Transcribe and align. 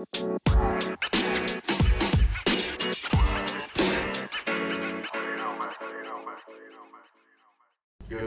Good 0.00 0.40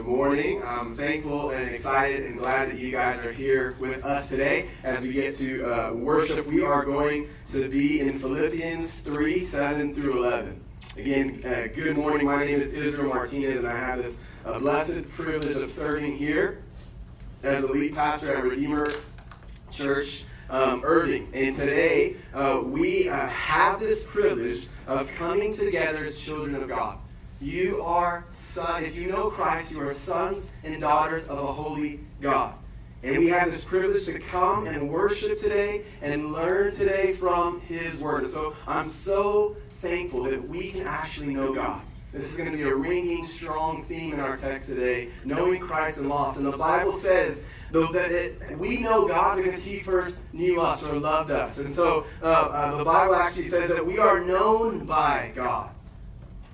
morning. 0.04 0.62
I'm 0.64 0.94
thankful 0.94 1.50
and 1.50 1.68
excited 1.68 2.26
and 2.26 2.38
glad 2.38 2.70
that 2.70 2.78
you 2.78 2.92
guys 2.92 3.24
are 3.24 3.32
here 3.32 3.74
with 3.80 4.04
us 4.04 4.28
today 4.28 4.68
as 4.84 5.02
we 5.02 5.14
get 5.14 5.34
to 5.38 5.64
uh, 5.64 5.92
worship. 5.94 6.46
We 6.46 6.62
are 6.62 6.84
going 6.84 7.28
to 7.46 7.68
be 7.68 7.98
in 7.98 8.20
Philippians 8.20 9.00
3 9.00 9.38
7 9.40 9.96
through 9.96 10.24
11. 10.24 10.60
Again, 10.96 11.42
uh, 11.44 11.66
good 11.74 11.96
morning. 11.96 12.26
My 12.26 12.44
name 12.44 12.60
is 12.60 12.72
Israel 12.72 13.08
Martinez, 13.08 13.64
and 13.64 13.66
I 13.66 13.76
have 13.76 14.00
this 14.00 14.16
uh, 14.44 14.60
blessed 14.60 15.10
privilege 15.10 15.56
of 15.56 15.66
serving 15.66 16.18
here 16.18 16.62
as 17.42 17.66
the 17.66 17.72
lead 17.72 17.96
pastor 17.96 18.32
at 18.32 18.44
Redeemer 18.44 18.92
Church 19.72 20.24
um, 20.50 20.82
Irving. 20.84 21.28
And 21.32 21.54
today, 21.54 22.16
uh, 22.32 22.60
we 22.64 23.08
uh, 23.08 23.26
have 23.26 23.80
this 23.80 24.04
privilege 24.04 24.68
of 24.86 25.10
coming 25.16 25.52
together 25.52 26.00
as 26.00 26.18
children 26.18 26.54
of 26.54 26.68
God. 26.68 26.98
You 27.40 27.82
are 27.82 28.24
son. 28.30 28.84
If 28.84 28.96
you 28.96 29.08
know 29.08 29.28
Christ, 29.28 29.72
you 29.72 29.80
are 29.80 29.92
sons 29.92 30.50
and 30.62 30.80
daughters 30.80 31.28
of 31.28 31.38
a 31.38 31.46
holy 31.46 32.00
God. 32.20 32.54
And 33.02 33.18
we 33.18 33.28
have 33.28 33.50
this 33.50 33.64
privilege 33.64 34.06
to 34.06 34.18
come 34.18 34.66
and 34.66 34.88
worship 34.88 35.38
today 35.38 35.82
and 36.00 36.32
learn 36.32 36.72
today 36.72 37.12
from 37.12 37.60
His 37.60 38.00
Word. 38.00 38.26
So 38.28 38.56
I'm 38.66 38.84
so 38.84 39.56
thankful 39.68 40.22
that 40.22 40.48
we 40.48 40.70
can 40.70 40.86
actually 40.86 41.34
know 41.34 41.52
God. 41.52 41.82
This 42.14 42.30
is 42.30 42.36
going 42.36 42.50
to 42.50 42.56
be 42.56 42.62
a 42.62 42.74
ringing, 42.74 43.24
strong 43.24 43.82
theme 43.82 44.14
in 44.14 44.20
our 44.20 44.36
text 44.36 44.66
today 44.66 45.08
knowing 45.24 45.60
Christ 45.60 45.98
and 45.98 46.08
loss. 46.08 46.38
And 46.38 46.46
the 46.46 46.56
Bible 46.56 46.92
says 46.92 47.44
that 47.82 48.10
it, 48.10 48.58
we 48.58 48.78
know 48.78 49.08
God 49.08 49.36
because 49.36 49.64
He 49.64 49.80
first 49.80 50.22
knew 50.32 50.60
us 50.60 50.86
or 50.88 50.98
loved 50.98 51.30
us. 51.30 51.58
And 51.58 51.68
so 51.68 52.06
uh, 52.22 52.26
uh, 52.26 52.76
the 52.78 52.84
Bible 52.84 53.14
actually 53.14 53.44
says 53.44 53.68
that 53.70 53.84
we 53.84 53.98
are 53.98 54.24
known 54.24 54.86
by 54.86 55.32
God. 55.34 55.70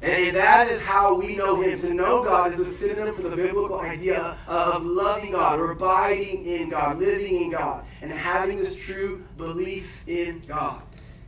And 0.02 0.34
that 0.34 0.70
is 0.70 0.82
how 0.82 1.14
we 1.14 1.36
know 1.36 1.60
Him. 1.60 1.78
To 1.80 1.92
know 1.92 2.24
God 2.24 2.52
is 2.52 2.58
a 2.58 2.64
synonym 2.64 3.14
for 3.14 3.28
the 3.28 3.36
biblical 3.36 3.78
idea 3.78 4.38
of 4.48 4.84
loving 4.84 5.32
God 5.32 5.60
or 5.60 5.72
abiding 5.72 6.46
in 6.46 6.70
God, 6.70 6.98
living 6.98 7.42
in 7.42 7.50
God, 7.50 7.84
and 8.00 8.10
having 8.10 8.56
this 8.56 8.74
true 8.74 9.22
belief 9.36 10.02
in 10.08 10.42
God. 10.48 10.80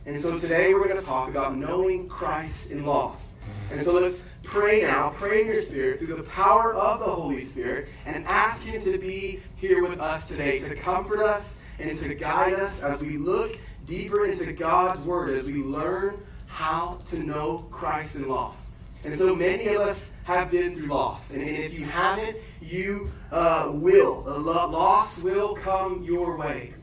And 0.05 0.19
so 0.19 0.37
today 0.37 0.73
we're 0.73 0.87
going 0.87 0.99
to 0.99 1.05
talk 1.05 1.29
about 1.29 1.55
knowing 1.55 2.09
Christ 2.09 2.71
in 2.71 2.85
loss. 2.85 3.35
And 3.71 3.81
so 3.81 3.93
let's 3.93 4.25
pray 4.43 4.81
now, 4.81 5.11
pray 5.11 5.41
in 5.41 5.47
your 5.47 5.61
spirit 5.61 5.99
through 5.99 6.15
the 6.15 6.23
power 6.23 6.73
of 6.73 6.99
the 6.99 7.05
Holy 7.05 7.39
Spirit, 7.39 7.87
and 8.05 8.25
ask 8.25 8.65
Him 8.65 8.81
to 8.81 8.97
be 8.97 9.39
here 9.55 9.81
with 9.87 10.01
us 10.01 10.27
today 10.27 10.59
to 10.59 10.75
comfort 10.75 11.21
us 11.21 11.61
and 11.79 11.95
to 11.95 12.15
guide 12.15 12.53
us 12.53 12.83
as 12.83 13.01
we 13.01 13.17
look 13.17 13.57
deeper 13.85 14.25
into 14.25 14.51
God's 14.51 14.99
Word, 15.05 15.37
as 15.37 15.45
we 15.45 15.63
learn 15.63 16.21
how 16.47 16.99
to 17.05 17.19
know 17.19 17.65
Christ 17.71 18.17
in 18.17 18.27
loss. 18.27 18.75
And 19.05 19.13
so 19.13 19.33
many 19.33 19.67
of 19.67 19.81
us 19.81 20.11
have 20.25 20.51
been 20.51 20.75
through 20.75 20.87
loss. 20.87 21.31
And, 21.31 21.41
if 21.41 21.77
you 21.77 21.85
haven't, 21.85 22.37
you 22.61 23.09
uh, 23.31 23.71
will. 23.73 24.21
Loss 24.21 25.23
will 25.23 25.55
come 25.55 26.03
your 26.03 26.37
way. 26.37 26.73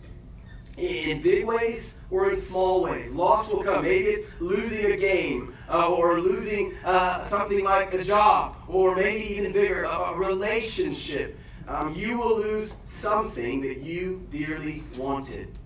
In 0.79 1.21
big 1.21 1.45
ways 1.45 1.95
or 2.11 2.31
in 2.31 2.37
small 2.37 2.83
ways. 2.83 3.13
Loss 3.13 3.53
will 3.53 3.63
come. 3.63 3.83
Maybe 3.83 4.07
it's 4.07 4.29
losing 4.41 4.93
a 4.93 4.97
game 4.97 5.55
uh, 5.69 5.93
or 5.93 6.21
losing 6.21 6.75
uh, 6.85 7.23
something 7.23 7.65
like 7.65 7.93
a 7.95 8.03
job 8.03 8.57
or 8.69 8.97
maybe 8.97 9.35
even 9.35 9.53
bigger, 9.53 9.85
a, 9.85 10.15
relationship. 10.15 11.39
Um, 11.69 11.95
you 11.95 12.19
will 12.19 12.39
lose 12.39 12.75
something 12.85 13.61
that 13.63 13.81
you 13.81 14.27
dearly 14.31 14.83
wanted. 14.97 15.59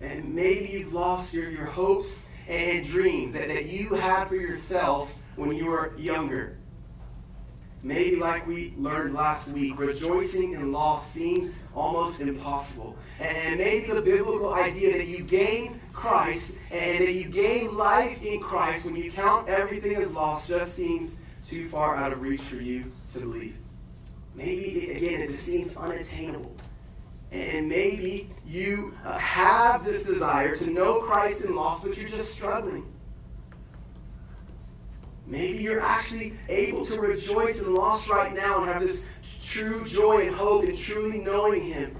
And 0.00 0.34
maybe 0.34 0.66
you've 0.66 0.92
lost 0.92 1.34
your, 1.34 1.50
your 1.50 1.66
hopes 1.66 2.28
and 2.48 2.86
dreams 2.86 3.32
that, 3.32 3.48
that 3.48 3.66
you 3.66 3.94
had 3.94 4.26
for 4.26 4.36
yourself 4.36 5.14
when 5.36 5.52
you 5.52 5.66
were 5.66 5.94
younger. 5.96 6.56
Maybe, 7.82 8.16
like 8.16 8.46
we 8.46 8.74
learned 8.76 9.14
last 9.14 9.48
week, 9.52 9.78
rejoicing 9.78 10.54
in 10.54 10.72
loss 10.72 11.12
seems 11.12 11.62
almost 11.74 12.20
impossible. 12.20 12.96
And 13.20 13.58
maybe 13.58 13.92
the 13.92 14.02
biblical 14.02 14.52
idea 14.52 14.98
that 14.98 15.06
you 15.06 15.22
gain 15.22 15.80
Christ 15.92 16.58
and 16.72 17.06
that 17.06 17.12
you 17.12 17.28
gain 17.28 17.76
life 17.76 18.20
in 18.24 18.40
Christ 18.40 18.84
when 18.84 18.96
you 18.96 19.12
count 19.12 19.48
everything 19.48 19.94
as 19.94 20.14
lost 20.14 20.48
just 20.48 20.74
seems 20.74 21.20
too 21.44 21.68
far 21.68 21.94
out 21.94 22.12
of 22.12 22.20
reach 22.20 22.40
for 22.40 22.56
you 22.56 22.92
to 23.10 23.20
believe. 23.20 23.56
Maybe, 24.34 24.90
again, 24.90 25.20
it 25.20 25.28
just 25.28 25.44
seems 25.44 25.76
unattainable. 25.76 26.56
And 27.30 27.68
maybe 27.68 28.30
you 28.46 28.94
uh, 29.04 29.18
have 29.18 29.84
this 29.84 30.02
desire 30.02 30.54
to 30.56 30.70
know 30.70 31.00
Christ 31.00 31.44
in 31.44 31.54
loss, 31.54 31.82
but 31.82 31.96
you're 31.96 32.08
just 32.08 32.32
struggling. 32.32 32.86
Maybe 35.28 35.58
you're 35.58 35.82
actually 35.82 36.32
able 36.48 36.82
to 36.86 37.00
rejoice 37.00 37.62
in 37.62 37.74
loss 37.74 38.08
right 38.08 38.34
now 38.34 38.62
and 38.62 38.72
have 38.72 38.80
this 38.80 39.04
true 39.42 39.84
joy 39.84 40.26
and 40.26 40.34
hope 40.34 40.64
in 40.64 40.74
truly 40.74 41.18
knowing 41.18 41.62
Him. 41.62 41.94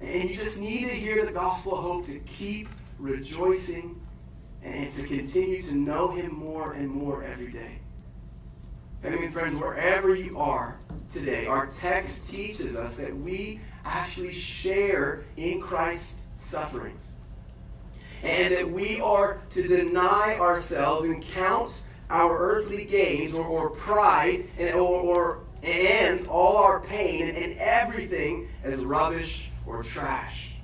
And 0.00 0.30
you 0.30 0.34
just 0.34 0.58
need 0.58 0.88
to 0.88 0.94
hear 0.94 1.26
the 1.26 1.32
gospel 1.32 1.76
of 1.76 1.84
hope 1.84 2.04
to 2.06 2.18
keep 2.20 2.70
rejoicing 2.98 4.00
and 4.62 4.90
to 4.90 5.06
continue 5.06 5.60
to 5.60 5.74
know 5.74 6.12
Him 6.12 6.34
more 6.34 6.72
and 6.72 6.88
more 6.88 7.22
every 7.22 7.50
day. 7.50 7.80
Family 9.02 9.26
and 9.26 9.34
friends, 9.34 9.60
wherever 9.60 10.14
you 10.14 10.38
are 10.38 10.80
today, 11.10 11.46
our 11.46 11.66
text 11.66 12.32
teaches 12.32 12.76
us 12.76 12.96
that 12.96 13.14
we 13.14 13.60
actually 13.84 14.32
share 14.32 15.24
in 15.36 15.60
Christ's 15.60 16.28
sufferings. 16.38 17.16
And 18.22 18.54
that 18.54 18.70
we 18.70 19.00
are 19.00 19.42
to 19.50 19.66
deny 19.66 20.38
ourselves 20.40 21.08
and 21.08 21.22
count 21.22 21.82
our 22.12 22.38
earthly 22.38 22.84
gains 22.84 23.32
or, 23.32 23.44
or 23.44 23.70
pride 23.70 24.44
and, 24.58 24.74
or, 24.74 25.00
or, 25.00 25.40
and 25.62 26.26
all 26.28 26.58
our 26.58 26.80
pain 26.80 27.28
and, 27.28 27.56
everything 27.58 28.48
as 28.62 28.84
rubbish 28.84 29.50
or 29.66 29.82
trash. 29.82 30.54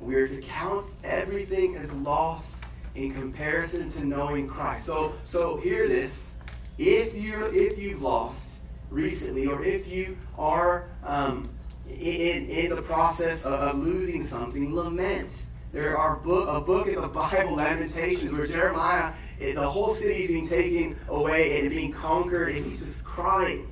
We 0.00 0.14
are 0.14 0.26
to 0.26 0.40
count 0.40 0.86
everything 1.04 1.76
as 1.76 1.94
loss 1.98 2.62
in 2.94 3.12
comparison 3.12 3.88
to 3.88 4.06
knowing 4.06 4.48
Christ. 4.48 4.86
So, 4.86 5.12
so 5.22 5.58
hear 5.58 5.86
this. 5.86 6.36
If 6.78 7.14
you're 7.14 7.52
if 7.54 7.78
you've 7.78 8.02
lost 8.02 8.60
recently, 8.90 9.46
or 9.46 9.64
if 9.64 9.90
you 9.90 10.16
are 10.38 10.88
um, 11.04 11.50
in, 11.88 12.46
in 12.46 12.74
the 12.74 12.82
process 12.82 13.44
of 13.44 13.78
losing 13.78 14.22
something, 14.22 14.74
lament. 14.74 15.46
There 15.76 15.94
are 15.94 16.16
book, 16.16 16.48
a 16.48 16.58
book 16.58 16.86
in 16.86 17.02
the 17.02 17.06
Bible, 17.06 17.56
Lamentations, 17.56 18.32
where 18.32 18.46
Jeremiah, 18.46 19.12
the 19.38 19.68
whole 19.68 19.90
city 19.90 20.22
is 20.22 20.30
being 20.30 20.46
taken 20.46 20.96
away 21.06 21.60
and 21.60 21.68
being 21.68 21.92
conquered, 21.92 22.48
and 22.48 22.64
he's 22.64 22.78
just 22.78 23.04
crying. 23.04 23.68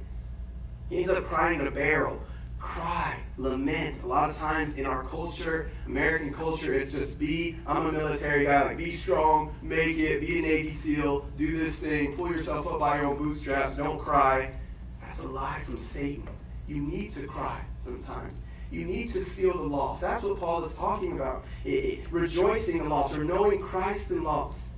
He 0.90 0.98
ends 0.98 1.08
up 1.08 1.24
crying 1.24 1.60
in 1.60 1.66
a 1.66 1.70
barrel. 1.70 2.20
Cry, 2.58 3.18
lament. 3.38 4.02
A 4.02 4.06
lot 4.06 4.28
of 4.28 4.36
times 4.36 4.76
in 4.76 4.84
our 4.84 5.02
culture, 5.02 5.70
American 5.86 6.30
culture, 6.30 6.74
it's 6.74 6.92
just 6.92 7.18
be, 7.18 7.56
I'm 7.66 7.86
a 7.86 7.92
military 7.92 8.44
guy, 8.44 8.64
like 8.64 8.76
be 8.76 8.90
strong, 8.90 9.54
make 9.62 9.96
it, 9.96 10.20
be 10.20 10.40
a 10.40 10.42
Navy 10.42 10.68
SEAL, 10.68 11.26
do 11.38 11.56
this 11.56 11.76
thing, 11.76 12.14
pull 12.16 12.30
yourself 12.30 12.66
up 12.66 12.80
by 12.80 12.96
your 12.98 13.06
own 13.06 13.16
bootstraps, 13.16 13.78
don't 13.78 13.98
cry. 13.98 14.52
That's 15.00 15.20
a 15.20 15.28
lie 15.28 15.62
from 15.64 15.78
Satan. 15.78 16.28
You 16.68 16.82
need 16.82 17.08
to 17.12 17.26
cry 17.26 17.64
sometimes. 17.78 18.43
You 18.70 18.84
need 18.84 19.08
to 19.10 19.24
feel 19.24 19.52
the 19.52 19.62
loss. 19.62 20.00
That's 20.00 20.22
what 20.22 20.38
Paul 20.38 20.64
is 20.64 20.74
talking 20.74 21.12
about. 21.12 21.44
It, 21.64 21.68
it, 21.70 22.00
rejoicing 22.10 22.78
in 22.78 22.88
loss 22.88 23.16
or 23.16 23.24
knowing 23.24 23.60
Christ 23.60 24.10
in 24.10 24.24
loss. 24.24 24.70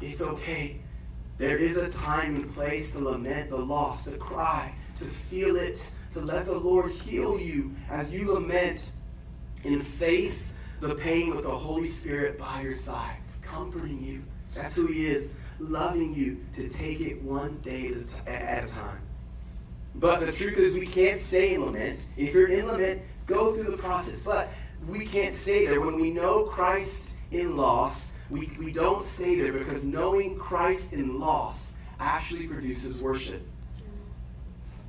It's 0.00 0.20
okay. 0.20 0.80
There 1.38 1.56
is 1.56 1.76
a 1.76 1.90
time 1.90 2.36
and 2.36 2.48
place 2.52 2.92
to 2.92 3.02
lament 3.02 3.50
the 3.50 3.56
loss, 3.56 4.04
to 4.04 4.16
cry, 4.16 4.72
to 4.98 5.04
feel 5.04 5.56
it, 5.56 5.90
to 6.12 6.20
let 6.20 6.46
the 6.46 6.56
Lord 6.56 6.92
heal 6.92 7.38
you 7.38 7.74
as 7.90 8.12
you 8.12 8.32
lament 8.32 8.92
and 9.64 9.82
face 9.82 10.52
the 10.80 10.94
pain 10.94 11.34
with 11.34 11.44
the 11.44 11.50
Holy 11.50 11.84
Spirit 11.84 12.38
by 12.38 12.62
your 12.62 12.74
side, 12.74 13.16
comforting 13.40 14.02
you. 14.02 14.24
That's 14.54 14.76
who 14.76 14.86
He 14.86 15.06
is, 15.06 15.34
loving 15.58 16.14
you 16.14 16.44
to 16.54 16.68
take 16.68 17.00
it 17.00 17.22
one 17.22 17.58
day 17.58 17.92
at 18.26 18.64
a 18.64 18.72
time. 18.72 19.00
But 19.94 20.20
the 20.20 20.32
truth 20.32 20.58
is, 20.58 20.74
we 20.74 20.86
can't 20.86 21.16
stay 21.16 21.54
in 21.54 21.64
lament. 21.64 22.06
If 22.16 22.34
you're 22.34 22.48
in 22.48 22.66
lament, 22.66 23.02
go 23.26 23.52
through 23.52 23.70
the 23.70 23.76
process. 23.76 24.24
But 24.24 24.48
we 24.88 25.04
can't 25.04 25.32
stay 25.32 25.66
there. 25.66 25.80
When 25.80 26.00
we 26.00 26.10
know 26.10 26.44
Christ 26.44 27.14
in 27.30 27.56
loss, 27.56 28.12
we, 28.30 28.50
we 28.58 28.72
don't 28.72 29.02
stay 29.02 29.38
there 29.38 29.52
because 29.52 29.86
knowing 29.86 30.38
Christ 30.38 30.92
in 30.92 31.20
loss 31.20 31.72
actually 32.00 32.46
produces 32.46 33.00
worship. 33.00 33.46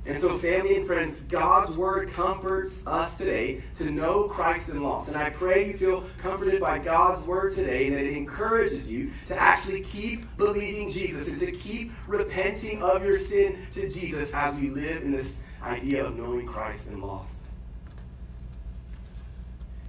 And 0.06 0.18
so, 0.18 0.36
family 0.36 0.76
and 0.76 0.86
friends, 0.86 1.22
God's 1.22 1.78
word 1.78 2.10
comforts 2.10 2.86
us 2.86 3.16
today 3.16 3.62
to 3.76 3.90
know 3.90 4.24
Christ 4.24 4.68
in 4.68 4.82
loss. 4.82 5.08
And 5.08 5.16
I 5.16 5.30
pray 5.30 5.66
you 5.66 5.72
feel 5.72 6.04
comforted 6.18 6.60
by 6.60 6.78
God's 6.78 7.26
word 7.26 7.54
today 7.54 7.86
and 7.86 7.96
that 7.96 8.04
it 8.04 8.14
encourages 8.14 8.92
you 8.92 9.12
to 9.26 9.40
actually 9.40 9.80
keep 9.80 10.36
believing 10.36 10.90
Jesus 10.90 11.30
and 11.30 11.40
to 11.40 11.50
keep 11.52 11.90
repenting 12.06 12.82
of 12.82 13.02
your 13.02 13.16
sin 13.16 13.66
to 13.72 13.88
Jesus 13.88 14.34
as 14.34 14.54
we 14.56 14.68
live 14.68 15.02
in 15.02 15.10
this 15.10 15.42
idea 15.62 16.04
of 16.04 16.16
knowing 16.16 16.46
Christ 16.46 16.90
in 16.90 17.00
loss. 17.00 17.38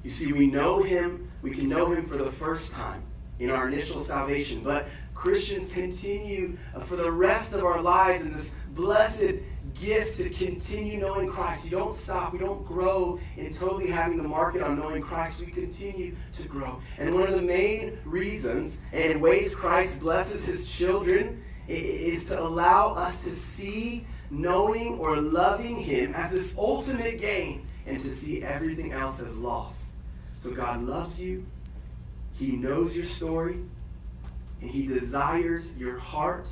You 0.01 0.09
see, 0.09 0.31
we 0.31 0.47
know 0.47 0.81
him, 0.81 1.29
we 1.41 1.51
can 1.51 1.67
know 1.67 1.91
him 1.91 2.05
for 2.05 2.15
the 2.15 2.27
first 2.27 2.71
time 2.71 3.03
in 3.39 3.49
our 3.49 3.67
initial 3.67 3.99
salvation, 3.99 4.61
but 4.63 4.87
Christians 5.13 5.71
continue 5.71 6.57
for 6.81 6.95
the 6.95 7.11
rest 7.11 7.53
of 7.53 7.65
our 7.65 7.81
lives 7.81 8.23
in 8.23 8.31
this 8.31 8.55
blessed 8.73 9.35
gift 9.79 10.15
to 10.15 10.29
continue 10.29 10.99
knowing 10.99 11.29
Christ. 11.29 11.65
You 11.65 11.71
don't 11.71 11.93
stop. 11.93 12.33
We 12.33 12.39
don't 12.39 12.65
grow 12.65 13.19
in 13.37 13.51
totally 13.51 13.87
having 13.87 14.17
the 14.17 14.27
market 14.27 14.61
on 14.61 14.79
knowing 14.79 15.01
Christ. 15.01 15.39
We 15.39 15.47
continue 15.47 16.15
to 16.33 16.47
grow. 16.47 16.81
And 16.97 17.13
one 17.13 17.27
of 17.27 17.35
the 17.35 17.41
main 17.41 17.97
reasons 18.05 18.81
and 18.93 19.21
ways 19.21 19.55
Christ 19.55 20.01
blesses 20.01 20.45
his 20.45 20.71
children 20.71 21.43
is 21.67 22.29
to 22.29 22.41
allow 22.41 22.93
us 22.93 23.23
to 23.23 23.29
see 23.29 24.07
knowing 24.29 24.97
or 24.99 25.17
loving 25.17 25.75
him 25.75 26.13
as 26.13 26.31
this 26.31 26.55
ultimate 26.57 27.19
gain 27.19 27.67
and 27.85 27.99
to 27.99 28.07
see 28.07 28.43
everything 28.43 28.91
else 28.91 29.21
as 29.21 29.37
loss. 29.37 29.89
So 30.39 30.51
God 30.51 30.83
loves 30.83 31.21
you. 31.21 31.45
He 32.33 32.55
knows 32.55 32.95
your 32.95 33.05
story. 33.05 33.59
And 34.61 34.71
he 34.71 34.87
desires 34.87 35.75
your 35.75 35.97
heart 35.97 36.49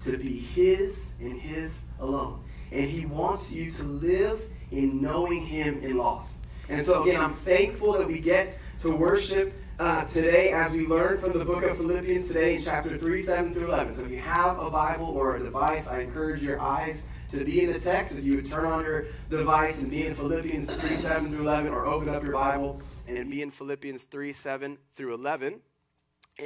to 0.00 0.18
be 0.18 0.38
his 0.38 1.14
and 1.20 1.40
his 1.40 1.84
alone 2.00 2.42
and 2.72 2.90
He 2.90 3.06
wants 3.06 3.52
you 3.52 3.70
to 3.72 3.82
live 3.84 4.48
in 4.70 5.00
knowing 5.00 5.46
Him 5.46 5.78
in 5.78 5.96
loss. 5.96 6.40
And 6.68 6.82
so, 6.82 7.02
again, 7.02 7.20
I'm 7.20 7.34
thankful 7.34 7.92
that 7.92 8.06
we 8.06 8.20
get 8.20 8.58
to 8.80 8.90
worship 8.90 9.52
uh, 9.78 10.04
today 10.04 10.50
as 10.50 10.72
we 10.72 10.86
learn 10.86 11.18
from 11.18 11.38
the 11.38 11.44
book 11.44 11.62
of 11.62 11.76
Philippians 11.76 12.28
today 12.28 12.56
in 12.56 12.62
chapter 12.62 12.98
3, 12.98 13.22
7 13.22 13.54
through 13.54 13.68
11. 13.68 13.92
So, 13.92 14.04
if 14.04 14.10
you 14.10 14.20
have 14.20 14.58
a 14.58 14.70
Bible 14.70 15.06
or 15.06 15.36
a 15.36 15.42
device, 15.42 15.86
I 15.86 16.00
encourage 16.00 16.42
your 16.42 16.60
eyes 16.60 17.06
to 17.28 17.44
be 17.44 17.62
in 17.62 17.72
the 17.72 17.80
text. 17.80 18.18
If 18.18 18.24
you 18.24 18.36
would 18.36 18.46
turn 18.46 18.66
on 18.66 18.84
your 18.84 19.06
device 19.30 19.82
and 19.82 19.90
be 19.90 20.06
in 20.06 20.14
Philippians 20.14 20.72
3, 20.72 20.94
7 20.94 21.30
through 21.30 21.42
11, 21.42 21.72
or 21.72 21.86
open 21.86 22.08
up 22.08 22.22
your 22.22 22.32
Bible 22.32 22.80
and 23.06 23.30
be 23.30 23.42
in 23.42 23.50
Philippians 23.50 24.04
3, 24.04 24.32
7 24.32 24.78
through 24.94 25.14
11. 25.14 25.60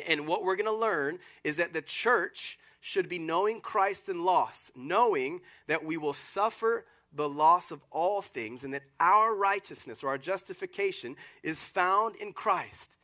And 0.09 0.27
what 0.27 0.45
we're 0.45 0.57
going 0.57 0.67
to 0.67 0.73
learn 0.73 1.19
is 1.43 1.57
that 1.57 1.73
the 1.73 1.83
church 1.83 2.59
should 2.81 3.09
be 3.09 3.19
knowing 3.19 3.61
Christ 3.61 4.09
in 4.09 4.25
loss, 4.25 4.71
knowing 4.75 5.41
that 5.67 5.85
we 5.85 5.97
will 5.97 6.13
suffer 6.13 6.87
the 7.13 7.29
loss 7.29 7.71
of 7.71 7.85
all 7.91 8.23
things 8.23 8.65
and 8.65 8.73
that 8.73 8.85
our 8.99 9.35
righteousness 9.35 10.03
or 10.03 10.09
our 10.09 10.19
justification 10.19 11.17
is 11.43 11.63
found 11.63 12.17
in 12.17 12.33
Christ. 12.33 12.97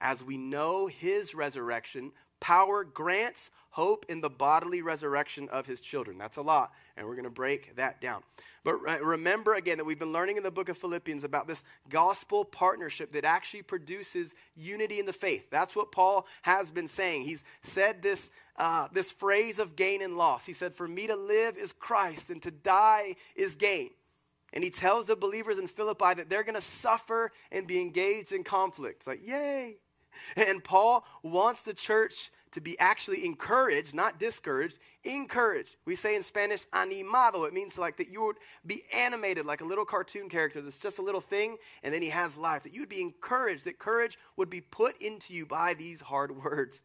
As 0.00 0.24
we 0.24 0.36
know 0.36 0.86
his 0.86 1.34
resurrection, 1.34 2.12
power 2.40 2.84
grants 2.84 3.50
hope 3.70 4.04
in 4.08 4.20
the 4.20 4.30
bodily 4.30 4.82
resurrection 4.82 5.48
of 5.48 5.66
his 5.66 5.80
children. 5.80 6.18
That's 6.18 6.36
a 6.36 6.42
lot, 6.42 6.72
and 6.96 7.06
we're 7.06 7.14
going 7.14 7.24
to 7.24 7.30
break 7.30 7.76
that 7.76 8.00
down. 8.00 8.22
But 8.62 8.80
remember 8.80 9.54
again 9.54 9.78
that 9.78 9.84
we've 9.84 9.98
been 9.98 10.12
learning 10.12 10.36
in 10.36 10.42
the 10.42 10.50
book 10.50 10.68
of 10.68 10.78
Philippians 10.78 11.24
about 11.24 11.48
this 11.48 11.64
gospel 11.88 12.44
partnership 12.44 13.12
that 13.12 13.24
actually 13.24 13.62
produces 13.62 14.34
unity 14.56 15.00
in 15.00 15.06
the 15.06 15.12
faith. 15.12 15.50
That's 15.50 15.74
what 15.76 15.92
Paul 15.92 16.26
has 16.42 16.70
been 16.70 16.88
saying. 16.88 17.24
He's 17.24 17.44
said 17.62 18.02
this, 18.02 18.30
uh, 18.56 18.88
this 18.92 19.10
phrase 19.10 19.58
of 19.58 19.76
gain 19.76 20.02
and 20.02 20.16
loss. 20.16 20.46
He 20.46 20.52
said, 20.52 20.74
For 20.74 20.86
me 20.88 21.06
to 21.06 21.16
live 21.16 21.56
is 21.56 21.72
Christ, 21.72 22.30
and 22.30 22.42
to 22.42 22.50
die 22.50 23.16
is 23.34 23.54
gain. 23.54 23.90
And 24.52 24.62
he 24.62 24.70
tells 24.70 25.06
the 25.06 25.16
believers 25.16 25.58
in 25.58 25.66
Philippi 25.66 26.14
that 26.14 26.30
they're 26.30 26.44
going 26.44 26.54
to 26.54 26.60
suffer 26.60 27.32
and 27.50 27.66
be 27.66 27.80
engaged 27.80 28.32
in 28.32 28.44
conflict. 28.44 28.98
It's 28.98 29.06
like, 29.08 29.26
yay. 29.26 29.78
And 30.36 30.62
Paul 30.62 31.04
wants 31.24 31.64
the 31.64 31.74
church 31.74 32.30
to 32.52 32.60
be 32.60 32.78
actually 32.78 33.24
encouraged, 33.24 33.94
not 33.94 34.20
discouraged, 34.20 34.78
encouraged. 35.02 35.76
We 35.86 35.96
say 35.96 36.14
in 36.14 36.22
Spanish, 36.22 36.66
animado. 36.72 37.42
It 37.44 37.52
means 37.52 37.78
like 37.78 37.96
that 37.96 38.10
you 38.10 38.24
would 38.24 38.36
be 38.64 38.82
animated 38.94 39.44
like 39.44 39.60
a 39.60 39.64
little 39.64 39.84
cartoon 39.84 40.28
character 40.28 40.62
that's 40.62 40.78
just 40.78 41.00
a 41.00 41.02
little 41.02 41.20
thing 41.20 41.56
and 41.82 41.92
then 41.92 42.00
he 42.00 42.10
has 42.10 42.36
life. 42.36 42.62
That 42.62 42.72
you 42.72 42.82
would 42.82 42.88
be 42.88 43.00
encouraged, 43.00 43.64
that 43.64 43.80
courage 43.80 44.18
would 44.36 44.50
be 44.50 44.60
put 44.60 45.02
into 45.02 45.34
you 45.34 45.46
by 45.46 45.74
these 45.74 46.00
hard 46.00 46.30
words. 46.44 46.80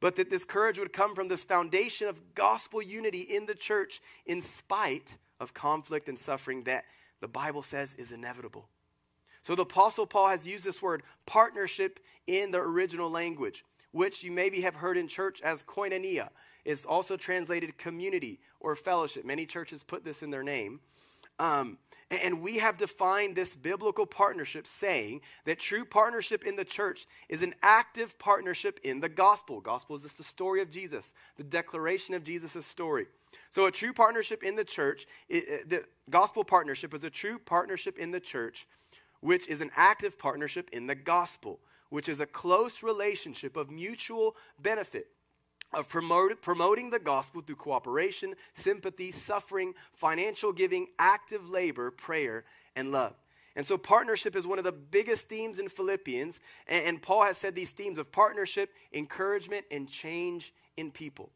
But 0.00 0.16
that 0.16 0.30
this 0.30 0.44
courage 0.44 0.78
would 0.78 0.92
come 0.92 1.14
from 1.14 1.28
this 1.28 1.44
foundation 1.44 2.08
of 2.08 2.34
gospel 2.34 2.82
unity 2.82 3.20
in 3.20 3.46
the 3.46 3.54
church 3.54 4.00
in 4.26 4.42
spite 4.42 5.18
of 5.40 5.54
conflict 5.54 6.08
and 6.08 6.18
suffering 6.18 6.64
that 6.64 6.84
the 7.20 7.28
Bible 7.28 7.62
says 7.62 7.94
is 7.94 8.12
inevitable. 8.12 8.68
So 9.42 9.54
the 9.54 9.62
Apostle 9.62 10.06
Paul 10.06 10.28
has 10.28 10.46
used 10.46 10.64
this 10.64 10.82
word 10.82 11.02
partnership 11.26 12.00
in 12.26 12.50
the 12.50 12.58
original 12.58 13.10
language 13.10 13.64
which 13.94 14.24
you 14.24 14.32
maybe 14.32 14.60
have 14.62 14.74
heard 14.74 14.98
in 14.98 15.06
church 15.06 15.40
as 15.40 15.62
koinonia. 15.62 16.28
It's 16.64 16.84
also 16.84 17.16
translated 17.16 17.78
community 17.78 18.40
or 18.58 18.74
fellowship. 18.74 19.24
Many 19.24 19.46
churches 19.46 19.84
put 19.84 20.04
this 20.04 20.20
in 20.20 20.30
their 20.30 20.42
name. 20.42 20.80
Um, 21.38 21.78
and 22.22 22.40
we 22.40 22.58
have 22.58 22.76
defined 22.76 23.36
this 23.36 23.54
biblical 23.54 24.06
partnership 24.06 24.66
saying 24.66 25.20
that 25.44 25.58
true 25.58 25.84
partnership 25.84 26.44
in 26.44 26.56
the 26.56 26.64
church 26.64 27.06
is 27.28 27.42
an 27.42 27.54
active 27.62 28.18
partnership 28.18 28.80
in 28.84 29.00
the 29.00 29.08
gospel. 29.08 29.60
Gospel 29.60 29.96
is 29.96 30.02
just 30.02 30.18
the 30.18 30.24
story 30.24 30.60
of 30.60 30.70
Jesus, 30.70 31.12
the 31.36 31.44
declaration 31.44 32.14
of 32.14 32.24
Jesus' 32.24 32.66
story. 32.66 33.06
So, 33.50 33.66
a 33.66 33.70
true 33.70 33.92
partnership 33.92 34.42
in 34.42 34.56
the 34.56 34.64
church, 34.64 35.06
the 35.28 35.84
gospel 36.10 36.44
partnership 36.44 36.94
is 36.94 37.04
a 37.04 37.10
true 37.10 37.38
partnership 37.38 37.98
in 37.98 38.10
the 38.10 38.20
church, 38.20 38.66
which 39.20 39.48
is 39.48 39.60
an 39.60 39.70
active 39.76 40.18
partnership 40.18 40.70
in 40.72 40.86
the 40.86 40.94
gospel 40.94 41.60
which 41.90 42.08
is 42.08 42.18
a 42.18 42.26
close 42.26 42.82
relationship 42.82 43.56
of 43.56 43.70
mutual 43.70 44.34
benefit 44.60 45.06
of 45.76 45.88
promote, 45.88 46.42
promoting 46.42 46.90
the 46.90 46.98
gospel 46.98 47.40
through 47.40 47.56
cooperation, 47.56 48.34
sympathy, 48.54 49.10
suffering, 49.10 49.74
financial 49.92 50.52
giving, 50.52 50.88
active 50.98 51.50
labor, 51.50 51.90
prayer, 51.90 52.44
and 52.76 52.90
love. 52.90 53.14
And 53.56 53.64
so, 53.64 53.78
partnership 53.78 54.34
is 54.34 54.46
one 54.46 54.58
of 54.58 54.64
the 54.64 54.72
biggest 54.72 55.28
themes 55.28 55.58
in 55.58 55.68
Philippians. 55.68 56.40
And, 56.66 56.86
and 56.86 57.02
Paul 57.02 57.24
has 57.24 57.38
said 57.38 57.54
these 57.54 57.70
themes 57.70 57.98
of 57.98 58.10
partnership, 58.10 58.70
encouragement, 58.92 59.64
and 59.70 59.88
change 59.88 60.52
in 60.76 60.90
people. 60.90 61.30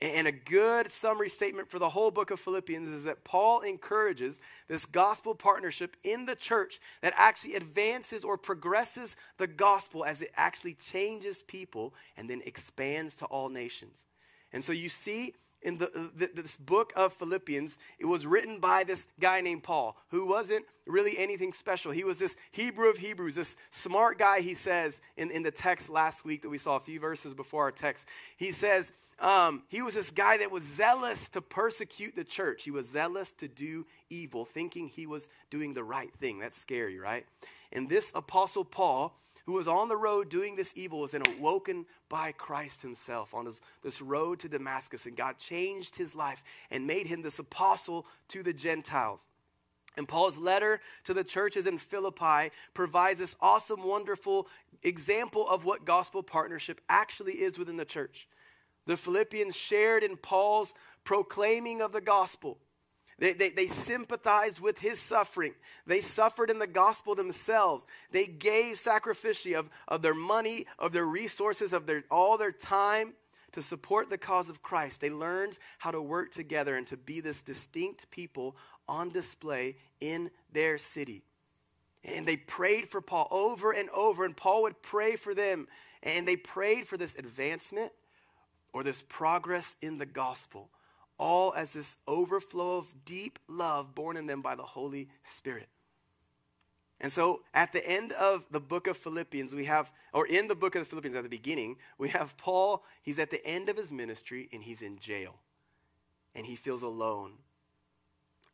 And 0.00 0.28
a 0.28 0.32
good 0.32 0.92
summary 0.92 1.28
statement 1.28 1.68
for 1.68 1.80
the 1.80 1.88
whole 1.88 2.12
book 2.12 2.30
of 2.30 2.38
Philippians 2.38 2.86
is 2.86 3.04
that 3.04 3.24
Paul 3.24 3.62
encourages 3.62 4.40
this 4.68 4.86
gospel 4.86 5.34
partnership 5.34 5.96
in 6.04 6.24
the 6.24 6.36
church 6.36 6.78
that 7.02 7.14
actually 7.16 7.54
advances 7.54 8.24
or 8.24 8.38
progresses 8.38 9.16
the 9.38 9.48
gospel 9.48 10.04
as 10.04 10.22
it 10.22 10.30
actually 10.36 10.74
changes 10.74 11.42
people 11.42 11.94
and 12.16 12.30
then 12.30 12.42
expands 12.46 13.16
to 13.16 13.24
all 13.26 13.48
nations. 13.48 14.06
And 14.52 14.62
so 14.62 14.72
you 14.72 14.88
see 14.88 15.34
in 15.62 15.78
the, 15.78 15.86
uh, 15.86 16.08
the, 16.14 16.30
this 16.32 16.56
book 16.56 16.92
of 16.94 17.12
Philippians, 17.12 17.78
it 17.98 18.06
was 18.06 18.24
written 18.24 18.60
by 18.60 18.84
this 18.84 19.08
guy 19.18 19.40
named 19.40 19.64
Paul, 19.64 19.96
who 20.10 20.24
wasn't 20.24 20.64
really 20.86 21.18
anything 21.18 21.52
special. 21.52 21.90
He 21.90 22.04
was 22.04 22.20
this 22.20 22.36
Hebrew 22.52 22.88
of 22.88 22.98
Hebrews, 22.98 23.34
this 23.34 23.56
smart 23.72 24.18
guy, 24.18 24.40
he 24.40 24.54
says 24.54 25.00
in, 25.16 25.32
in 25.32 25.42
the 25.42 25.50
text 25.50 25.90
last 25.90 26.24
week 26.24 26.42
that 26.42 26.50
we 26.50 26.58
saw 26.58 26.76
a 26.76 26.80
few 26.80 27.00
verses 27.00 27.34
before 27.34 27.64
our 27.64 27.72
text. 27.72 28.06
He 28.36 28.52
says, 28.52 28.92
um, 29.20 29.64
he 29.68 29.82
was 29.82 29.94
this 29.94 30.10
guy 30.10 30.38
that 30.38 30.50
was 30.50 30.62
zealous 30.62 31.28
to 31.30 31.40
persecute 31.40 32.14
the 32.14 32.24
church. 32.24 32.64
He 32.64 32.70
was 32.70 32.88
zealous 32.88 33.32
to 33.34 33.48
do 33.48 33.86
evil, 34.10 34.44
thinking 34.44 34.88
he 34.88 35.06
was 35.06 35.28
doing 35.50 35.74
the 35.74 35.82
right 35.82 36.12
thing. 36.20 36.38
That's 36.38 36.56
scary, 36.56 36.98
right? 36.98 37.26
And 37.72 37.88
this 37.88 38.12
apostle 38.14 38.64
Paul, 38.64 39.16
who 39.44 39.54
was 39.54 39.66
on 39.66 39.88
the 39.88 39.96
road 39.96 40.28
doing 40.28 40.54
this 40.54 40.72
evil, 40.76 41.00
was 41.00 41.12
then 41.12 41.22
awoken 41.26 41.86
by 42.08 42.32
Christ 42.32 42.82
himself 42.82 43.34
on 43.34 43.46
his, 43.46 43.60
this 43.82 44.00
road 44.00 44.38
to 44.40 44.48
Damascus. 44.48 45.04
And 45.04 45.16
God 45.16 45.38
changed 45.38 45.96
his 45.96 46.14
life 46.14 46.44
and 46.70 46.86
made 46.86 47.08
him 47.08 47.22
this 47.22 47.40
apostle 47.40 48.06
to 48.28 48.42
the 48.42 48.52
Gentiles. 48.52 49.26
And 49.96 50.06
Paul's 50.06 50.38
letter 50.38 50.80
to 51.04 51.12
the 51.12 51.24
churches 51.24 51.66
in 51.66 51.76
Philippi 51.76 52.52
provides 52.72 53.18
this 53.18 53.34
awesome, 53.40 53.82
wonderful 53.82 54.46
example 54.84 55.48
of 55.48 55.64
what 55.64 55.84
gospel 55.84 56.22
partnership 56.22 56.80
actually 56.88 57.32
is 57.32 57.58
within 57.58 57.78
the 57.78 57.84
church. 57.84 58.28
The 58.88 58.96
Philippians 58.96 59.54
shared 59.54 60.02
in 60.02 60.16
Paul's 60.16 60.72
proclaiming 61.04 61.82
of 61.82 61.92
the 61.92 62.00
gospel. 62.00 62.56
They, 63.18 63.34
they, 63.34 63.50
they, 63.50 63.66
sympathized 63.66 64.60
with 64.60 64.78
his 64.78 64.98
suffering. 64.98 65.52
They 65.86 66.00
suffered 66.00 66.48
in 66.48 66.58
the 66.58 66.66
gospel 66.66 67.14
themselves. 67.14 67.84
They 68.12 68.24
gave 68.24 68.76
sacrificially 68.76 69.58
of, 69.58 69.68
of 69.88 70.00
their 70.00 70.14
money, 70.14 70.64
of 70.78 70.92
their 70.92 71.04
resources, 71.04 71.74
of 71.74 71.84
their, 71.84 72.04
all 72.10 72.38
their 72.38 72.50
time 72.50 73.12
to 73.52 73.60
support 73.60 74.08
the 74.08 74.16
cause 74.16 74.48
of 74.48 74.62
Christ. 74.62 75.02
They 75.02 75.10
learned 75.10 75.58
how 75.76 75.90
to 75.90 76.00
work 76.00 76.30
together 76.30 76.74
and 76.74 76.86
to 76.86 76.96
be 76.96 77.20
this 77.20 77.42
distinct 77.42 78.10
people 78.10 78.56
on 78.88 79.10
display 79.10 79.76
in 80.00 80.30
their 80.50 80.78
city. 80.78 81.24
And 82.04 82.24
they 82.24 82.38
prayed 82.38 82.88
for 82.88 83.02
Paul 83.02 83.28
over 83.30 83.70
and 83.70 83.90
over, 83.90 84.24
and 84.24 84.34
Paul 84.34 84.62
would 84.62 84.80
pray 84.80 85.16
for 85.16 85.34
them. 85.34 85.68
And 86.02 86.26
they 86.26 86.36
prayed 86.36 86.86
for 86.86 86.96
this 86.96 87.16
advancement 87.16 87.92
or 88.72 88.82
this 88.82 89.02
progress 89.08 89.76
in 89.80 89.98
the 89.98 90.06
gospel, 90.06 90.70
all 91.18 91.52
as 91.54 91.72
this 91.72 91.96
overflow 92.06 92.78
of 92.78 92.92
deep 93.04 93.38
love 93.48 93.94
born 93.94 94.16
in 94.16 94.26
them 94.26 94.42
by 94.42 94.54
the 94.54 94.62
Holy 94.62 95.08
Spirit. 95.22 95.68
And 97.00 97.12
so 97.12 97.42
at 97.54 97.72
the 97.72 97.86
end 97.88 98.12
of 98.12 98.46
the 98.50 98.60
book 98.60 98.86
of 98.86 98.96
Philippians, 98.96 99.54
we 99.54 99.66
have, 99.66 99.92
or 100.12 100.26
in 100.26 100.48
the 100.48 100.56
book 100.56 100.74
of 100.74 100.82
the 100.82 100.86
Philippians 100.86 101.16
at 101.16 101.22
the 101.22 101.28
beginning, 101.28 101.76
we 101.96 102.08
have 102.08 102.36
Paul, 102.36 102.82
he's 103.02 103.18
at 103.18 103.30
the 103.30 103.44
end 103.46 103.68
of 103.68 103.76
his 103.76 103.92
ministry 103.92 104.48
and 104.52 104.64
he's 104.64 104.82
in 104.82 104.98
jail. 104.98 105.36
And 106.34 106.46
he 106.46 106.56
feels 106.56 106.82
alone. 106.82 107.34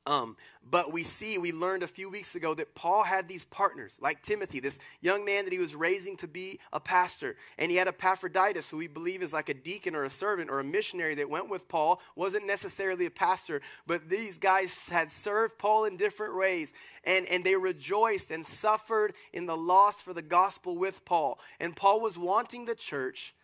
Um, 0.06 0.36
but 0.70 0.92
we 0.92 1.02
see, 1.02 1.38
we 1.38 1.50
learned 1.50 1.82
a 1.82 1.88
few 1.88 2.10
weeks 2.10 2.34
ago 2.34 2.54
that 2.54 2.74
Paul 2.74 3.04
had 3.04 3.26
these 3.26 3.46
partners, 3.46 3.96
like 4.00 4.22
Timothy, 4.22 4.60
this 4.60 4.78
young 5.00 5.24
man 5.24 5.44
that 5.44 5.52
he 5.52 5.58
was 5.58 5.74
raising 5.74 6.16
to 6.18 6.28
be 6.28 6.60
a 6.72 6.80
pastor. 6.80 7.36
And 7.58 7.70
he 7.70 7.78
had 7.78 7.88
Epaphroditus, 7.88 8.68
who 8.68 8.76
we 8.76 8.86
believe 8.86 9.22
is 9.22 9.32
like 9.32 9.48
a 9.48 9.54
deacon 9.54 9.94
or 9.94 10.04
a 10.04 10.10
servant 10.10 10.50
or 10.50 10.60
a 10.60 10.64
missionary 10.64 11.14
that 11.14 11.30
went 11.30 11.48
with 11.48 11.68
Paul, 11.68 12.02
wasn't 12.16 12.46
necessarily 12.46 13.06
a 13.06 13.10
pastor, 13.10 13.62
but 13.86 14.10
these 14.10 14.38
guys 14.38 14.90
had 14.90 15.10
served 15.10 15.58
Paul 15.58 15.86
in 15.86 15.96
different 15.96 16.36
ways. 16.36 16.74
And, 17.04 17.26
and 17.26 17.42
they 17.42 17.56
rejoiced 17.56 18.30
and 18.30 18.44
suffered 18.44 19.14
in 19.32 19.46
the 19.46 19.56
loss 19.56 20.02
for 20.02 20.12
the 20.12 20.22
gospel 20.22 20.76
with 20.76 21.04
Paul. 21.04 21.38
And 21.60 21.76
Paul 21.76 22.00
was 22.00 22.18
wanting 22.18 22.66
the 22.66 22.74
church 22.74 23.34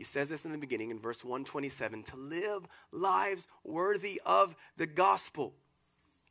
he 0.00 0.04
says 0.04 0.30
this 0.30 0.46
in 0.46 0.52
the 0.52 0.56
beginning 0.56 0.90
in 0.90 0.98
verse 0.98 1.22
127 1.22 2.04
to 2.04 2.16
live 2.16 2.66
lives 2.90 3.46
worthy 3.62 4.18
of 4.24 4.56
the 4.78 4.86
gospel. 4.86 5.52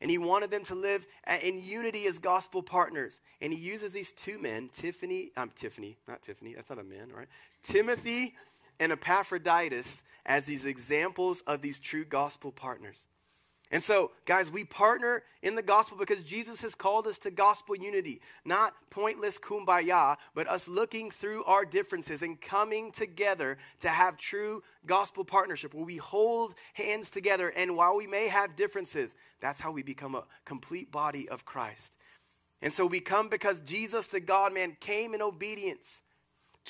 And 0.01 0.09
he 0.09 0.17
wanted 0.17 0.49
them 0.49 0.63
to 0.65 0.75
live 0.75 1.05
in 1.43 1.61
unity 1.61 2.05
as 2.07 2.19
gospel 2.19 2.63
partners. 2.63 3.21
And 3.41 3.51
he 3.51 3.59
uses 3.59 3.91
these 3.91 4.11
two 4.11 4.39
men, 4.39 4.69
Tiffany, 4.71 5.31
I'm 5.35 5.43
um, 5.43 5.51
Tiffany, 5.53 5.97
not 6.07 6.21
Tiffany, 6.21 6.53
that's 6.53 6.69
not 6.69 6.79
a 6.79 6.83
man, 6.83 7.09
right? 7.13 7.27
Timothy 7.61 8.35
and 8.79 8.91
Epaphroditus 8.91 10.03
as 10.25 10.45
these 10.45 10.65
examples 10.65 11.41
of 11.47 11.61
these 11.61 11.79
true 11.79 12.05
gospel 12.05 12.51
partners. 12.51 13.07
And 13.71 13.83
so, 13.83 14.11
guys, 14.25 14.49
we 14.49 14.63
partner 14.63 15.21
in 15.43 15.53
the 15.53 15.61
gospel 15.61 15.95
because 15.95 16.23
Jesus 16.23 16.61
has 16.61 16.73
called 16.73 17.05
us 17.05 17.19
to 17.19 17.29
gospel 17.29 17.75
unity, 17.75 18.19
not 18.43 18.73
pointless 18.89 19.37
kumbaya, 19.37 20.17
but 20.33 20.49
us 20.49 20.67
looking 20.67 21.11
through 21.11 21.43
our 21.43 21.65
differences 21.65 22.23
and 22.23 22.41
coming 22.41 22.91
together 22.91 23.59
to 23.81 23.89
have 23.89 24.17
true 24.17 24.63
gospel 24.87 25.23
partnership 25.23 25.75
where 25.75 25.85
we 25.85 25.97
hold 25.97 26.55
hands 26.73 27.11
together. 27.11 27.53
And 27.55 27.77
while 27.77 27.95
we 27.95 28.07
may 28.07 28.27
have 28.27 28.55
differences, 28.55 29.15
that's 29.39 29.61
how 29.61 29.71
we 29.71 29.83
become 29.83 30.15
a 30.15 30.23
complete 30.45 30.91
body 30.91 31.29
of 31.29 31.45
Christ. 31.45 31.93
And 32.63 32.73
so 32.73 32.87
we 32.87 32.99
come 32.99 33.29
because 33.29 33.61
Jesus, 33.61 34.07
the 34.07 34.19
God 34.19 34.51
man, 34.51 34.77
came 34.79 35.13
in 35.13 35.21
obedience 35.21 36.01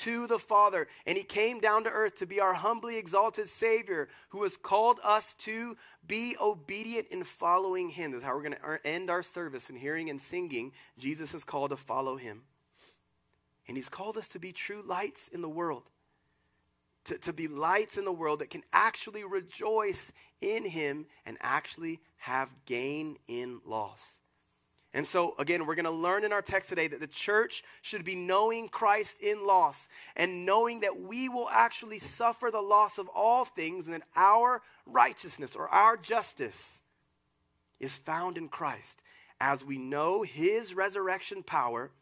to 0.00 0.26
the 0.26 0.38
Father. 0.38 0.88
And 1.06 1.16
he 1.16 1.24
came 1.24 1.60
down 1.60 1.84
to 1.84 1.90
earth 1.90 2.16
to 2.16 2.26
be 2.26 2.40
our 2.40 2.54
humbly 2.54 2.96
exalted 2.96 3.48
Savior 3.48 4.08
who 4.30 4.42
has 4.42 4.56
called 4.56 5.00
us 5.02 5.34
to 5.38 5.76
be 6.06 6.36
obedient 6.40 7.08
in 7.08 7.24
following 7.24 7.90
him. 7.90 8.12
This 8.12 8.18
is 8.18 8.24
how 8.24 8.34
we're 8.34 8.42
going 8.42 8.54
to 8.54 8.86
end 8.86 9.10
our 9.10 9.22
service 9.22 9.70
in 9.70 9.76
hearing 9.76 10.10
and 10.10 10.20
singing. 10.20 10.72
Jesus 10.98 11.34
is 11.34 11.44
called 11.44 11.70
to 11.70 11.76
follow 11.76 12.16
him. 12.16 12.42
And 13.68 13.76
he's 13.76 13.88
called 13.88 14.16
us 14.16 14.28
to 14.28 14.38
be 14.38 14.52
true 14.52 14.82
lights 14.86 15.28
in 15.28 15.42
the 15.42 15.48
world. 15.48 15.84
To, 17.04 17.18
to 17.18 17.32
be 17.32 17.48
lights 17.48 17.96
in 17.96 18.04
the 18.04 18.12
world 18.12 18.40
that 18.40 18.50
can 18.50 18.62
actually 18.72 19.24
rejoice 19.24 20.12
in 20.40 20.66
him 20.66 21.06
and 21.24 21.38
actually 21.40 22.00
have 22.18 22.50
gain 22.66 23.16
in 23.26 23.60
loss. 23.64 24.20
And 24.92 25.06
so, 25.06 25.34
again, 25.38 25.66
we're 25.66 25.76
going 25.76 25.84
to 25.84 25.90
learn 25.90 26.24
in 26.24 26.32
our 26.32 26.42
text 26.42 26.68
today 26.68 26.88
that 26.88 26.98
the 27.00 27.06
church 27.06 27.62
should 27.80 28.04
be 28.04 28.16
knowing 28.16 28.68
Christ 28.68 29.18
in 29.20 29.46
loss 29.46 29.88
and 30.16 30.44
knowing 30.44 30.80
that 30.80 31.00
we 31.00 31.28
will 31.28 31.48
actually 31.50 32.00
suffer 32.00 32.50
the 32.50 32.60
loss 32.60 32.98
of 32.98 33.08
all 33.08 33.44
things 33.44 33.86
and 33.86 33.94
that 33.94 34.08
our 34.16 34.62
righteousness 34.86 35.54
or 35.54 35.68
our 35.68 35.96
justice 35.96 36.82
is 37.78 37.96
found 37.96 38.36
in 38.36 38.48
Christ 38.48 39.02
as 39.40 39.64
we 39.64 39.78
know 39.78 40.22
his 40.22 40.74
resurrection 40.74 41.44
power 41.44 41.92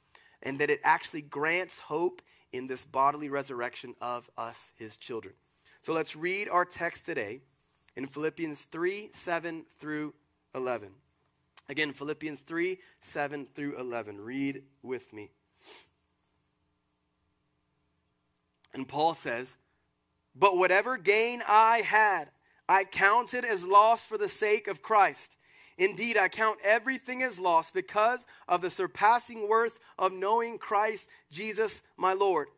and 0.42 0.58
that 0.58 0.70
it 0.70 0.80
actually 0.82 1.22
grants 1.22 1.80
hope 1.80 2.22
in 2.52 2.68
this 2.68 2.86
bodily 2.86 3.28
resurrection 3.28 3.94
of 4.00 4.30
us, 4.38 4.72
his 4.76 4.96
children. 4.96 5.34
So 5.82 5.92
let's 5.92 6.16
read 6.16 6.48
our 6.48 6.64
text 6.64 7.04
today 7.04 7.40
in 7.96 8.06
Philippians 8.06 8.64
3 8.64 9.10
7 9.12 9.64
through 9.78 10.14
11. 10.54 10.88
Again, 11.68 11.92
Philippians 11.92 12.40
3 12.40 12.78
7 13.00 13.46
through 13.54 13.78
11. 13.78 14.20
Read 14.20 14.62
with 14.82 15.12
me. 15.12 15.30
And 18.72 18.88
Paul 18.88 19.14
says, 19.14 19.56
But 20.34 20.56
whatever 20.56 20.96
gain 20.96 21.42
I 21.46 21.78
had, 21.78 22.30
I 22.68 22.84
counted 22.84 23.44
as 23.44 23.66
loss 23.66 24.06
for 24.06 24.18
the 24.18 24.28
sake 24.28 24.68
of 24.68 24.82
Christ. 24.82 25.36
Indeed, 25.76 26.16
I 26.16 26.28
count 26.28 26.58
everything 26.64 27.22
as 27.22 27.38
loss 27.38 27.70
because 27.70 28.26
of 28.48 28.62
the 28.62 28.70
surpassing 28.70 29.48
worth 29.48 29.78
of 29.98 30.12
knowing 30.12 30.58
Christ 30.58 31.08
Jesus 31.30 31.82
my 31.96 32.12
Lord. 32.12 32.48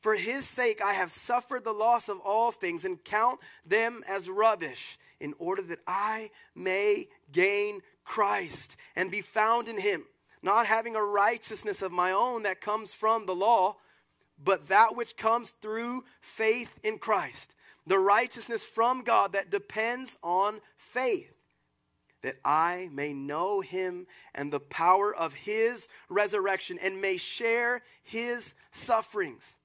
For 0.00 0.14
his 0.14 0.44
sake, 0.46 0.80
I 0.84 0.92
have 0.92 1.10
suffered 1.10 1.64
the 1.64 1.72
loss 1.72 2.08
of 2.08 2.20
all 2.20 2.52
things 2.52 2.84
and 2.84 3.02
count 3.02 3.40
them 3.64 4.02
as 4.08 4.28
rubbish 4.28 4.98
in 5.18 5.34
order 5.38 5.62
that 5.62 5.80
I 5.86 6.30
may 6.54 7.08
gain 7.32 7.80
Christ 8.06 8.76
and 8.94 9.10
be 9.10 9.20
found 9.20 9.68
in 9.68 9.78
him, 9.78 10.04
not 10.42 10.66
having 10.66 10.96
a 10.96 11.04
righteousness 11.04 11.82
of 11.82 11.92
my 11.92 12.12
own 12.12 12.44
that 12.44 12.62
comes 12.62 12.94
from 12.94 13.26
the 13.26 13.34
law, 13.34 13.76
but 14.42 14.68
that 14.68 14.96
which 14.96 15.16
comes 15.16 15.50
through 15.60 16.04
faith 16.20 16.78
in 16.82 16.98
Christ, 16.98 17.54
the 17.86 17.98
righteousness 17.98 18.64
from 18.64 19.02
God 19.02 19.32
that 19.32 19.50
depends 19.50 20.16
on 20.22 20.60
faith. 20.76 21.32
That 22.22 22.36
I 22.44 22.88
may 22.92 23.12
know 23.12 23.60
him 23.60 24.06
and 24.34 24.52
the 24.52 24.60
power 24.60 25.14
of 25.14 25.34
his 25.34 25.88
resurrection 26.08 26.78
and 26.82 27.00
may 27.00 27.18
share 27.18 27.82
his 28.02 28.54
sufferings, 28.70 29.58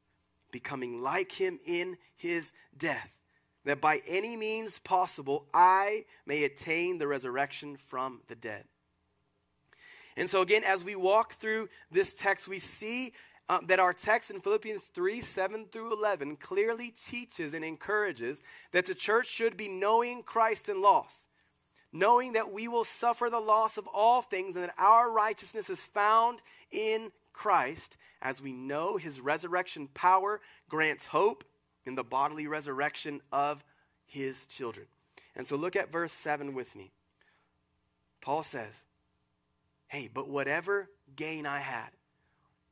becoming 0.51 1.01
like 1.01 1.31
him 1.33 1.59
in 1.65 1.97
his 2.15 2.51
death 2.77 3.20
that 3.65 3.81
by 3.81 4.01
any 4.07 4.35
means 4.35 4.79
possible 4.79 5.45
I 5.53 6.05
may 6.25 6.43
attain 6.43 6.97
the 6.97 7.07
resurrection 7.07 7.77
from 7.77 8.21
the 8.27 8.35
dead. 8.35 8.65
And 10.17 10.29
so, 10.29 10.41
again, 10.41 10.63
as 10.63 10.83
we 10.83 10.95
walk 10.95 11.33
through 11.33 11.69
this 11.89 12.13
text, 12.13 12.47
we 12.47 12.59
see 12.59 13.13
uh, 13.47 13.59
that 13.67 13.79
our 13.79 13.93
text 13.93 14.29
in 14.31 14.39
Philippians 14.39 14.83
3 14.93 15.21
7 15.21 15.65
through 15.71 15.93
11 15.93 16.37
clearly 16.37 16.91
teaches 16.91 17.53
and 17.53 17.63
encourages 17.63 18.41
that 18.71 18.85
the 18.85 18.95
church 18.95 19.27
should 19.27 19.57
be 19.57 19.67
knowing 19.67 20.23
Christ 20.23 20.69
and 20.69 20.81
loss, 20.81 21.27
knowing 21.91 22.33
that 22.33 22.51
we 22.51 22.67
will 22.67 22.83
suffer 22.83 23.29
the 23.29 23.39
loss 23.39 23.77
of 23.77 23.87
all 23.87 24.21
things 24.21 24.55
and 24.55 24.65
that 24.65 24.75
our 24.77 25.11
righteousness 25.11 25.69
is 25.69 25.83
found 25.83 26.39
in 26.71 27.11
Christ 27.33 27.97
as 28.21 28.41
we 28.41 28.51
know 28.51 28.97
his 28.97 29.19
resurrection 29.19 29.87
power 29.93 30.41
grants 30.69 31.07
hope 31.07 31.43
in 31.85 31.95
the 31.95 32.03
bodily 32.03 32.47
resurrection 32.47 33.21
of 33.31 33.63
his 34.05 34.45
children. 34.45 34.87
And 35.35 35.47
so 35.47 35.55
look 35.55 35.75
at 35.75 35.91
verse 35.91 36.11
7 36.11 36.53
with 36.53 36.75
me. 36.75 36.91
Paul 38.21 38.43
says, 38.43 38.85
Hey, 39.87 40.09
but 40.13 40.29
whatever 40.29 40.89
gain 41.15 41.45
I 41.45 41.59
had, 41.59 41.89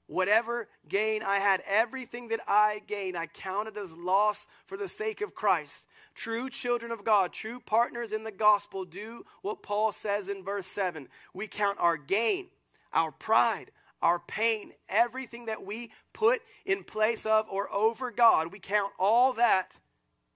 whatever 0.07 0.67
gain 0.87 1.21
I 1.21 1.37
had, 1.37 1.61
everything 1.67 2.29
that 2.29 2.39
I 2.47 2.81
gained, 2.87 3.17
I 3.17 3.27
counted 3.27 3.77
as 3.77 3.95
loss 3.95 4.47
for 4.65 4.77
the 4.77 4.87
sake 4.87 5.21
of 5.21 5.35
Christ. 5.35 5.87
True 6.15 6.49
children 6.49 6.91
of 6.91 7.03
God, 7.03 7.33
true 7.33 7.59
partners 7.59 8.11
in 8.11 8.23
the 8.23 8.31
gospel, 8.31 8.85
do 8.85 9.25
what 9.41 9.63
Paul 9.63 9.91
says 9.91 10.29
in 10.29 10.43
verse 10.43 10.65
7. 10.65 11.07
We 11.33 11.47
count 11.47 11.77
our 11.79 11.97
gain, 11.97 12.47
our 12.93 13.11
pride, 13.11 13.71
our 14.01 14.19
pain, 14.19 14.73
everything 14.87 15.45
that 15.45 15.65
we 15.65 15.91
put 16.13 16.41
in 16.65 16.83
place 16.83 17.25
of 17.25 17.47
or 17.49 17.71
over 17.73 18.11
God, 18.11 18.51
we 18.51 18.59
count 18.59 18.93
all 18.99 19.33
that 19.33 19.79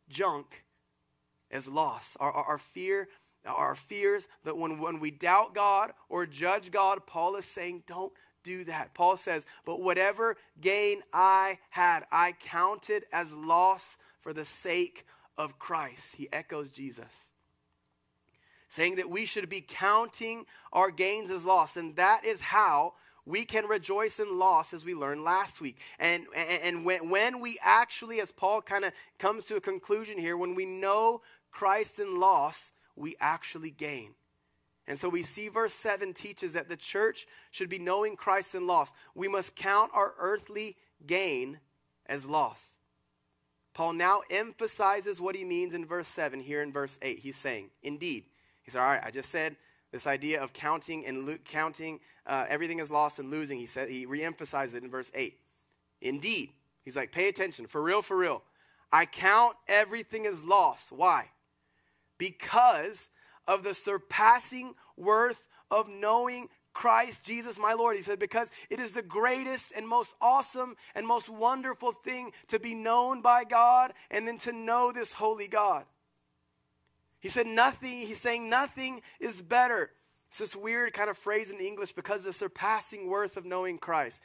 junk 0.10 0.64
as 1.52 1.68
loss. 1.68 2.18
Our, 2.20 2.32
our, 2.32 2.44
our 2.44 2.58
fear, 2.58 3.08
our 3.46 3.76
fears 3.76 4.28
that 4.44 4.58
when, 4.58 4.80
when 4.80 5.00
we 5.00 5.12
doubt 5.12 5.54
God 5.54 5.92
or 6.10 6.26
judge 6.26 6.72
God, 6.72 7.06
Paul 7.06 7.36
is 7.36 7.46
saying, 7.46 7.84
don't 7.88 8.14
do 8.44 8.64
that. 8.66 8.94
Paul 8.94 9.18
says, 9.18 9.46
but 9.66 9.82
whatever 9.82 10.36
gain 10.60 11.02
I 11.14 11.60
had, 11.70 12.04
I 12.12 12.34
counted 12.34 13.06
as 13.14 13.34
loss 13.34 13.98
for 14.22 14.34
the 14.34 14.46
sake 14.46 15.06
of 15.38 15.60
Christ. 15.60 16.16
He 16.18 16.28
echoes 16.32 16.72
Jesus 16.72 17.30
saying 18.74 18.96
that 18.96 19.10
we 19.10 19.24
should 19.24 19.50
be 19.50 19.62
counting 19.62 20.46
our 20.72 20.90
gains 20.90 21.30
as 21.30 21.46
loss. 21.46 21.78
And 21.78 21.96
that 21.96 22.26
is 22.26 22.42
how 22.42 22.96
we 23.26 23.46
can 23.46 23.66
rejoice 23.66 24.20
in 24.20 24.38
loss 24.38 24.74
as 24.74 24.84
we 24.84 24.94
learned 24.94 25.24
last 25.24 25.62
week. 25.62 25.78
And, 25.98 26.26
and 26.36 26.84
when, 26.84 27.10
when 27.10 27.40
we 27.40 27.58
actually, 27.62 28.20
as 28.20 28.32
Paul 28.32 28.62
kind 28.62 28.84
of 28.84 28.92
comes 29.18 29.46
to 29.46 29.56
a 29.56 29.62
conclusion 29.62 30.18
here, 30.18 30.36
when 30.36 30.56
we 30.56 30.66
know 30.66 31.22
Christ 31.52 32.00
in 32.00 32.20
loss, 32.20 32.74
we 32.96 33.16
actually 33.20 33.72
gain. 33.72 34.16
And 34.88 35.00
so 35.00 35.08
we 35.08 35.24
see 35.24 35.48
verse 35.48 35.74
7 35.74 36.14
teaches 36.14 36.54
that 36.54 36.68
the 36.68 36.76
church 36.76 37.26
should 37.52 37.70
be 37.70 37.80
knowing 37.80 38.18
Christ 38.18 38.54
in 38.56 38.68
loss. 38.68 38.92
We 39.16 39.30
must 39.30 39.56
count 39.56 39.92
our 39.94 40.14
earthly 40.18 40.76
gain 41.06 41.60
as 42.06 42.26
loss. 42.26 42.78
Paul 43.74 43.94
now 43.94 44.22
emphasizes 44.30 45.22
what 45.22 45.36
he 45.36 45.46
means 45.46 45.74
in 45.74 45.86
verse 45.86 46.10
7 46.10 46.42
here 46.42 46.62
in 46.62 46.74
verse 46.74 47.00
8. 47.02 47.20
He's 47.20 47.38
saying, 47.38 47.70
Indeed. 47.82 48.26
He 48.64 48.72
said, 48.72 48.82
All 48.82 48.88
right, 48.88 49.04
I 49.04 49.10
just 49.10 49.30
said 49.30 49.56
this 49.94 50.06
idea 50.06 50.42
of 50.44 50.52
counting 50.52 51.06
and 51.06 51.26
lo- 51.26 51.38
counting 51.46 52.02
uh, 52.26 52.46
everything 52.50 52.80
is 52.80 52.92
lost 52.92 53.20
and 53.20 53.32
losing. 53.32 53.60
He 53.60 53.66
said 53.66 53.90
he 53.90 54.06
reemphasized 54.06 54.76
it 54.76 54.84
in 54.84 54.90
verse 54.90 55.12
eight. 55.14 55.40
Indeed, 56.02 56.50
he's 56.84 56.98
like, 56.98 57.14
pay 57.14 57.30
attention, 57.30 57.68
for 57.68 57.82
real, 57.82 58.02
for 58.02 58.18
real. 58.18 58.42
I 58.92 59.06
count 59.06 59.56
everything 59.68 60.26
as 60.26 60.44
lost. 60.44 60.92
Why? 60.92 61.30
Because 62.18 63.10
of 63.48 63.64
the 63.64 63.74
surpassing 63.74 64.76
worth 64.98 65.48
of 65.72 65.88
knowing 65.88 66.50
Christ 66.74 67.24
Jesus, 67.24 67.60
my 67.60 67.74
Lord. 67.74 67.96
He 67.96 68.02
said, 68.02 68.18
because 68.18 68.50
it 68.70 68.80
is 68.80 68.92
the 68.92 69.02
greatest 69.02 69.72
and 69.76 69.88
most 69.88 70.16
awesome 70.20 70.76
and 70.96 71.06
most 71.06 71.30
wonderful 71.30 71.92
thing 71.92 72.32
to 72.48 72.60
be 72.60 72.74
known 72.74 73.22
by 73.22 73.44
God 73.44 73.94
and 74.10 74.28
then 74.28 74.40
to 74.40 74.52
know 74.52 74.92
this 74.92 75.14
holy 75.14 75.48
God. 75.48 75.86
He 77.24 77.30
said, 77.30 77.48
nothing, 77.48 78.00
he's 78.00 78.20
saying 78.20 78.50
nothing 78.50 79.02
is 79.18 79.42
better. 79.42 79.92
It's 80.28 80.40
this 80.40 80.58
weird 80.58 80.92
kind 80.92 81.10
of 81.10 81.18
phrase 81.18 81.52
in 81.52 81.60
English 81.60 81.94
because 81.94 82.20
of 82.20 82.26
the 82.26 82.34
surpassing 82.34 83.08
worth 83.08 83.38
of 83.38 83.46
knowing 83.46 83.78
Christ. 83.78 84.22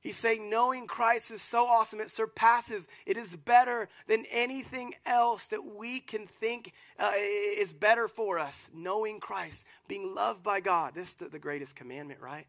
He's 0.00 0.16
saying 0.16 0.50
knowing 0.50 0.88
Christ 0.88 1.30
is 1.30 1.42
so 1.42 1.64
awesome, 1.68 2.00
it 2.00 2.10
surpasses, 2.10 2.88
it 3.06 3.16
is 3.16 3.36
better 3.36 3.88
than 4.08 4.24
anything 4.32 4.94
else 5.06 5.46
that 5.46 5.64
we 5.64 6.00
can 6.00 6.26
think 6.26 6.72
uh, 6.98 7.12
is 7.14 7.72
better 7.72 8.08
for 8.08 8.40
us. 8.40 8.68
Knowing 8.74 9.20
Christ, 9.20 9.64
being 9.86 10.12
loved 10.12 10.42
by 10.42 10.58
God. 10.58 10.92
This 10.96 11.10
is 11.10 11.14
the, 11.14 11.28
the 11.28 11.38
greatest 11.38 11.76
commandment, 11.76 12.20
right? 12.20 12.48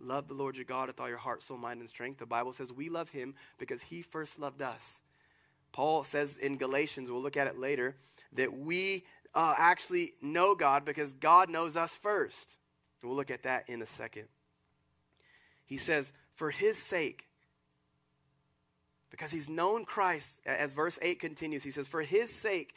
Love 0.00 0.26
the 0.26 0.34
Lord 0.34 0.56
your 0.56 0.64
God 0.64 0.86
with 0.86 0.98
all 0.98 1.08
your 1.08 1.18
heart, 1.18 1.42
soul, 1.42 1.58
mind, 1.58 1.80
and 1.80 1.88
strength. 1.88 2.18
The 2.18 2.24
Bible 2.24 2.54
says 2.54 2.72
we 2.72 2.88
love 2.88 3.10
him 3.10 3.34
because 3.58 3.82
he 3.82 4.00
first 4.00 4.38
loved 4.38 4.62
us. 4.62 5.02
Paul 5.72 6.02
says 6.02 6.38
in 6.38 6.56
Galatians, 6.56 7.10
we'll 7.10 7.20
look 7.20 7.36
at 7.36 7.46
it 7.46 7.58
later, 7.58 7.96
that 8.32 8.56
we 8.56 9.04
uh, 9.34 9.54
actually 9.56 10.12
know 10.20 10.54
God 10.54 10.84
because 10.84 11.12
God 11.12 11.48
knows 11.48 11.76
us 11.76 11.96
first. 11.96 12.56
We'll 13.02 13.14
look 13.14 13.30
at 13.30 13.44
that 13.44 13.68
in 13.68 13.80
a 13.82 13.86
second. 13.86 14.28
He 15.64 15.78
says, 15.78 16.12
for 16.34 16.50
his 16.50 16.78
sake, 16.78 17.26
because 19.10 19.30
he's 19.30 19.48
known 19.48 19.84
Christ, 19.84 20.40
as 20.46 20.72
verse 20.72 20.98
8 21.02 21.18
continues, 21.18 21.62
he 21.62 21.70
says, 21.70 21.88
For 21.88 22.02
his 22.02 22.32
sake, 22.32 22.74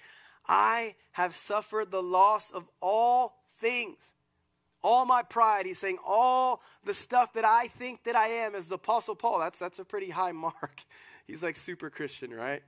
I 0.47 0.95
have 1.13 1.35
suffered 1.35 1.91
the 1.91 2.01
loss 2.01 2.51
of 2.51 2.67
all 2.81 3.37
things. 3.59 4.13
All 4.83 5.05
my 5.05 5.23
pride, 5.23 5.65
he's 5.65 5.79
saying, 5.79 5.97
all 6.05 6.61
the 6.83 6.93
stuff 6.93 7.33
that 7.33 7.45
I 7.45 7.67
think 7.67 8.03
that 8.03 8.15
I 8.17 8.27
am, 8.27 8.53
as 8.53 8.67
the 8.67 8.75
Apostle 8.75 9.15
Paul. 9.15 9.39
That's, 9.39 9.57
that's 9.57 9.79
a 9.79 9.85
pretty 9.85 10.09
high 10.09 10.31
mark. 10.33 10.83
He's 11.25 11.43
like 11.43 11.55
super 11.55 11.89
Christian, 11.89 12.33
right? 12.33 12.61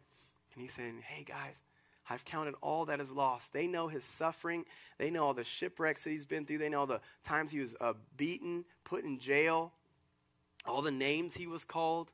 And 0.54 0.62
he's 0.62 0.72
saying, 0.72 1.02
hey 1.06 1.24
guys, 1.24 1.62
I've 2.10 2.26
counted 2.26 2.56
all 2.62 2.86
that 2.86 3.00
is 3.00 3.12
lost. 3.12 3.54
They 3.54 3.68
know 3.68 3.88
his 3.88 4.04
suffering. 4.04 4.66
They 4.98 5.10
know 5.10 5.26
all 5.26 5.34
the 5.34 5.44
shipwrecks 5.44 6.04
that 6.04 6.12
he's 6.12 6.26
been 6.26 6.46
through. 6.46 6.60
They 6.60 6.70
know 6.70 6.82
all 6.82 6.88
the 6.88 7.02
times 7.24 7.52
he 7.52 7.60
was 7.60 7.76
uh, 7.82 7.94
beaten, 8.16 8.66
put 8.84 9.04
in 9.04 9.20
jail 9.20 9.74
all 10.68 10.82
the 10.82 10.92
names 10.92 11.36
he 11.36 11.48
was 11.48 11.64
called. 11.64 12.12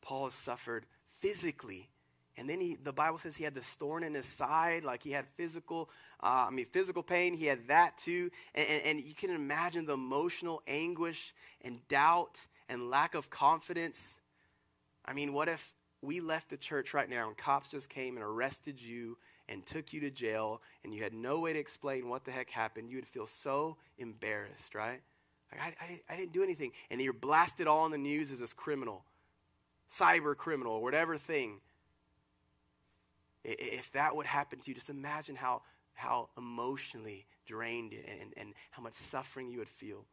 Paul 0.00 0.24
has 0.24 0.34
suffered 0.34 0.86
physically. 1.20 1.90
And 2.36 2.48
then 2.48 2.60
he, 2.60 2.76
the 2.76 2.92
Bible 2.92 3.18
says 3.18 3.36
he 3.36 3.44
had 3.44 3.54
the 3.54 3.60
thorn 3.60 4.02
in 4.02 4.14
his 4.14 4.26
side, 4.26 4.84
like 4.84 5.02
he 5.02 5.10
had 5.10 5.26
physical, 5.34 5.90
uh, 6.22 6.46
I 6.48 6.50
mean, 6.50 6.64
physical 6.64 7.02
pain. 7.02 7.34
He 7.34 7.46
had 7.46 7.68
that 7.68 7.98
too. 7.98 8.30
And, 8.54 8.66
and, 8.68 8.86
and 8.86 9.00
you 9.00 9.14
can 9.14 9.30
imagine 9.30 9.84
the 9.84 9.94
emotional 9.94 10.62
anguish 10.66 11.34
and 11.60 11.86
doubt 11.88 12.46
and 12.68 12.88
lack 12.88 13.14
of 13.14 13.28
confidence. 13.28 14.20
I 15.04 15.12
mean, 15.12 15.34
what 15.34 15.48
if 15.48 15.74
we 16.02 16.20
left 16.20 16.50
the 16.50 16.56
church 16.56 16.92
right 16.92 17.08
now 17.08 17.28
and 17.28 17.36
cops 17.36 17.70
just 17.70 17.88
came 17.88 18.16
and 18.16 18.24
arrested 18.24 18.82
you 18.82 19.16
and 19.48 19.64
took 19.64 19.92
you 19.92 20.00
to 20.00 20.10
jail 20.10 20.60
and 20.82 20.92
you 20.92 21.02
had 21.02 21.14
no 21.14 21.38
way 21.38 21.52
to 21.52 21.58
explain 21.58 22.08
what 22.08 22.24
the 22.24 22.32
heck 22.32 22.50
happened? 22.50 22.90
You 22.90 22.96
would 22.96 23.06
feel 23.06 23.26
so 23.26 23.76
embarrassed, 23.98 24.74
right? 24.74 25.00
Like, 25.50 25.60
I, 25.60 25.84
I, 25.84 26.00
I 26.10 26.16
didn't 26.16 26.32
do 26.32 26.42
anything. 26.42 26.72
And 26.90 27.00
you're 27.00 27.12
blasted 27.12 27.68
all 27.68 27.86
in 27.86 27.92
the 27.92 27.98
news 27.98 28.32
as 28.32 28.40
this 28.40 28.52
criminal, 28.52 29.04
cyber 29.90 30.36
criminal, 30.36 30.82
whatever 30.82 31.16
thing. 31.16 31.60
If 33.44 33.92
that 33.92 34.16
would 34.16 34.26
happen 34.26 34.58
to 34.60 34.70
you, 34.70 34.74
just 34.74 34.90
imagine 34.90 35.36
how, 35.36 35.62
how 35.94 36.30
emotionally 36.36 37.26
drained 37.46 37.92
and, 37.92 38.32
and 38.36 38.54
how 38.70 38.82
much 38.82 38.94
suffering 38.94 39.50
you 39.50 39.58
would 39.58 39.68
feel. 39.68 40.04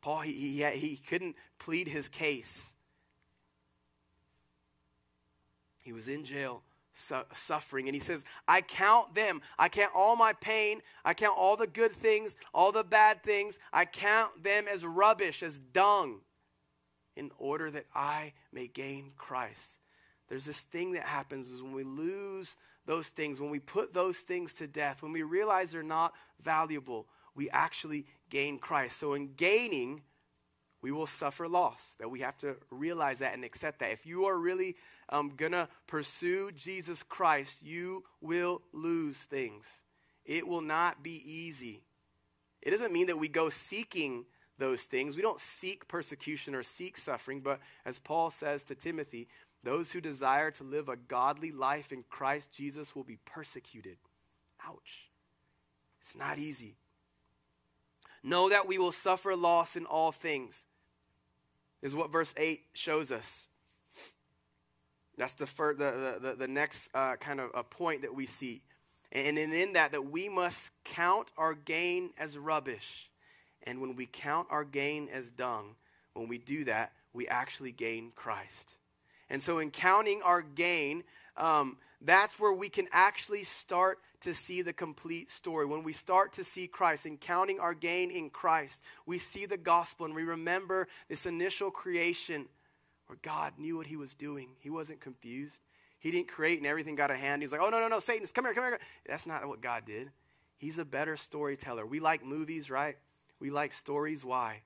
Paul, 0.00 0.20
he, 0.20 0.32
he, 0.32 0.64
he 0.78 0.96
couldn't 0.96 1.34
plead 1.58 1.88
his 1.88 2.08
case. 2.08 2.74
He 5.88 5.92
was 5.94 6.06
in 6.06 6.22
jail 6.22 6.64
su- 6.92 7.24
suffering. 7.32 7.88
And 7.88 7.94
he 7.94 7.98
says, 7.98 8.22
I 8.46 8.60
count 8.60 9.14
them. 9.14 9.40
I 9.58 9.70
count 9.70 9.92
all 9.94 10.16
my 10.16 10.34
pain. 10.34 10.82
I 11.02 11.14
count 11.14 11.34
all 11.38 11.56
the 11.56 11.66
good 11.66 11.92
things, 11.92 12.36
all 12.52 12.72
the 12.72 12.84
bad 12.84 13.22
things. 13.22 13.58
I 13.72 13.86
count 13.86 14.44
them 14.44 14.66
as 14.70 14.84
rubbish, 14.84 15.42
as 15.42 15.58
dung, 15.58 16.20
in 17.16 17.30
order 17.38 17.70
that 17.70 17.86
I 17.94 18.34
may 18.52 18.66
gain 18.66 19.12
Christ. 19.16 19.78
There's 20.28 20.44
this 20.44 20.60
thing 20.60 20.92
that 20.92 21.04
happens 21.04 21.48
is 21.48 21.62
when 21.62 21.72
we 21.72 21.84
lose 21.84 22.54
those 22.84 23.08
things, 23.08 23.40
when 23.40 23.48
we 23.48 23.60
put 23.60 23.94
those 23.94 24.18
things 24.18 24.52
to 24.56 24.66
death, 24.66 25.02
when 25.02 25.12
we 25.12 25.22
realize 25.22 25.70
they're 25.70 25.82
not 25.82 26.12
valuable, 26.38 27.06
we 27.34 27.48
actually 27.48 28.04
gain 28.28 28.58
Christ. 28.58 28.98
So 28.98 29.14
in 29.14 29.32
gaining, 29.36 30.02
we 30.82 30.92
will 30.92 31.06
suffer 31.06 31.48
loss. 31.48 31.96
That 31.98 32.10
we 32.10 32.20
have 32.20 32.36
to 32.38 32.56
realize 32.70 33.20
that 33.20 33.32
and 33.32 33.42
accept 33.42 33.78
that. 33.80 33.90
If 33.90 34.04
you 34.04 34.26
are 34.26 34.38
really 34.38 34.76
um, 35.08 35.32
gonna 35.36 35.68
pursue 35.86 36.52
Jesus 36.52 37.02
Christ, 37.02 37.62
you 37.62 38.04
will 38.20 38.62
lose 38.72 39.16
things. 39.16 39.82
It 40.24 40.46
will 40.46 40.60
not 40.60 41.02
be 41.02 41.22
easy. 41.24 41.82
It 42.60 42.70
doesn't 42.70 42.92
mean 42.92 43.06
that 43.06 43.18
we 43.18 43.28
go 43.28 43.48
seeking 43.48 44.26
those 44.58 44.82
things. 44.82 45.16
We 45.16 45.22
don't 45.22 45.40
seek 45.40 45.88
persecution 45.88 46.54
or 46.54 46.62
seek 46.62 46.96
suffering, 46.96 47.40
but 47.40 47.60
as 47.84 47.98
Paul 47.98 48.30
says 48.30 48.64
to 48.64 48.74
Timothy, 48.74 49.28
those 49.62 49.92
who 49.92 50.00
desire 50.00 50.50
to 50.52 50.64
live 50.64 50.88
a 50.88 50.96
godly 50.96 51.52
life 51.52 51.92
in 51.92 52.04
Christ 52.08 52.52
Jesus 52.52 52.94
will 52.94 53.04
be 53.04 53.18
persecuted. 53.24 53.96
Ouch. 54.66 55.10
It's 56.00 56.16
not 56.16 56.38
easy. 56.38 56.76
Know 58.22 58.48
that 58.48 58.66
we 58.66 58.78
will 58.78 58.92
suffer 58.92 59.34
loss 59.36 59.76
in 59.76 59.86
all 59.86 60.12
things, 60.12 60.64
is 61.82 61.94
what 61.94 62.10
verse 62.10 62.34
8 62.36 62.62
shows 62.72 63.10
us. 63.10 63.48
That's 65.18 65.34
the, 65.34 65.46
fir- 65.46 65.74
the, 65.74 66.18
the, 66.20 66.34
the, 66.34 66.48
next 66.48 66.88
uh, 66.94 67.16
kind 67.16 67.40
of 67.40 67.50
a 67.54 67.64
point 67.64 68.02
that 68.02 68.14
we 68.14 68.24
see. 68.24 68.62
And 69.10 69.38
and 69.38 69.52
in 69.52 69.72
that, 69.72 69.92
that 69.92 70.10
we 70.10 70.28
must 70.28 70.70
count 70.84 71.32
our 71.36 71.54
gain 71.54 72.10
as 72.18 72.38
rubbish. 72.38 73.10
And 73.64 73.80
when 73.80 73.96
we 73.96 74.06
count 74.06 74.48
our 74.50 74.64
gain 74.64 75.08
as 75.12 75.30
dung, 75.30 75.76
when 76.12 76.28
we 76.28 76.38
do 76.38 76.64
that, 76.64 76.92
we 77.12 77.26
actually 77.26 77.72
gain 77.72 78.12
Christ. 78.14 78.76
And 79.30 79.42
so, 79.42 79.58
in 79.58 79.70
counting 79.70 80.20
our 80.22 80.42
gain, 80.42 81.04
um, 81.36 81.78
that's 82.00 82.38
where 82.38 82.52
we 82.52 82.68
can 82.68 82.86
actually 82.92 83.44
start 83.44 83.98
to 84.20 84.34
see 84.34 84.62
the 84.62 84.72
complete 84.72 85.30
story. 85.30 85.66
When 85.66 85.82
we 85.82 85.92
start 85.92 86.32
to 86.34 86.44
see 86.44 86.66
Christ 86.66 87.06
and 87.06 87.20
counting 87.20 87.60
our 87.60 87.74
gain 87.74 88.10
in 88.10 88.30
Christ, 88.30 88.80
we 89.06 89.18
see 89.18 89.46
the 89.46 89.56
gospel 89.56 90.06
and 90.06 90.14
we 90.14 90.22
remember 90.22 90.88
this 91.08 91.26
initial 91.26 91.70
creation 91.70 92.46
where 93.08 93.18
God 93.22 93.54
knew 93.58 93.76
what 93.76 93.86
he 93.86 93.96
was 93.96 94.14
doing. 94.14 94.50
He 94.60 94.70
wasn't 94.70 95.00
confused. 95.00 95.60
He 95.98 96.10
didn't 96.10 96.28
create 96.28 96.58
and 96.58 96.66
everything 96.66 96.94
got 96.94 97.10
a 97.10 97.16
hand. 97.16 97.42
He 97.42 97.46
was 97.46 97.52
like, 97.52 97.60
oh, 97.60 97.70
no, 97.70 97.80
no, 97.80 97.88
no, 97.88 97.98
Satan, 97.98 98.26
come 98.32 98.44
here, 98.44 98.54
come 98.54 98.64
here. 98.64 98.78
That's 99.06 99.26
not 99.26 99.46
what 99.48 99.60
God 99.60 99.84
did. 99.84 100.12
He's 100.58 100.78
a 100.78 100.84
better 100.84 101.16
storyteller. 101.16 101.84
We 101.86 102.00
like 102.00 102.24
movies, 102.24 102.70
right? 102.70 102.96
We 103.40 103.50
like 103.50 103.72
stories. 103.72 104.24
Why? 104.24 104.62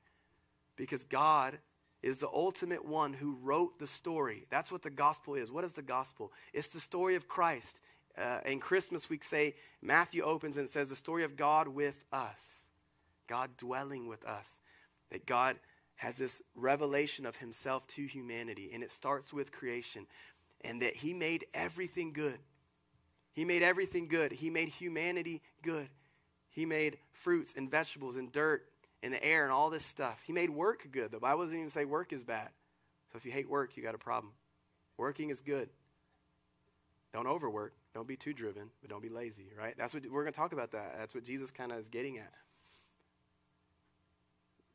Because 0.76 1.04
God 1.04 1.58
is 2.02 2.18
the 2.18 2.28
ultimate 2.28 2.84
one 2.84 3.12
who 3.12 3.38
wrote 3.42 3.78
the 3.78 3.86
story. 3.86 4.46
That's 4.50 4.72
what 4.72 4.82
the 4.82 4.90
gospel 4.90 5.34
is. 5.34 5.52
What 5.52 5.64
is 5.64 5.74
the 5.74 5.82
gospel? 5.82 6.32
It's 6.52 6.68
the 6.68 6.80
story 6.80 7.14
of 7.14 7.28
Christ. 7.28 7.80
Uh, 8.18 8.40
in 8.44 8.58
Christmas, 8.58 9.08
we 9.08 9.18
say, 9.22 9.54
Matthew 9.80 10.22
opens 10.22 10.56
and 10.56 10.68
says, 10.68 10.88
the 10.88 10.96
story 10.96 11.24
of 11.24 11.36
God 11.36 11.68
with 11.68 12.04
us, 12.12 12.64
God 13.26 13.56
dwelling 13.56 14.08
with 14.08 14.24
us. 14.24 14.60
That 15.10 15.26
God 15.26 15.56
has 16.02 16.18
this 16.18 16.42
revelation 16.56 17.24
of 17.24 17.36
himself 17.36 17.86
to 17.86 18.04
humanity, 18.06 18.68
and 18.74 18.82
it 18.82 18.90
starts 18.90 19.32
with 19.32 19.52
creation, 19.52 20.04
and 20.62 20.82
that 20.82 20.96
he 20.96 21.14
made 21.14 21.46
everything 21.54 22.12
good. 22.12 22.40
He 23.32 23.44
made 23.44 23.62
everything 23.62 24.08
good. 24.08 24.32
He 24.32 24.50
made 24.50 24.68
humanity 24.68 25.42
good. 25.62 25.88
He 26.50 26.66
made 26.66 26.98
fruits 27.12 27.54
and 27.56 27.70
vegetables 27.70 28.16
and 28.16 28.32
dirt 28.32 28.64
and 29.00 29.14
the 29.14 29.24
air 29.24 29.44
and 29.44 29.52
all 29.52 29.70
this 29.70 29.86
stuff. 29.86 30.22
He 30.26 30.32
made 30.32 30.50
work 30.50 30.88
good. 30.90 31.12
The 31.12 31.20
Bible 31.20 31.44
doesn't 31.44 31.56
even 31.56 31.70
say 31.70 31.84
work 31.84 32.12
is 32.12 32.24
bad. 32.24 32.48
So 33.12 33.16
if 33.16 33.24
you 33.24 33.30
hate 33.30 33.48
work, 33.48 33.76
you 33.76 33.82
got 33.84 33.94
a 33.94 33.98
problem. 33.98 34.32
Working 34.96 35.30
is 35.30 35.40
good. 35.40 35.68
Don't 37.14 37.28
overwork. 37.28 37.74
Don't 37.94 38.08
be 38.08 38.16
too 38.16 38.32
driven, 38.32 38.70
but 38.80 38.90
don't 38.90 39.02
be 39.02 39.08
lazy, 39.08 39.52
right? 39.56 39.74
That's 39.78 39.94
what 39.94 40.02
we're 40.10 40.22
going 40.24 40.32
to 40.32 40.36
talk 40.36 40.52
about 40.52 40.72
that. 40.72 40.96
That's 40.98 41.14
what 41.14 41.22
Jesus 41.22 41.52
kind 41.52 41.70
of 41.70 41.78
is 41.78 41.88
getting 41.88 42.18
at 42.18 42.32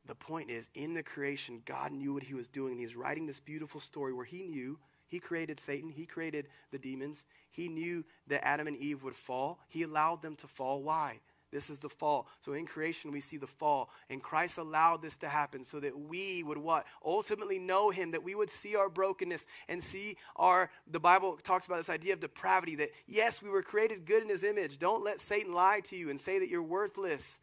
the 0.07 0.15
point 0.15 0.49
is, 0.49 0.69
in 0.73 0.93
the 0.93 1.03
creation, 1.03 1.61
God 1.65 1.91
knew 1.91 2.13
what 2.13 2.23
he 2.23 2.33
was 2.33 2.47
doing. 2.47 2.77
He's 2.77 2.95
writing 2.95 3.27
this 3.27 3.39
beautiful 3.39 3.79
story 3.79 4.13
where 4.13 4.25
he 4.25 4.43
knew 4.43 4.79
he 5.07 5.19
created 5.19 5.59
Satan, 5.59 5.89
he 5.89 6.05
created 6.05 6.47
the 6.71 6.77
demons. 6.77 7.25
He 7.49 7.69
knew 7.69 8.03
that 8.27 8.45
Adam 8.45 8.67
and 8.67 8.77
Eve 8.77 9.03
would 9.03 9.15
fall. 9.15 9.59
He 9.69 9.83
allowed 9.83 10.21
them 10.21 10.35
to 10.37 10.47
fall. 10.47 10.83
Why? 10.83 11.21
This 11.49 11.69
is 11.69 11.79
the 11.79 11.89
fall. 11.89 12.27
So 12.41 12.53
in 12.53 12.65
creation, 12.65 13.11
we 13.11 13.21
see 13.21 13.37
the 13.37 13.47
fall. 13.47 13.89
And 14.09 14.21
Christ 14.21 14.57
allowed 14.57 15.01
this 15.01 15.15
to 15.17 15.29
happen 15.29 15.63
so 15.63 15.79
that 15.79 15.97
we 15.97 16.43
would 16.43 16.57
what? 16.57 16.85
Ultimately 17.05 17.57
know 17.57 17.89
him, 17.89 18.11
that 18.11 18.23
we 18.23 18.35
would 18.35 18.49
see 18.49 18.75
our 18.75 18.89
brokenness 18.89 19.45
and 19.69 19.81
see 19.81 20.17
our, 20.35 20.69
the 20.91 20.99
Bible 20.99 21.37
talks 21.41 21.65
about 21.65 21.77
this 21.77 21.89
idea 21.89 22.13
of 22.13 22.19
depravity 22.19 22.75
that 22.75 22.89
yes, 23.07 23.41
we 23.41 23.49
were 23.49 23.61
created 23.61 24.05
good 24.05 24.23
in 24.23 24.29
his 24.29 24.43
image. 24.43 24.77
Don't 24.77 25.05
let 25.05 25.21
Satan 25.21 25.53
lie 25.53 25.79
to 25.85 25.95
you 25.95 26.09
and 26.09 26.19
say 26.19 26.37
that 26.37 26.49
you're 26.49 26.61
worthless. 26.61 27.39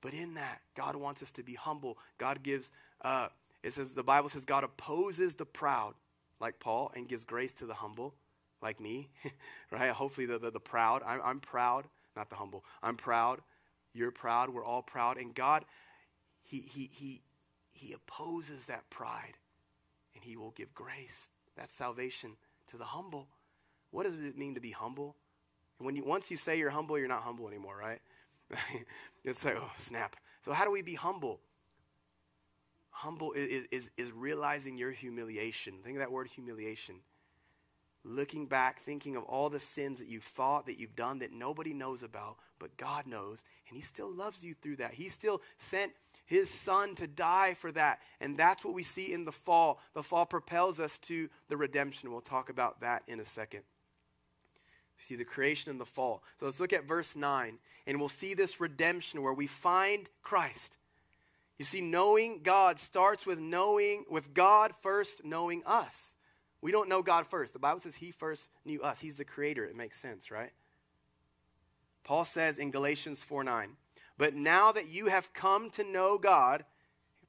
But 0.00 0.14
in 0.14 0.34
that, 0.34 0.60
God 0.76 0.96
wants 0.96 1.22
us 1.22 1.32
to 1.32 1.42
be 1.42 1.54
humble. 1.54 1.98
God 2.18 2.42
gives, 2.42 2.70
uh, 3.02 3.28
it 3.62 3.72
says, 3.72 3.94
the 3.94 4.04
Bible 4.04 4.28
says, 4.28 4.44
God 4.44 4.64
opposes 4.64 5.34
the 5.34 5.44
proud, 5.44 5.94
like 6.40 6.60
Paul, 6.60 6.92
and 6.94 7.08
gives 7.08 7.24
grace 7.24 7.52
to 7.54 7.66
the 7.66 7.74
humble, 7.74 8.14
like 8.62 8.80
me, 8.80 9.08
right? 9.72 9.90
Hopefully, 9.90 10.26
the, 10.26 10.38
the, 10.38 10.50
the 10.50 10.60
proud. 10.60 11.02
I'm, 11.04 11.20
I'm 11.24 11.40
proud 11.40 11.86
not 12.18 12.28
the 12.30 12.36
humble. 12.36 12.64
I'm 12.82 12.96
proud. 12.96 13.40
You're 13.94 14.10
proud. 14.10 14.50
We're 14.50 14.64
all 14.64 14.82
proud. 14.82 15.16
And 15.16 15.34
God, 15.34 15.64
He, 16.42 16.58
he, 16.58 16.90
he, 16.92 17.22
he 17.70 17.92
opposes 17.92 18.66
that 18.66 18.90
pride 18.90 19.38
and 20.14 20.24
He 20.24 20.36
will 20.36 20.50
give 20.50 20.74
grace. 20.74 21.28
That's 21.56 21.72
salvation 21.72 22.32
to 22.66 22.76
the 22.76 22.84
humble. 22.84 23.28
What 23.92 24.02
does 24.02 24.14
it 24.14 24.36
mean 24.36 24.54
to 24.54 24.60
be 24.60 24.72
humble? 24.72 25.16
When 25.78 25.94
you, 25.94 26.04
once 26.04 26.30
you 26.30 26.36
say 26.36 26.58
you're 26.58 26.70
humble, 26.70 26.98
you're 26.98 27.08
not 27.08 27.22
humble 27.22 27.46
anymore, 27.46 27.76
right? 27.80 28.00
it's 29.24 29.44
like, 29.44 29.56
oh, 29.58 29.70
snap. 29.76 30.16
So, 30.44 30.52
how 30.52 30.64
do 30.64 30.70
we 30.70 30.82
be 30.82 30.94
humble? 30.94 31.40
Humble 32.90 33.32
is, 33.32 33.66
is, 33.70 33.90
is 33.96 34.10
realizing 34.12 34.76
your 34.76 34.90
humiliation. 34.90 35.74
Think 35.84 35.96
of 35.96 36.00
that 36.00 36.10
word 36.10 36.28
humiliation 36.28 36.96
looking 38.08 38.46
back, 38.46 38.80
thinking 38.80 39.16
of 39.16 39.24
all 39.24 39.50
the 39.50 39.60
sins 39.60 39.98
that 39.98 40.08
you've 40.08 40.24
thought, 40.24 40.66
that 40.66 40.78
you've 40.78 40.96
done, 40.96 41.18
that 41.18 41.32
nobody 41.32 41.74
knows 41.74 42.02
about, 42.02 42.36
but 42.58 42.76
God 42.76 43.06
knows, 43.06 43.44
and 43.68 43.76
He 43.76 43.82
still 43.82 44.10
loves 44.10 44.44
you 44.44 44.54
through 44.54 44.76
that. 44.76 44.94
He 44.94 45.08
still 45.08 45.42
sent 45.58 45.92
His 46.24 46.50
Son 46.50 46.94
to 46.96 47.06
die 47.06 47.54
for 47.54 47.70
that. 47.72 48.00
And 48.20 48.36
that's 48.38 48.64
what 48.64 48.74
we 48.74 48.82
see 48.82 49.12
in 49.12 49.24
the 49.24 49.32
fall. 49.32 49.80
The 49.94 50.02
fall 50.02 50.26
propels 50.26 50.80
us 50.80 50.98
to 51.00 51.28
the 51.48 51.56
redemption. 51.56 52.10
We'll 52.10 52.20
talk 52.20 52.48
about 52.48 52.80
that 52.80 53.02
in 53.06 53.20
a 53.20 53.24
second. 53.24 53.62
You 54.98 55.04
see 55.04 55.16
the 55.16 55.24
creation 55.24 55.70
and 55.70 55.80
the 55.80 55.84
fall. 55.84 56.22
So 56.38 56.46
let's 56.46 56.60
look 56.60 56.72
at 56.72 56.86
verse 56.86 57.14
9, 57.14 57.58
and 57.86 57.98
we'll 57.98 58.08
see 58.08 58.34
this 58.34 58.60
redemption 58.60 59.22
where 59.22 59.32
we 59.32 59.46
find 59.46 60.08
Christ. 60.22 60.78
You 61.58 61.64
see, 61.64 61.80
knowing 61.80 62.40
God 62.42 62.78
starts 62.78 63.26
with 63.26 63.38
knowing, 63.38 64.04
with 64.10 64.34
God 64.34 64.72
first 64.80 65.24
knowing 65.24 65.62
us. 65.66 66.16
We 66.60 66.72
don't 66.72 66.88
know 66.88 67.02
God 67.02 67.26
first. 67.26 67.52
The 67.52 67.58
Bible 67.58 67.80
says 67.80 67.96
He 67.96 68.10
first 68.10 68.48
knew 68.64 68.82
us. 68.82 69.00
He's 69.00 69.16
the 69.16 69.24
creator. 69.24 69.64
It 69.64 69.76
makes 69.76 70.00
sense, 70.00 70.30
right? 70.30 70.50
Paul 72.04 72.24
says 72.24 72.58
in 72.58 72.70
Galatians 72.70 73.22
4 73.22 73.44
9, 73.44 73.76
but 74.16 74.34
now 74.34 74.72
that 74.72 74.88
you 74.88 75.06
have 75.06 75.32
come 75.32 75.70
to 75.70 75.84
know 75.84 76.18
God, 76.18 76.64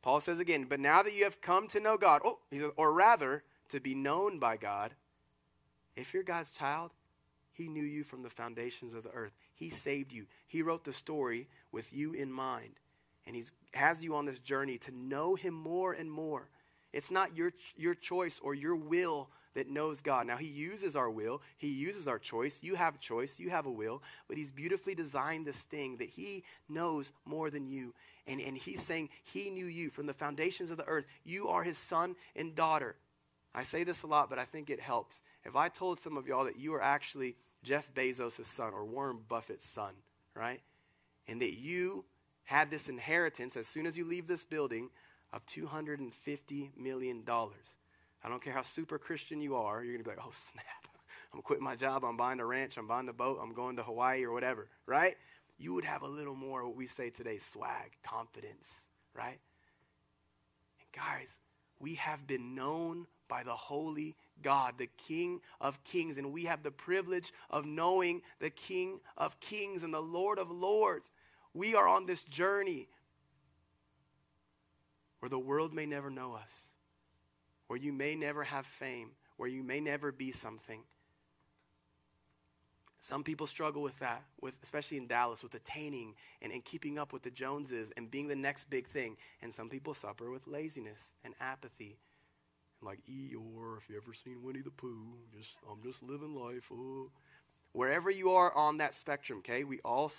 Paul 0.02 0.22
says 0.22 0.40
again, 0.40 0.66
but 0.68 0.80
now 0.80 1.04
that 1.04 1.14
you 1.14 1.26
have 1.26 1.42
come 1.42 1.68
to 1.68 1.80
know 1.80 1.98
God, 1.98 2.22
oh, 2.24 2.40
or 2.78 2.94
rather, 2.94 3.44
to 3.70 3.80
be 3.80 3.94
known 3.94 4.40
by 4.40 4.58
God, 4.58 4.94
if 5.96 6.14
you're 6.14 6.24
God's 6.24 6.52
child, 6.52 6.92
He 7.60 7.68
knew 7.68 7.84
you 7.84 8.06
from 8.06 8.24
the 8.24 8.30
foundations 8.30 8.94
of 8.94 9.04
the 9.04 9.12
earth. 9.12 9.34
He 9.54 9.70
saved 9.70 10.14
you. 10.14 10.28
He 10.48 10.62
wrote 10.62 10.86
the 10.86 10.94
story 10.94 11.50
with 11.74 11.92
you 11.92 12.14
in 12.14 12.32
mind. 12.32 12.80
And 13.28 13.36
He 13.36 13.44
has 13.74 14.02
you 14.02 14.16
on 14.16 14.26
this 14.26 14.40
journey 14.40 14.78
to 14.78 14.96
know 14.96 15.36
Him 15.36 15.56
more 15.56 15.92
and 15.92 16.10
more. 16.10 16.48
It's 16.94 17.12
not 17.12 17.36
your, 17.36 17.52
your 17.76 17.96
choice 17.96 18.40
or 18.42 18.56
your 18.56 18.78
will 18.78 19.28
that 19.56 19.70
knows 19.70 20.00
God. 20.00 20.26
Now, 20.26 20.38
He 20.38 20.48
uses 20.48 20.96
our 20.96 21.10
will, 21.10 21.42
He 21.58 21.68
uses 21.68 22.08
our 22.08 22.18
choice. 22.18 22.60
You 22.64 22.76
have 22.76 23.02
choice, 23.02 23.40
you 23.40 23.50
have 23.50 23.66
a 23.66 23.72
will, 23.72 24.02
but 24.30 24.38
He's 24.38 24.52
beautifully 24.52 24.96
designed 24.96 25.46
this 25.46 25.64
thing 25.64 25.98
that 25.98 26.10
He 26.10 26.46
knows 26.70 27.12
more 27.26 27.50
than 27.50 27.68
you. 27.68 27.94
And, 28.26 28.40
and 28.40 28.58
He's 28.58 28.82
saying 28.82 29.10
He 29.26 29.50
knew 29.50 29.66
you 29.66 29.90
from 29.90 30.06
the 30.06 30.14
foundations 30.14 30.72
of 30.72 30.78
the 30.78 30.88
earth. 30.88 31.08
You 31.26 31.50
are 31.50 31.64
His 31.64 31.78
son 31.78 32.16
and 32.38 32.56
daughter. 32.56 32.96
I 33.54 33.64
say 33.64 33.84
this 33.84 34.04
a 34.04 34.08
lot, 34.08 34.30
but 34.30 34.40
I 34.40 34.46
think 34.46 34.70
it 34.70 34.80
helps. 34.80 35.20
If 35.44 35.58
I 35.58 35.68
told 35.68 36.00
some 36.00 36.16
of 36.16 36.26
y'all 36.26 36.46
that 36.46 36.58
you 36.58 36.74
are 36.76 36.82
actually 36.82 37.36
Jeff 37.64 37.94
Bezos' 37.94 38.46
son 38.46 38.74
or 38.74 38.86
Warren 38.86 39.20
Buffett's 39.28 39.68
son, 39.68 39.94
right? 40.36 40.62
And 41.28 41.42
that 41.42 41.60
you 41.60 42.06
had 42.46 42.72
this 42.72 42.90
inheritance 42.90 43.56
as 43.56 43.68
soon 43.68 43.86
as 43.86 43.98
you 43.98 44.06
leave 44.06 44.28
this 44.28 44.44
building 44.44 44.90
of 45.32 45.46
$250 45.46 46.78
million. 46.78 47.24
I 47.28 48.30
don't 48.30 48.42
care 48.42 48.54
how 48.54 48.64
super 48.64 48.98
Christian 48.98 49.42
you 49.42 49.56
are, 49.56 49.84
you're 49.84 49.94
going 49.94 50.04
to 50.04 50.10
be 50.10 50.16
like, 50.16 50.26
oh, 50.26 50.32
snap. 50.34 50.66
I'm 51.34 51.42
quitting 51.42 51.64
my 51.64 51.76
job. 51.76 52.04
I'm 52.04 52.18
buying 52.18 52.40
a 52.40 52.46
ranch. 52.46 52.78
I'm 52.78 52.88
buying 52.88 53.06
the 53.06 53.14
boat. 53.14 53.40
I'm 53.42 53.54
going 53.54 53.76
to 53.76 53.84
Hawaii 53.84 54.24
or 54.24 54.32
whatever, 54.32 54.68
right? 54.88 55.16
You 55.58 55.74
would 55.74 55.86
have 55.86 56.02
a 56.02 56.08
little 56.08 56.36
more, 56.36 56.66
what 56.66 56.76
we 56.76 56.88
say 56.88 57.10
today, 57.10 57.38
swag, 57.38 57.92
confidence, 58.04 58.88
right? 59.16 59.40
And 60.80 60.92
guys, 60.92 61.40
we 61.80 61.96
have 61.96 62.26
been 62.26 62.56
known 62.56 63.06
by 63.28 63.44
the 63.44 63.54
holy 63.54 64.16
God, 64.42 64.76
the 64.78 64.90
King 64.98 65.42
of 65.60 65.84
kings, 65.84 66.18
and 66.18 66.32
we 66.34 66.46
have 66.46 66.64
the 66.64 66.72
privilege 66.72 67.32
of 67.50 67.66
knowing 67.66 68.22
the 68.40 68.50
King 68.50 69.00
of 69.18 69.40
kings 69.40 69.84
and 69.84 69.94
the 69.94 70.02
Lord 70.02 70.40
of 70.40 70.50
lords. 70.52 71.12
We 71.54 71.76
are 71.76 71.88
on 71.88 72.06
this 72.06 72.24
journey 72.24 72.88
where 75.20 75.30
the 75.30 75.40
world 75.40 75.74
may 75.74 75.86
never 75.86 76.10
know 76.10 76.34
us, 76.34 76.74
where 77.68 77.80
you 77.80 77.92
may 77.92 78.16
never 78.16 78.44
have 78.44 78.66
fame, 78.66 79.12
where 79.38 79.50
you 79.50 79.64
may 79.64 79.80
never 79.80 80.12
be 80.12 80.32
something. 80.32 80.84
Some 83.02 83.24
people 83.24 83.48
struggle 83.48 83.82
with 83.82 83.98
that, 84.00 84.24
with, 84.42 84.58
especially 84.62 84.98
in 84.98 85.08
Dallas, 85.08 85.42
with 85.42 85.56
attaining 85.56 86.16
and, 86.42 86.52
and 86.52 86.64
keeping 86.64 87.00
up 87.00 87.14
with 87.14 87.24
the 87.24 87.32
Joneses 87.32 87.92
and 87.96 88.12
being 88.12 88.28
the 88.28 88.36
next 88.36 88.70
big 88.70 88.88
thing. 88.88 89.16
And 89.42 89.54
some 89.54 89.70
people 89.70 89.94
suffer 89.94 90.30
with 90.30 90.48
laziness 90.48 91.14
and 91.24 91.34
apathy. 91.40 91.98
Like 92.82 93.00
Eeyore, 93.10 93.78
if 93.78 93.90
you 93.90 93.98
ever 93.98 94.14
seen 94.14 94.42
Winnie 94.44 94.62
the 94.62 94.72
Pooh, 94.72 95.18
just 95.38 95.56
I'm 95.70 95.82
just 95.84 96.02
living 96.02 96.36
life. 96.36 96.72
Oh. 96.72 97.10
Wherever 97.72 98.10
you 98.10 98.32
are 98.32 98.56
on 98.56 98.78
that 98.78 98.96
spectrum, 98.96 99.40
okay, 99.40 99.64
we 99.64 99.80
all 99.86 100.12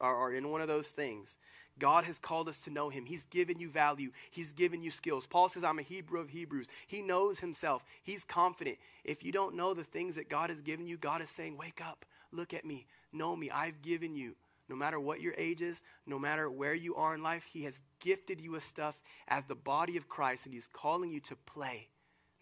are 0.00 0.32
in 0.32 0.50
one 0.50 0.60
of 0.60 0.68
those 0.68 0.90
things. 0.90 1.36
God 1.78 2.04
has 2.04 2.18
called 2.18 2.48
us 2.48 2.58
to 2.60 2.70
know 2.70 2.90
him. 2.90 3.06
He's 3.06 3.24
given 3.24 3.58
you 3.58 3.70
value. 3.70 4.10
He's 4.30 4.52
given 4.52 4.82
you 4.82 4.90
skills. 4.90 5.26
Paul 5.26 5.48
says, 5.48 5.64
I'm 5.64 5.78
a 5.78 5.82
Hebrew 5.82 6.20
of 6.20 6.30
Hebrews. 6.30 6.68
He 6.86 7.00
knows 7.02 7.40
himself. 7.40 7.84
He's 8.02 8.24
confident. 8.24 8.76
If 9.04 9.24
you 9.24 9.32
don't 9.32 9.56
know 9.56 9.74
the 9.74 9.84
things 9.84 10.14
that 10.16 10.28
God 10.28 10.50
has 10.50 10.60
given 10.60 10.86
you, 10.86 10.96
God 10.96 11.22
is 11.22 11.30
saying, 11.30 11.56
Wake 11.56 11.80
up, 11.84 12.04
look 12.30 12.54
at 12.54 12.64
me, 12.64 12.86
know 13.12 13.34
me. 13.34 13.50
I've 13.50 13.82
given 13.82 14.14
you. 14.14 14.36
No 14.68 14.76
matter 14.76 15.00
what 15.00 15.20
your 15.20 15.34
age 15.36 15.60
is, 15.60 15.82
no 16.06 16.18
matter 16.18 16.50
where 16.50 16.74
you 16.74 16.94
are 16.94 17.14
in 17.14 17.22
life, 17.22 17.46
He 17.52 17.64
has 17.64 17.80
gifted 18.00 18.40
you 18.40 18.52
with 18.52 18.62
stuff 18.62 19.02
as 19.28 19.44
the 19.44 19.54
body 19.54 19.96
of 19.96 20.08
Christ, 20.08 20.46
and 20.46 20.54
He's 20.54 20.68
calling 20.68 21.10
you 21.10 21.20
to 21.20 21.36
play, 21.36 21.88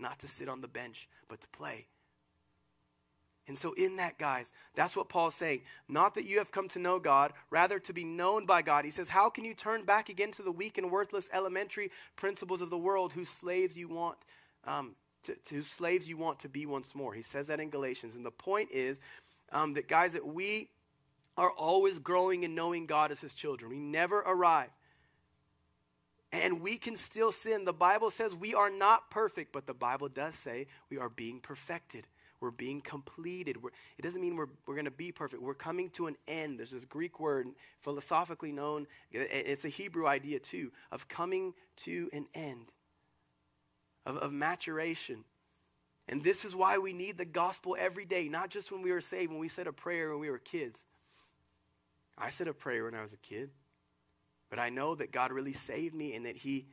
not 0.00 0.18
to 0.20 0.28
sit 0.28 0.48
on 0.48 0.60
the 0.60 0.68
bench, 0.68 1.08
but 1.28 1.40
to 1.40 1.48
play. 1.48 1.86
And 3.50 3.58
so, 3.58 3.72
in 3.72 3.96
that, 3.96 4.16
guys, 4.16 4.52
that's 4.76 4.94
what 4.94 5.08
Paul's 5.08 5.34
saying. 5.34 5.62
Not 5.88 6.14
that 6.14 6.24
you 6.24 6.38
have 6.38 6.52
come 6.52 6.68
to 6.68 6.78
know 6.78 7.00
God, 7.00 7.32
rather 7.50 7.80
to 7.80 7.92
be 7.92 8.04
known 8.04 8.46
by 8.46 8.62
God. 8.62 8.84
He 8.84 8.92
says, 8.92 9.08
How 9.08 9.28
can 9.28 9.44
you 9.44 9.54
turn 9.54 9.84
back 9.84 10.08
again 10.08 10.30
to 10.32 10.42
the 10.42 10.52
weak 10.52 10.78
and 10.78 10.88
worthless 10.88 11.28
elementary 11.32 11.90
principles 12.14 12.62
of 12.62 12.70
the 12.70 12.78
world 12.78 13.12
whose 13.12 13.28
slaves 13.28 13.76
you 13.76 13.88
want 13.88 14.18
um, 14.64 14.94
to, 15.24 15.34
to, 15.46 15.62
slaves 15.62 16.08
you 16.08 16.16
want 16.16 16.38
to 16.40 16.48
be 16.48 16.64
once 16.64 16.94
more? 16.94 17.12
He 17.12 17.22
says 17.22 17.48
that 17.48 17.58
in 17.58 17.70
Galatians. 17.70 18.14
And 18.14 18.24
the 18.24 18.30
point 18.30 18.68
is 18.70 19.00
um, 19.50 19.74
that, 19.74 19.88
guys, 19.88 20.12
that 20.12 20.26
we 20.26 20.68
are 21.36 21.50
always 21.50 21.98
growing 21.98 22.44
and 22.44 22.54
knowing 22.54 22.86
God 22.86 23.10
as 23.10 23.20
his 23.20 23.34
children. 23.34 23.68
We 23.68 23.80
never 23.80 24.20
arrive. 24.20 24.70
And 26.32 26.60
we 26.60 26.76
can 26.76 26.94
still 26.96 27.32
sin. 27.32 27.64
The 27.64 27.72
Bible 27.72 28.10
says 28.10 28.36
we 28.36 28.54
are 28.54 28.70
not 28.70 29.10
perfect, 29.10 29.52
but 29.52 29.66
the 29.66 29.74
Bible 29.74 30.08
does 30.08 30.34
say 30.36 30.66
we 30.88 30.98
are 30.98 31.08
being 31.08 31.40
perfected. 31.40 32.06
We're 32.40 32.50
being 32.50 32.80
completed. 32.80 33.62
We're, 33.62 33.70
it 33.98 34.02
doesn't 34.02 34.20
mean 34.20 34.36
we're, 34.36 34.46
we're 34.66 34.74
going 34.74 34.86
to 34.86 34.90
be 34.90 35.12
perfect. 35.12 35.42
We're 35.42 35.54
coming 35.54 35.90
to 35.90 36.06
an 36.06 36.16
end. 36.26 36.58
There's 36.58 36.70
this 36.70 36.86
Greek 36.86 37.20
word, 37.20 37.48
philosophically 37.80 38.52
known, 38.52 38.86
it's 39.10 39.64
a 39.64 39.68
Hebrew 39.68 40.06
idea 40.06 40.38
too, 40.38 40.72
of 40.90 41.06
coming 41.08 41.52
to 41.78 42.08
an 42.12 42.26
end, 42.32 42.72
of, 44.06 44.16
of 44.16 44.32
maturation. 44.32 45.24
And 46.08 46.24
this 46.24 46.44
is 46.44 46.56
why 46.56 46.78
we 46.78 46.92
need 46.92 47.18
the 47.18 47.26
gospel 47.26 47.76
every 47.78 48.06
day, 48.06 48.28
not 48.28 48.48
just 48.50 48.72
when 48.72 48.82
we 48.82 48.90
were 48.90 49.02
saved, 49.02 49.30
when 49.30 49.40
we 49.40 49.48
said 49.48 49.66
a 49.66 49.72
prayer 49.72 50.10
when 50.10 50.20
we 50.20 50.30
were 50.30 50.38
kids. 50.38 50.86
I 52.16 52.30
said 52.30 52.48
a 52.48 52.54
prayer 52.54 52.84
when 52.84 52.94
I 52.94 53.02
was 53.02 53.12
a 53.12 53.18
kid, 53.18 53.50
but 54.50 54.58
I 54.58 54.68
know 54.68 54.94
that 54.96 55.12
God 55.12 55.32
really 55.32 55.52
saved 55.52 55.94
me 55.94 56.14
and 56.14 56.26
that 56.26 56.36
He 56.36 56.66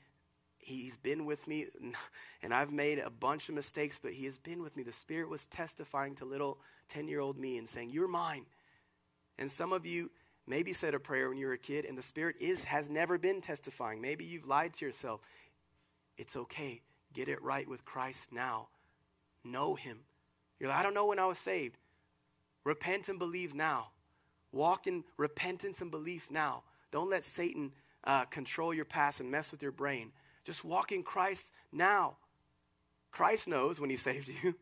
He's 0.60 0.98
been 0.98 1.26
with 1.26 1.48
me, 1.48 1.68
and 2.42 2.54
I've 2.54 2.72
made 2.72 3.00
a 3.00 3.10
bunch 3.10 3.48
of 3.48 3.56
mistakes, 3.56 4.00
but 4.02 4.12
He 4.14 4.26
has 4.26 4.38
been 4.38 4.62
with 4.62 4.76
me. 4.76 4.84
The 4.84 4.92
Spirit 4.92 5.30
was 5.30 5.46
testifying 5.46 6.16
to 6.16 6.26
little 6.26 6.58
10 6.90 7.08
year 7.08 7.20
old 7.20 7.38
me 7.38 7.58
and 7.58 7.70
saying, 7.70 7.92
You're 7.92 8.08
mine. 8.08 8.46
And 9.38 9.52
some 9.52 9.72
of 9.72 9.86
you 9.86 10.10
maybe 10.48 10.74
said 10.74 10.96
a 10.96 11.00
prayer 11.00 11.30
when 11.30 11.38
you 11.38 11.48
were 11.48 11.54
a 11.54 11.58
kid, 11.58 11.86
and 11.86 11.98
the 11.98 12.04
Spirit 12.04 12.38
is, 12.42 12.66
has 12.66 12.90
never 12.90 13.18
been 13.18 13.40
testifying. 13.40 14.02
Maybe 14.02 14.26
you've 14.26 14.48
lied 14.48 14.74
to 14.74 14.86
yourself. 14.86 15.22
It's 16.18 16.36
okay. 16.36 16.82
Get 17.14 17.28
it 17.28 17.42
right 17.42 17.68
with 17.68 17.86
Christ 17.86 18.34
now. 18.34 18.70
Know 19.44 19.76
Him. 19.76 20.00
You're 20.60 20.70
like, 20.70 20.80
I 20.80 20.84
don't 20.84 20.96
know 20.96 21.06
when 21.06 21.20
I 21.20 21.28
was 21.28 21.38
saved. 21.38 21.78
Repent 22.64 23.10
and 23.10 23.20
believe 23.20 23.54
now. 23.54 23.92
Walk 24.52 24.88
in 24.88 25.04
repentance 25.18 25.82
and 25.82 25.92
belief 25.92 26.32
now. 26.32 26.64
Don't 26.92 27.10
let 27.10 27.24
Satan 27.24 27.72
uh, 28.04 28.26
control 28.26 28.74
your 28.74 28.86
past 28.86 29.20
and 29.20 29.30
mess 29.30 29.52
with 29.52 29.62
your 29.62 29.72
brain. 29.72 30.12
Just 30.44 30.64
walk 30.64 30.92
in 30.92 31.04
Christ 31.04 31.52
now. 31.72 32.18
Christ 33.12 33.48
knows 33.48 33.82
when 33.82 33.90
He 33.90 33.96
saved 33.98 34.30
you. 34.44 34.56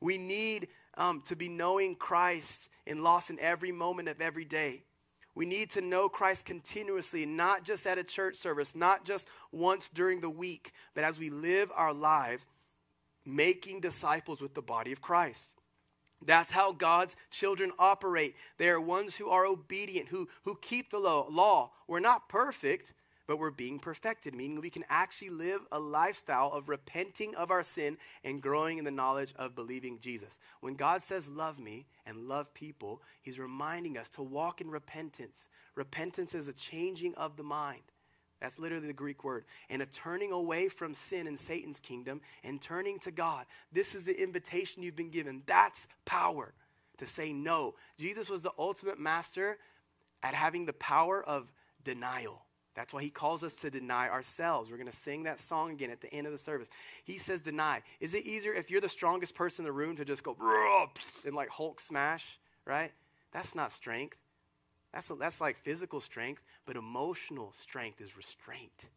We 0.00 0.16
need 0.16 0.68
um, 0.96 1.22
to 1.26 1.36
be 1.36 1.48
knowing 1.48 1.94
Christ 1.94 2.70
and 2.86 3.02
lost 3.02 3.30
in 3.30 3.38
every 3.40 3.72
moment 3.72 4.08
of 4.08 4.20
every 4.20 4.44
day. 4.44 4.84
We 5.34 5.46
need 5.46 5.70
to 5.70 5.80
know 5.80 6.08
Christ 6.08 6.44
continuously, 6.44 7.24
not 7.24 7.64
just 7.64 7.86
at 7.86 7.98
a 7.98 8.04
church 8.04 8.36
service, 8.36 8.74
not 8.74 9.04
just 9.04 9.28
once 9.52 9.88
during 9.88 10.20
the 10.20 10.30
week, 10.30 10.72
but 10.94 11.04
as 11.04 11.18
we 11.18 11.30
live 11.30 11.70
our 11.74 11.94
lives 11.94 12.46
making 13.24 13.80
disciples 13.80 14.40
with 14.40 14.54
the 14.54 14.62
body 14.62 14.92
of 14.92 15.00
Christ. 15.00 15.59
That's 16.24 16.50
how 16.50 16.72
God's 16.72 17.16
children 17.30 17.72
operate. 17.78 18.36
They 18.58 18.68
are 18.68 18.80
ones 18.80 19.16
who 19.16 19.28
are 19.30 19.46
obedient, 19.46 20.08
who, 20.08 20.28
who 20.44 20.58
keep 20.60 20.90
the 20.90 20.98
law. 20.98 21.70
We're 21.88 22.00
not 22.00 22.28
perfect, 22.28 22.92
but 23.26 23.38
we're 23.38 23.52
being 23.52 23.78
perfected, 23.78 24.34
meaning 24.34 24.60
we 24.60 24.70
can 24.70 24.84
actually 24.90 25.30
live 25.30 25.60
a 25.70 25.78
lifestyle 25.78 26.50
of 26.52 26.68
repenting 26.68 27.34
of 27.36 27.50
our 27.50 27.62
sin 27.62 27.96
and 28.24 28.42
growing 28.42 28.78
in 28.78 28.84
the 28.84 28.90
knowledge 28.90 29.32
of 29.36 29.54
believing 29.54 30.00
Jesus. 30.00 30.38
When 30.60 30.74
God 30.74 31.00
says, 31.00 31.28
Love 31.28 31.58
me 31.58 31.86
and 32.04 32.28
love 32.28 32.52
people, 32.54 33.02
He's 33.22 33.38
reminding 33.38 33.96
us 33.96 34.08
to 34.10 34.22
walk 34.22 34.60
in 34.60 34.68
repentance. 34.68 35.48
Repentance 35.76 36.34
is 36.34 36.48
a 36.48 36.52
changing 36.52 37.14
of 37.14 37.36
the 37.36 37.44
mind. 37.44 37.82
That's 38.40 38.58
literally 38.58 38.86
the 38.86 38.92
Greek 38.92 39.22
word. 39.22 39.44
And 39.68 39.82
a 39.82 39.86
turning 39.86 40.32
away 40.32 40.68
from 40.68 40.94
sin 40.94 41.26
and 41.26 41.38
Satan's 41.38 41.80
kingdom 41.80 42.20
and 42.42 42.60
turning 42.60 42.98
to 43.00 43.10
God. 43.10 43.44
This 43.72 43.94
is 43.94 44.06
the 44.06 44.20
invitation 44.20 44.82
you've 44.82 44.96
been 44.96 45.10
given. 45.10 45.42
That's 45.46 45.88
power 46.04 46.54
to 46.98 47.06
say 47.06 47.32
no. 47.32 47.74
Jesus 47.98 48.30
was 48.30 48.42
the 48.42 48.52
ultimate 48.58 48.98
master 48.98 49.58
at 50.22 50.34
having 50.34 50.66
the 50.66 50.72
power 50.72 51.22
of 51.22 51.52
denial. 51.84 52.42
That's 52.74 52.94
why 52.94 53.02
he 53.02 53.10
calls 53.10 53.42
us 53.42 53.52
to 53.54 53.70
deny 53.70 54.08
ourselves. 54.08 54.70
We're 54.70 54.76
going 54.76 54.90
to 54.90 54.96
sing 54.96 55.24
that 55.24 55.40
song 55.40 55.72
again 55.72 55.90
at 55.90 56.00
the 56.00 56.12
end 56.14 56.26
of 56.26 56.32
the 56.32 56.38
service. 56.38 56.68
He 57.04 57.18
says, 57.18 57.40
deny. 57.40 57.82
Is 58.00 58.14
it 58.14 58.24
easier 58.24 58.54
if 58.54 58.70
you're 58.70 58.80
the 58.80 58.88
strongest 58.88 59.34
person 59.34 59.64
in 59.64 59.66
the 59.66 59.72
room 59.72 59.96
to 59.96 60.04
just 60.04 60.22
go 60.22 60.36
and 61.26 61.34
like 61.34 61.50
Hulk 61.50 61.80
smash, 61.80 62.38
right? 62.64 62.92
That's 63.32 63.54
not 63.54 63.72
strength. 63.72 64.16
That's, 64.92 65.10
that's 65.18 65.40
like 65.40 65.56
physical 65.56 66.00
strength, 66.00 66.42
but 66.66 66.76
emotional 66.76 67.52
strength 67.52 68.00
is 68.00 68.16
restraint. 68.16 68.88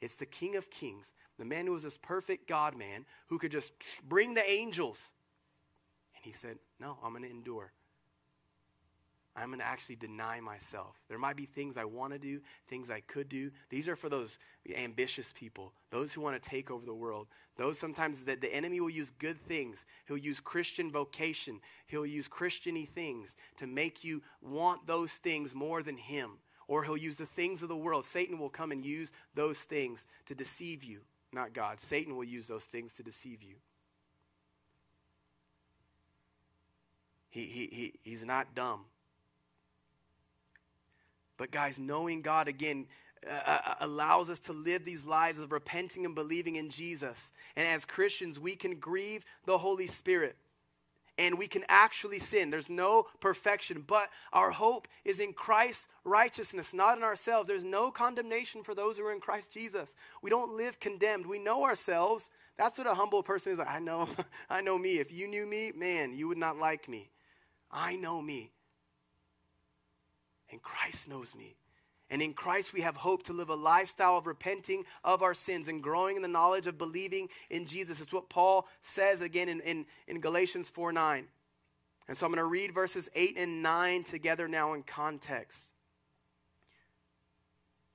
It's 0.00 0.16
the 0.16 0.26
King 0.26 0.56
of 0.56 0.70
Kings, 0.70 1.12
the 1.38 1.44
man 1.44 1.66
who 1.66 1.72
was 1.72 1.82
this 1.82 1.98
perfect 1.98 2.48
God 2.48 2.76
man 2.76 3.04
who 3.28 3.38
could 3.38 3.52
just 3.52 3.72
bring 4.08 4.34
the 4.34 4.48
angels. 4.48 5.12
And 6.14 6.24
he 6.24 6.32
said, 6.32 6.58
No, 6.78 6.96
I'm 7.04 7.12
going 7.12 7.24
to 7.24 7.30
endure. 7.30 7.72
I'm 9.36 9.48
going 9.48 9.60
to 9.60 9.66
actually 9.66 9.96
deny 9.96 10.40
myself. 10.40 10.96
There 11.08 11.18
might 11.18 11.36
be 11.36 11.46
things 11.46 11.76
I 11.76 11.84
want 11.84 12.12
to 12.12 12.18
do, 12.18 12.40
things 12.66 12.90
I 12.90 13.00
could 13.00 13.28
do. 13.28 13.52
These 13.68 13.88
are 13.88 13.94
for 13.94 14.08
those 14.08 14.38
ambitious 14.76 15.32
people, 15.32 15.72
those 15.90 16.12
who 16.12 16.20
want 16.20 16.40
to 16.40 16.48
take 16.50 16.70
over 16.70 16.84
the 16.84 16.94
world. 16.94 17.28
Those 17.56 17.78
sometimes 17.78 18.24
that 18.24 18.40
the 18.40 18.52
enemy 18.52 18.80
will 18.80 18.90
use 18.90 19.10
good 19.10 19.40
things. 19.46 19.86
He'll 20.08 20.16
use 20.16 20.40
Christian 20.40 20.90
vocation. 20.90 21.60
He'll 21.86 22.06
use 22.06 22.28
Christiany 22.28 22.88
things 22.88 23.36
to 23.58 23.66
make 23.66 24.02
you 24.02 24.22
want 24.42 24.86
those 24.86 25.12
things 25.12 25.54
more 25.54 25.82
than 25.82 25.96
him. 25.96 26.38
Or 26.66 26.84
he'll 26.84 26.96
use 26.96 27.16
the 27.16 27.26
things 27.26 27.62
of 27.62 27.68
the 27.68 27.76
world. 27.76 28.04
Satan 28.04 28.38
will 28.38 28.48
come 28.48 28.72
and 28.72 28.84
use 28.84 29.12
those 29.34 29.60
things 29.60 30.06
to 30.26 30.34
deceive 30.34 30.82
you, 30.82 31.02
not 31.32 31.52
God. 31.52 31.80
Satan 31.80 32.16
will 32.16 32.24
use 32.24 32.48
those 32.48 32.64
things 32.64 32.94
to 32.94 33.02
deceive 33.02 33.42
you. 33.42 33.56
He, 37.28 37.44
he, 37.46 37.68
he, 37.72 37.94
he's 38.02 38.24
not 38.24 38.54
dumb. 38.54 38.86
But, 41.40 41.52
guys, 41.52 41.78
knowing 41.78 42.20
God 42.20 42.48
again 42.48 42.86
uh, 43.26 43.32
uh, 43.46 43.74
allows 43.80 44.28
us 44.28 44.38
to 44.40 44.52
live 44.52 44.84
these 44.84 45.06
lives 45.06 45.38
of 45.38 45.52
repenting 45.52 46.04
and 46.04 46.14
believing 46.14 46.56
in 46.56 46.68
Jesus. 46.68 47.32
And 47.56 47.66
as 47.66 47.86
Christians, 47.86 48.38
we 48.38 48.56
can 48.56 48.74
grieve 48.74 49.24
the 49.46 49.56
Holy 49.56 49.86
Spirit 49.86 50.36
and 51.16 51.38
we 51.38 51.46
can 51.46 51.64
actually 51.70 52.18
sin. 52.18 52.50
There's 52.50 52.68
no 52.68 53.06
perfection, 53.20 53.84
but 53.86 54.10
our 54.34 54.50
hope 54.50 54.86
is 55.02 55.18
in 55.18 55.32
Christ's 55.32 55.88
righteousness, 56.04 56.74
not 56.74 56.98
in 56.98 57.04
ourselves. 57.04 57.48
There's 57.48 57.64
no 57.64 57.90
condemnation 57.90 58.62
for 58.62 58.74
those 58.74 58.98
who 58.98 59.06
are 59.06 59.12
in 59.12 59.20
Christ 59.20 59.50
Jesus. 59.50 59.96
We 60.20 60.28
don't 60.28 60.58
live 60.58 60.78
condemned. 60.78 61.24
We 61.24 61.38
know 61.38 61.64
ourselves. 61.64 62.28
That's 62.58 62.76
what 62.76 62.86
a 62.86 62.92
humble 62.92 63.22
person 63.22 63.52
is 63.52 63.58
like. 63.58 63.70
I 63.70 63.78
know, 63.78 64.10
I 64.50 64.60
know 64.60 64.76
me. 64.78 64.98
If 64.98 65.10
you 65.10 65.26
knew 65.26 65.46
me, 65.46 65.72
man, 65.74 66.12
you 66.12 66.28
would 66.28 66.36
not 66.36 66.58
like 66.58 66.86
me. 66.86 67.08
I 67.72 67.96
know 67.96 68.20
me. 68.20 68.52
And 70.50 70.62
Christ 70.62 71.08
knows 71.08 71.34
me. 71.34 71.56
And 72.10 72.20
in 72.20 72.34
Christ, 72.34 72.72
we 72.72 72.80
have 72.80 72.96
hope 72.96 73.22
to 73.24 73.32
live 73.32 73.50
a 73.50 73.54
lifestyle 73.54 74.18
of 74.18 74.26
repenting 74.26 74.84
of 75.04 75.22
our 75.22 75.34
sins 75.34 75.68
and 75.68 75.80
growing 75.80 76.16
in 76.16 76.22
the 76.22 76.28
knowledge 76.28 76.66
of 76.66 76.76
believing 76.76 77.28
in 77.50 77.66
Jesus. 77.66 78.00
It's 78.00 78.12
what 78.12 78.28
Paul 78.28 78.66
says 78.82 79.22
again 79.22 79.48
in, 79.48 79.60
in, 79.60 79.86
in 80.08 80.20
Galatians 80.20 80.68
4 80.70 80.92
9. 80.92 81.26
And 82.08 82.16
so 82.16 82.26
I'm 82.26 82.32
going 82.32 82.42
to 82.42 82.50
read 82.50 82.74
verses 82.74 83.08
8 83.14 83.38
and 83.38 83.62
9 83.62 84.02
together 84.02 84.48
now 84.48 84.72
in 84.74 84.82
context. 84.82 85.72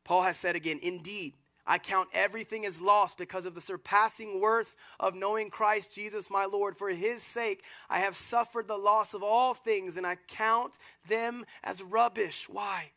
Paul 0.05 0.21
has 0.21 0.37
said 0.37 0.55
again, 0.55 0.79
Indeed, 0.81 1.33
I 1.67 1.79
count 1.79 2.09
everything 2.13 2.65
as 2.65 2.79
lost 2.79 3.17
because 3.17 3.45
of 3.45 3.55
the 3.55 3.61
surpassing 3.61 4.39
worth 4.39 4.75
of 4.99 5.15
knowing 5.15 5.49
Christ 5.49 5.93
Jesus 5.93 6.29
my 6.29 6.45
Lord. 6.45 6.77
For 6.77 6.89
his 6.89 7.23
sake, 7.23 7.63
I 7.89 7.99
have 7.99 8.15
suffered 8.15 8.67
the 8.67 8.77
loss 8.77 9.13
of 9.13 9.23
all 9.23 9.53
things, 9.53 9.97
and 9.97 10.05
I 10.05 10.17
count 10.27 10.77
them 11.07 11.45
as 11.63 11.81
rubbish. 11.81 12.47
Why? 12.47 12.91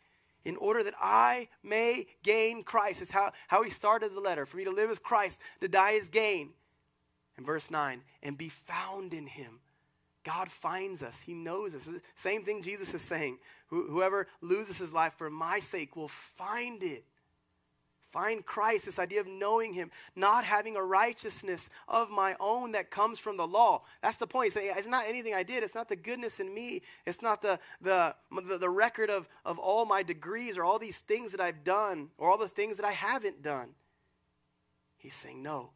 In 0.44 0.57
order 0.57 0.83
that 0.83 0.94
I 1.00 1.48
may 1.62 2.07
gain 2.22 2.62
Christ. 2.62 3.00
Is 3.00 3.11
how, 3.11 3.33
how 3.48 3.62
he 3.62 3.70
started 3.70 4.14
the 4.14 4.20
letter. 4.20 4.44
For 4.44 4.59
me 4.59 4.64
to 4.64 4.70
live 4.70 4.90
as 4.90 4.98
Christ, 4.98 5.40
to 5.61 5.68
die 5.68 5.92
is 5.92 6.11
gain. 6.11 6.50
In 7.38 7.44
verse 7.44 7.70
9, 7.70 8.02
and 8.22 8.37
be 8.37 8.48
found 8.48 9.14
in 9.14 9.26
him. 9.28 9.61
God 10.24 10.50
finds 10.50 11.02
us. 11.02 11.22
He 11.22 11.33
knows 11.33 11.74
us. 11.74 11.88
Same 12.14 12.42
thing 12.42 12.62
Jesus 12.62 12.92
is 12.92 13.00
saying. 13.00 13.38
Whoever 13.68 14.26
loses 14.42 14.76
his 14.76 14.92
life 14.92 15.14
for 15.16 15.31
my 15.31 15.59
sake 15.59 15.96
will 15.96 16.09
find 16.09 16.83
it. 16.83 17.04
Find 18.11 18.44
Christ, 18.44 18.87
this 18.87 18.99
idea 18.99 19.21
of 19.21 19.27
knowing 19.27 19.75
Him, 19.75 19.90
not 20.16 20.44
having 20.44 20.77
a 20.77 20.83
righteousness 20.83 21.68
of 21.87 22.11
my 22.11 22.37
own 22.40 22.73
that 22.73 22.90
comes 22.90 23.18
from 23.18 23.37
the 23.37 23.47
law. 23.47 23.83
That's 24.03 24.16
the 24.16 24.27
point. 24.27 24.53
Say, 24.53 24.66
it's 24.68 24.88
not 24.88 25.07
anything 25.07 25.35
I 25.35 25.42
did. 25.42 25.62
It's 25.62 25.75
not 25.75 25.88
the 25.88 25.97
goodness 25.97 26.40
in 26.40 26.53
me. 26.55 26.81
It's 27.07 27.21
not 27.21 27.42
the, 27.42 27.59
the, 27.83 28.14
the, 28.47 28.57
the 28.57 28.71
record 28.71 29.11
of, 29.11 29.29
of 29.44 29.59
all 29.59 29.85
my 29.85 30.03
degrees 30.03 30.57
or 30.57 30.64
all 30.64 30.79
these 30.79 31.01
things 31.01 31.33
that 31.33 31.40
I've 31.40 31.64
done 31.64 32.09
or 32.16 32.31
all 32.31 32.38
the 32.38 32.49
things 32.49 32.79
that 32.79 32.87
I 32.87 32.92
haven't 32.92 33.42
done. 33.42 33.71
He's 34.97 35.14
saying, 35.14 35.42
no. 35.42 35.73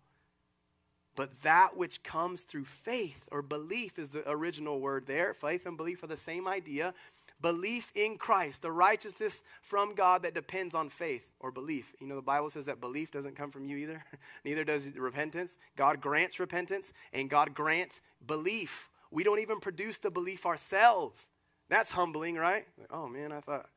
But 1.14 1.42
that 1.42 1.77
which 1.77 2.03
comes 2.03 2.42
through 2.42 2.64
faith 2.64 3.29
or 3.31 3.42
belief 3.42 3.99
is 3.99 4.09
the 4.11 4.29
original 4.29 4.81
word 4.81 5.07
there. 5.07 5.35
Faith 5.35 5.66
and 5.66 5.77
belief 5.77 6.03
are 6.03 6.07
the 6.07 6.16
same 6.16 6.49
idea 6.49 6.95
belief 7.42 7.90
in 7.94 8.16
Christ, 8.16 8.62
the 8.62 8.72
righteousness 8.72 9.42
from 9.61 9.94
God 9.94 10.22
that 10.22 10.35
depends 10.35 10.74
on 10.74 10.88
faith 10.88 11.31
or 11.40 11.50
belief. 11.50 11.92
You 12.00 12.07
know, 12.07 12.14
the 12.14 12.22
Bible 12.22 12.48
says 12.50 12.66
that 12.66 12.81
belief 12.81 13.11
doesn't 13.11 13.37
come 13.37 13.50
from 13.50 13.66
you 13.66 13.76
either, 13.76 14.05
neither 14.44 14.64
does 14.64 14.88
repentance. 14.96 15.59
God 15.76 16.00
grants 16.00 16.40
repentance 16.40 16.92
and 17.12 17.28
God 17.28 17.52
grants 17.52 18.00
belief. 18.24 18.88
We 19.11 19.24
don't 19.24 19.40
even 19.40 19.61
produce 19.61 19.98
the 19.98 20.11
belief 20.11 20.46
ourselves. 20.46 21.31
That's 21.68 21.90
humbling, 21.90 22.37
right? 22.37 22.64
Like, 22.78 22.92
oh 22.92 23.09
man, 23.09 23.33
I 23.33 23.40
thought 23.40 23.68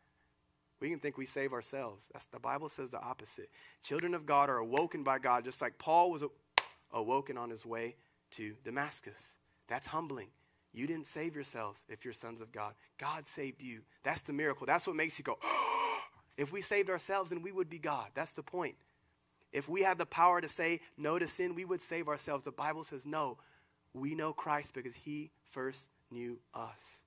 we 0.79 0.89
can 0.89 0.99
think 0.99 1.17
we 1.17 1.25
save 1.25 1.53
ourselves. 1.53 2.09
That's, 2.13 2.25
the 2.25 2.39
Bible 2.39 2.69
says 2.69 2.89
the 2.89 3.01
opposite. 3.01 3.49
Children 3.83 4.13
of 4.13 4.25
God 4.25 4.49
are 4.49 4.57
awoken 4.57 5.03
by 5.03 5.19
God, 5.19 5.43
just 5.43 5.61
like 5.61 5.77
Paul 5.79 6.11
was 6.11 6.23
awoken 6.91 7.37
on 7.37 7.49
his 7.49 7.65
way 7.65 7.95
to 8.31 8.55
Damascus. 8.63 9.37
That's 9.67 9.87
humbling. 9.87 10.29
You 10.75 10.87
didn't 10.87 11.07
save 11.07 11.35
yourselves 11.35 11.85
if 11.87 12.03
you're 12.03 12.13
sons 12.13 12.41
of 12.41 12.51
God. 12.51 12.73
God 12.97 13.25
saved 13.25 13.63
you. 13.63 13.81
That's 14.03 14.21
the 14.21 14.33
miracle. 14.33 14.67
That's 14.67 14.85
what 14.85 14.97
makes 14.97 15.17
you 15.17 15.23
go, 15.23 15.37
if 16.37 16.51
we 16.51 16.61
saved 16.61 16.89
ourselves, 16.89 17.29
then 17.29 17.41
we 17.41 17.53
would 17.53 17.69
be 17.69 17.79
God. 17.79 18.09
That's 18.13 18.33
the 18.33 18.43
point. 18.43 18.75
If 19.53 19.69
we 19.69 19.83
had 19.83 19.97
the 19.97 20.05
power 20.05 20.41
to 20.41 20.49
say 20.49 20.81
no 20.97 21.17
to 21.17 21.29
sin, 21.29 21.55
we 21.55 21.63
would 21.63 21.79
save 21.79 22.09
ourselves. 22.09 22.43
The 22.43 22.51
Bible 22.51 22.83
says 22.83 23.05
no. 23.05 23.37
We 23.93 24.15
know 24.15 24.33
Christ 24.33 24.73
because 24.73 24.95
he 24.95 25.31
first 25.49 25.87
knew 26.11 26.39
us. 26.53 27.03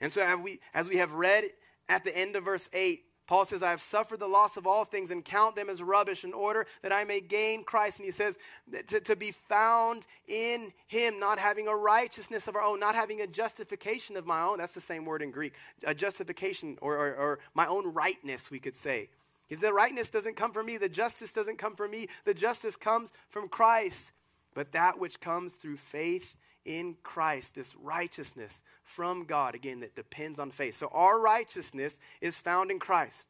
And 0.00 0.10
so 0.10 0.22
as 0.22 0.38
we, 0.38 0.60
as 0.72 0.88
we 0.88 0.96
have 0.96 1.12
read 1.12 1.44
at 1.90 2.04
the 2.04 2.16
end 2.16 2.36
of 2.36 2.44
verse 2.44 2.70
8, 2.72 3.02
Paul 3.26 3.44
says, 3.44 3.62
I 3.62 3.70
have 3.70 3.80
suffered 3.80 4.20
the 4.20 4.28
loss 4.28 4.56
of 4.56 4.66
all 4.66 4.84
things 4.84 5.10
and 5.10 5.24
count 5.24 5.56
them 5.56 5.68
as 5.68 5.82
rubbish 5.82 6.22
in 6.22 6.32
order 6.32 6.66
that 6.82 6.92
I 6.92 7.04
may 7.04 7.20
gain 7.20 7.64
Christ. 7.64 7.98
And 7.98 8.06
he 8.06 8.12
says, 8.12 8.38
to, 8.86 9.00
to 9.00 9.16
be 9.16 9.32
found 9.32 10.06
in 10.28 10.72
him, 10.86 11.18
not 11.18 11.38
having 11.38 11.66
a 11.66 11.74
righteousness 11.74 12.46
of 12.46 12.54
our 12.54 12.62
own, 12.62 12.78
not 12.78 12.94
having 12.94 13.20
a 13.20 13.26
justification 13.26 14.16
of 14.16 14.26
my 14.26 14.42
own. 14.42 14.58
That's 14.58 14.74
the 14.74 14.80
same 14.80 15.04
word 15.04 15.22
in 15.22 15.32
Greek. 15.32 15.54
A 15.84 15.94
justification 15.94 16.78
or, 16.80 16.96
or, 16.96 17.14
or 17.14 17.38
my 17.54 17.66
own 17.66 17.92
rightness, 17.92 18.50
we 18.50 18.60
could 18.60 18.76
say. 18.76 19.08
Because 19.48 19.60
the 19.60 19.72
rightness 19.72 20.08
doesn't 20.08 20.36
come 20.36 20.52
from 20.52 20.66
me, 20.66 20.76
the 20.76 20.88
justice 20.88 21.32
doesn't 21.32 21.58
come 21.58 21.74
from 21.74 21.90
me, 21.90 22.08
the 22.24 22.34
justice 22.34 22.76
comes 22.76 23.12
from 23.28 23.48
Christ. 23.48 24.12
But 24.54 24.72
that 24.72 24.98
which 24.98 25.20
comes 25.20 25.52
through 25.52 25.76
faith 25.76 26.36
in 26.66 26.96
Christ, 27.02 27.54
this 27.54 27.74
righteousness 27.76 28.62
from 28.82 29.24
God, 29.24 29.54
again, 29.54 29.80
that 29.80 29.94
depends 29.94 30.38
on 30.38 30.50
faith. 30.50 30.74
So 30.74 30.90
our 30.92 31.18
righteousness 31.18 31.98
is 32.20 32.38
found 32.38 32.70
in 32.70 32.78
Christ. 32.78 33.28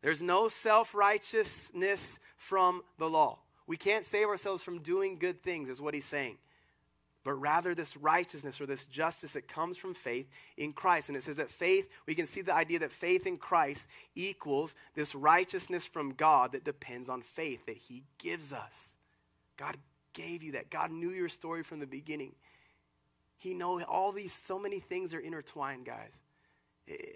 There's 0.00 0.22
no 0.22 0.48
self 0.48 0.94
righteousness 0.94 2.20
from 2.36 2.82
the 2.98 3.10
law. 3.10 3.40
We 3.66 3.76
can't 3.76 4.06
save 4.06 4.28
ourselves 4.28 4.62
from 4.62 4.80
doing 4.80 5.18
good 5.18 5.42
things, 5.42 5.68
is 5.68 5.82
what 5.82 5.92
he's 5.92 6.06
saying. 6.06 6.38
But 7.24 7.34
rather, 7.34 7.74
this 7.74 7.96
righteousness 7.96 8.60
or 8.60 8.66
this 8.66 8.86
justice 8.86 9.34
that 9.34 9.48
comes 9.48 9.76
from 9.76 9.92
faith 9.92 10.30
in 10.56 10.72
Christ. 10.72 11.08
And 11.08 11.16
it 11.16 11.22
says 11.22 11.36
that 11.36 11.50
faith, 11.50 11.88
we 12.06 12.14
can 12.14 12.26
see 12.26 12.40
the 12.40 12.54
idea 12.54 12.78
that 12.78 12.92
faith 12.92 13.26
in 13.26 13.36
Christ 13.36 13.88
equals 14.14 14.74
this 14.94 15.14
righteousness 15.14 15.84
from 15.84 16.14
God 16.14 16.52
that 16.52 16.64
depends 16.64 17.10
on 17.10 17.20
faith 17.20 17.66
that 17.66 17.76
he 17.76 18.04
gives 18.18 18.52
us. 18.52 18.96
God 19.58 19.76
gave 20.18 20.42
you 20.42 20.52
that. 20.52 20.70
God 20.70 20.90
knew 20.90 21.10
your 21.10 21.28
story 21.28 21.62
from 21.62 21.78
the 21.78 21.86
beginning. 21.86 22.32
He 23.36 23.54
know 23.54 23.80
all 23.84 24.10
these, 24.10 24.32
so 24.32 24.58
many 24.58 24.80
things 24.80 25.14
are 25.14 25.20
intertwined, 25.20 25.86
guys. 25.86 26.22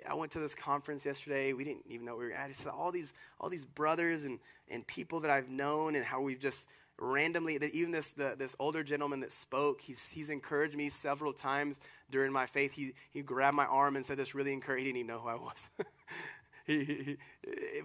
I 0.08 0.14
went 0.14 0.32
to 0.32 0.38
this 0.38 0.54
conference 0.54 1.04
yesterday. 1.04 1.52
We 1.52 1.64
didn't 1.64 1.84
even 1.88 2.06
know 2.06 2.16
we 2.16 2.26
were. 2.26 2.36
I 2.36 2.48
just 2.48 2.60
saw 2.60 2.70
all 2.70 2.92
these, 2.92 3.12
all 3.40 3.48
these 3.48 3.64
brothers 3.64 4.24
and, 4.24 4.38
and 4.68 4.86
people 4.86 5.20
that 5.20 5.30
I've 5.30 5.48
known, 5.48 5.94
and 5.96 6.04
how 6.04 6.20
we've 6.20 6.38
just 6.38 6.68
randomly. 6.98 7.58
Even 7.72 7.90
this 7.90 8.12
the, 8.12 8.34
this 8.38 8.54
older 8.58 8.84
gentleman 8.84 9.20
that 9.20 9.32
spoke, 9.32 9.80
he's 9.80 10.10
he's 10.10 10.28
encouraged 10.28 10.76
me 10.76 10.90
several 10.90 11.32
times 11.32 11.80
during 12.10 12.32
my 12.32 12.44
faith. 12.44 12.74
He 12.74 12.92
he 13.10 13.22
grabbed 13.22 13.56
my 13.56 13.64
arm 13.64 13.96
and 13.96 14.04
said 14.04 14.18
this 14.18 14.34
really 14.34 14.52
encouraged. 14.52 14.80
He 14.80 14.92
didn't 14.92 14.98
even 14.98 15.06
know 15.08 15.20
who 15.20 15.28
I 15.28 15.36
was. 15.36 15.70
he, 16.66 16.84
he, 16.84 16.94
he, 16.94 17.16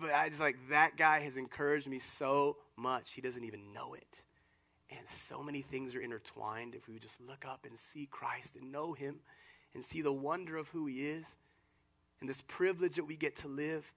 but 0.01 0.13
I 0.13 0.27
just 0.27 0.41
like 0.41 0.57
that 0.69 0.97
guy 0.97 1.21
has 1.21 1.37
encouraged 1.37 1.87
me 1.87 1.99
so 1.99 2.57
much. 2.75 3.13
He 3.13 3.21
doesn't 3.21 3.45
even 3.45 3.71
know 3.71 3.93
it. 3.93 4.23
And 4.89 5.07
so 5.07 5.43
many 5.43 5.61
things 5.61 5.95
are 5.95 6.01
intertwined 6.01 6.73
if 6.73 6.87
we 6.87 6.97
just 6.99 7.19
look 7.19 7.45
up 7.45 7.65
and 7.67 7.77
see 7.77 8.07
Christ 8.09 8.55
and 8.55 8.71
know 8.71 8.93
Him 8.93 9.19
and 9.73 9.83
see 9.83 10.01
the 10.01 10.13
wonder 10.13 10.57
of 10.57 10.69
who 10.69 10.85
He 10.85 11.07
is 11.07 11.35
and 12.19 12.29
this 12.29 12.41
privilege 12.47 12.95
that 12.95 13.05
we 13.05 13.15
get 13.15 13.35
to 13.37 13.47
live. 13.47 13.91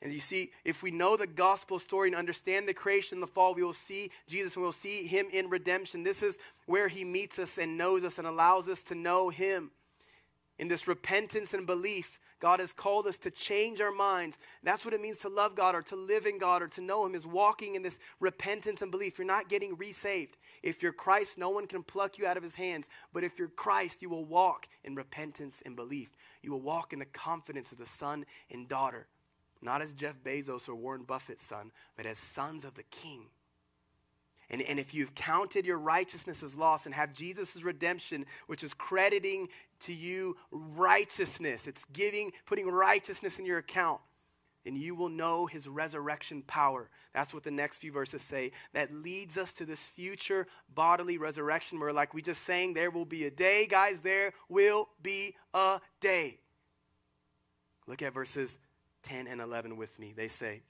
And 0.00 0.12
you 0.12 0.20
see, 0.20 0.52
if 0.64 0.82
we 0.82 0.90
know 0.90 1.16
the 1.16 1.26
gospel 1.26 1.78
story 1.78 2.08
and 2.08 2.16
understand 2.16 2.68
the 2.68 2.74
creation 2.74 3.16
and 3.16 3.22
the 3.22 3.26
fall, 3.26 3.54
we 3.54 3.64
will 3.64 3.72
see 3.72 4.10
Jesus 4.28 4.54
and 4.54 4.62
we'll 4.62 4.72
see 4.72 5.06
Him 5.06 5.26
in 5.32 5.48
redemption. 5.48 6.04
This 6.04 6.22
is 6.22 6.38
where 6.66 6.88
He 6.88 7.04
meets 7.04 7.38
us 7.38 7.58
and 7.58 7.76
knows 7.76 8.04
us 8.04 8.18
and 8.18 8.26
allows 8.26 8.68
us 8.68 8.82
to 8.84 8.94
know 8.94 9.28
Him. 9.28 9.72
In 10.58 10.68
this 10.68 10.88
repentance 10.88 11.54
and 11.54 11.66
belief, 11.66 12.18
God 12.40 12.60
has 12.60 12.72
called 12.72 13.06
us 13.06 13.18
to 13.18 13.30
change 13.30 13.80
our 13.80 13.90
minds. 13.90 14.38
That's 14.62 14.84
what 14.84 14.94
it 14.94 15.00
means 15.00 15.18
to 15.20 15.28
love 15.28 15.54
God 15.54 15.74
or 15.74 15.82
to 15.82 15.96
live 15.96 16.24
in 16.24 16.38
God 16.38 16.62
or 16.62 16.68
to 16.68 16.80
know 16.80 17.04
Him, 17.04 17.14
is 17.14 17.26
walking 17.26 17.74
in 17.74 17.82
this 17.82 17.98
repentance 18.20 18.80
and 18.82 18.90
belief. 18.90 19.18
You're 19.18 19.26
not 19.26 19.48
getting 19.48 19.76
resaved. 19.76 20.36
If 20.62 20.82
you're 20.82 20.92
Christ, 20.92 21.38
no 21.38 21.50
one 21.50 21.66
can 21.66 21.82
pluck 21.82 22.18
you 22.18 22.26
out 22.26 22.36
of 22.36 22.42
His 22.42 22.54
hands. 22.54 22.88
But 23.12 23.24
if 23.24 23.38
you're 23.38 23.48
Christ, 23.48 24.02
you 24.02 24.08
will 24.08 24.24
walk 24.24 24.68
in 24.84 24.94
repentance 24.94 25.62
and 25.66 25.74
belief. 25.74 26.14
You 26.42 26.52
will 26.52 26.60
walk 26.60 26.92
in 26.92 27.00
the 27.00 27.04
confidence 27.04 27.72
of 27.72 27.78
the 27.78 27.86
son 27.86 28.24
and 28.50 28.68
daughter, 28.68 29.08
not 29.60 29.82
as 29.82 29.92
Jeff 29.92 30.22
Bezos 30.22 30.68
or 30.68 30.74
Warren 30.74 31.02
Buffett's 31.02 31.44
son, 31.44 31.72
but 31.96 32.06
as 32.06 32.18
sons 32.18 32.64
of 32.64 32.74
the 32.74 32.84
King. 32.84 33.26
And, 34.50 34.62
and 34.62 34.78
if 34.78 34.94
you've 34.94 35.14
counted 35.14 35.66
your 35.66 35.78
righteousness 35.78 36.42
as 36.42 36.56
lost 36.56 36.86
and 36.86 36.94
have 36.94 37.12
Jesus' 37.12 37.62
redemption, 37.62 38.24
which 38.46 38.64
is 38.64 38.72
crediting 38.72 39.48
to 39.80 39.92
you 39.92 40.36
righteousness, 40.50 41.66
it's 41.66 41.84
giving, 41.86 42.32
putting 42.46 42.66
righteousness 42.66 43.38
in 43.38 43.44
your 43.44 43.58
account, 43.58 44.00
and 44.64 44.76
you 44.76 44.94
will 44.94 45.10
know 45.10 45.46
his 45.46 45.68
resurrection 45.68 46.42
power. 46.42 46.88
That's 47.14 47.34
what 47.34 47.42
the 47.42 47.50
next 47.50 47.78
few 47.78 47.92
verses 47.92 48.22
say. 48.22 48.52
That 48.72 48.92
leads 48.92 49.36
us 49.36 49.52
to 49.54 49.66
this 49.66 49.86
future 49.86 50.46
bodily 50.74 51.18
resurrection 51.18 51.78
where, 51.78 51.92
like 51.92 52.14
we 52.14 52.22
just 52.22 52.42
sang, 52.42 52.74
there 52.74 52.90
will 52.90 53.04
be 53.04 53.24
a 53.24 53.30
day, 53.30 53.66
guys, 53.66 54.00
there 54.00 54.32
will 54.48 54.88
be 55.02 55.34
a 55.52 55.80
day. 56.00 56.38
Look 57.86 58.02
at 58.02 58.12
verses 58.12 58.58
10 59.02 59.26
and 59.26 59.40
11 59.40 59.76
with 59.76 59.98
me. 59.98 60.12
They 60.14 60.28
say, 60.28 60.62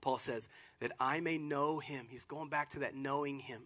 Paul 0.00 0.18
says, 0.18 0.48
that 0.80 0.92
I 1.00 1.20
may 1.20 1.38
know 1.38 1.78
him. 1.78 2.06
He's 2.08 2.24
going 2.24 2.48
back 2.48 2.68
to 2.70 2.80
that 2.80 2.94
knowing 2.94 3.40
him. 3.40 3.62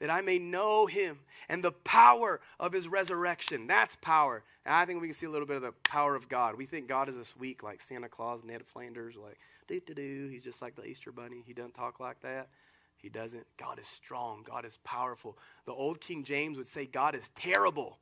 That 0.00 0.10
I 0.10 0.20
may 0.20 0.38
know 0.38 0.86
him 0.86 1.20
and 1.48 1.62
the 1.62 1.72
power 1.72 2.40
of 2.58 2.72
his 2.72 2.88
resurrection. 2.88 3.66
That's 3.66 3.96
power. 3.96 4.42
And 4.66 4.74
I 4.74 4.84
think 4.84 5.00
we 5.00 5.06
can 5.06 5.14
see 5.14 5.26
a 5.26 5.30
little 5.30 5.46
bit 5.46 5.56
of 5.56 5.62
the 5.62 5.72
power 5.88 6.16
of 6.16 6.28
God. 6.28 6.56
We 6.56 6.66
think 6.66 6.88
God 6.88 7.08
is 7.08 7.16
this 7.16 7.36
weak, 7.36 7.62
like 7.62 7.80
Santa 7.80 8.08
Claus, 8.08 8.42
Ned 8.44 8.66
Flanders, 8.66 9.14
like 9.16 9.38
do 9.68 9.80
do 9.80 9.94
do. 9.94 10.28
He's 10.30 10.42
just 10.42 10.60
like 10.60 10.74
the 10.74 10.84
Easter 10.84 11.12
bunny. 11.12 11.42
He 11.46 11.52
doesn't 11.54 11.74
talk 11.74 12.00
like 12.00 12.20
that. 12.22 12.48
He 12.96 13.08
doesn't. 13.08 13.46
God 13.56 13.78
is 13.78 13.86
strong. 13.86 14.42
God 14.44 14.64
is 14.64 14.78
powerful. 14.84 15.38
The 15.64 15.72
old 15.72 16.00
King 16.00 16.24
James 16.24 16.58
would 16.58 16.68
say 16.68 16.86
God 16.86 17.14
is 17.14 17.28
terrible. 17.30 17.98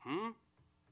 Hmm? 0.00 0.30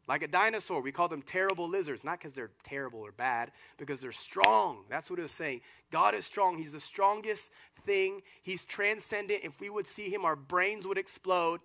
Like 0.07 0.23
a 0.23 0.29
dinosaur, 0.29 0.83
we 0.83 0.93
call 0.93 1.09
them 1.09 1.23
terrible 1.23 1.69
lizards, 1.69 2.05
not 2.05 2.19
because 2.19 2.35
they're 2.35 2.51
terrible 2.63 3.01
or 3.01 3.13
bad, 3.13 3.51
because 3.79 4.01
they're 4.01 4.13
strong. 4.13 4.85
That's 4.91 5.11
what 5.11 5.19
it 5.19 5.23
was 5.23 5.33
saying. 5.33 5.63
God 5.91 6.15
is 6.15 6.27
strong. 6.27 6.59
He's 6.59 6.73
the 6.73 6.81
strongest 6.81 7.53
thing. 7.87 8.21
He's 8.43 8.65
transcendent. 8.65 9.41
If 9.45 9.61
we 9.61 9.71
would 9.71 9.87
see 9.87 10.11
him, 10.11 10.25
our 10.25 10.37
brains 10.37 10.87
would 10.87 10.99
explode. 10.99 11.61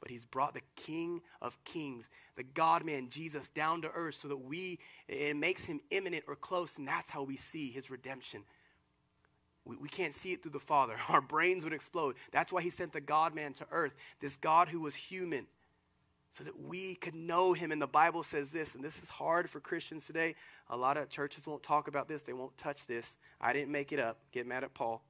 But 0.00 0.10
he's 0.10 0.24
brought 0.24 0.54
the 0.54 0.60
King 0.76 1.22
of 1.40 1.56
Kings, 1.64 2.10
the 2.36 2.42
God 2.42 2.84
man, 2.84 3.08
Jesus, 3.10 3.48
down 3.48 3.80
to 3.82 3.90
earth 3.94 4.16
so 4.16 4.28
that 4.28 4.36
we, 4.36 4.78
it 5.08 5.36
makes 5.36 5.64
him 5.64 5.80
immanent 5.90 6.24
or 6.26 6.36
close, 6.36 6.76
and 6.76 6.86
that's 6.86 7.08
how 7.08 7.22
we 7.22 7.36
see 7.36 7.70
his 7.70 7.90
redemption. 7.90 8.42
We, 9.64 9.76
we 9.76 9.88
can't 9.88 10.12
see 10.12 10.32
it 10.32 10.42
through 10.42 10.50
the 10.50 10.60
Father. 10.60 10.96
Our 11.08 11.22
brains 11.22 11.64
would 11.64 11.72
explode. 11.72 12.16
That's 12.32 12.52
why 12.52 12.60
he 12.60 12.70
sent 12.70 12.92
the 12.92 13.00
God 13.00 13.34
man 13.34 13.54
to 13.54 13.66
earth, 13.70 13.94
this 14.20 14.36
God 14.36 14.68
who 14.68 14.80
was 14.80 14.94
human 14.94 15.46
so 16.34 16.42
that 16.42 16.60
we 16.60 16.96
could 16.96 17.14
know 17.14 17.52
him. 17.52 17.70
And 17.70 17.80
the 17.80 17.86
Bible 17.86 18.24
says 18.24 18.50
this, 18.50 18.74
and 18.74 18.82
this 18.82 19.00
is 19.00 19.08
hard 19.08 19.48
for 19.48 19.60
Christians 19.60 20.04
today. 20.04 20.34
A 20.68 20.76
lot 20.76 20.96
of 20.96 21.08
churches 21.08 21.46
won't 21.46 21.62
talk 21.62 21.86
about 21.86 22.08
this, 22.08 22.22
they 22.22 22.32
won't 22.32 22.58
touch 22.58 22.88
this. 22.88 23.18
I 23.40 23.52
didn't 23.52 23.70
make 23.70 23.92
it 23.92 24.00
up. 24.00 24.18
Get 24.32 24.44
mad 24.44 24.64
at 24.64 24.74
Paul. 24.74 25.04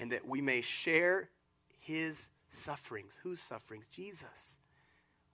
And 0.00 0.10
that 0.12 0.26
we 0.26 0.40
may 0.40 0.62
share 0.62 1.28
his 1.78 2.30
sufferings. 2.48 3.18
Whose 3.24 3.40
sufferings? 3.40 3.84
Jesus. 3.92 4.58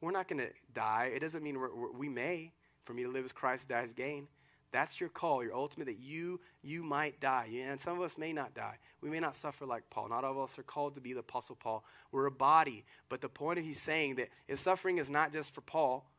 We're 0.01 0.11
not 0.11 0.27
going 0.27 0.41
to 0.41 0.51
die. 0.75 1.13
It 1.15 1.21
doesn't 1.21 1.45
mean 1.45 1.61
we're, 1.61 1.73
we're, 1.73 1.93
we 1.93 2.09
may. 2.09 2.51
For 2.83 2.93
me 2.93 3.05
to 3.05 3.09
live 3.09 3.25
as 3.25 3.31
Christ, 3.31 3.69
die 3.69 3.83
as 3.83 3.93
gain. 3.93 4.27
That's 4.73 5.01
your 5.01 5.11
call, 5.11 5.45
your 5.45 5.55
ultimate, 5.55 5.85
that 5.85 5.99
you 5.99 6.41
you 6.63 6.83
might 6.83 7.21
die. 7.21 7.49
And 7.69 7.79
some 7.79 7.99
of 7.99 8.03
us 8.03 8.17
may 8.17 8.33
not 8.33 8.55
die. 8.55 8.79
We 9.03 9.11
may 9.11 9.21
not 9.21 9.37
suffer 9.37 9.67
like 9.67 9.85
Paul. 9.91 10.09
Not 10.09 10.25
all 10.25 10.33
of 10.33 10.39
us 10.39 10.59
are 10.59 10.63
called 10.63 10.95
to 10.95 11.01
be 11.01 11.13
the 11.13 11.21
Apostle 11.21 11.57
Paul. 11.57 11.85
We're 12.11 12.27
a 12.27 12.33
body. 12.33 12.85
But 13.09 13.21
the 13.21 13.29
point 13.29 13.59
of 13.59 13.65
he's 13.65 13.81
saying 13.81 14.17
that 14.17 14.29
his 14.47 14.61
suffering 14.61 14.99
is 14.99 15.11
not 15.11 15.33
just 15.33 15.55
for 15.55 15.61
Paul, 15.61 16.11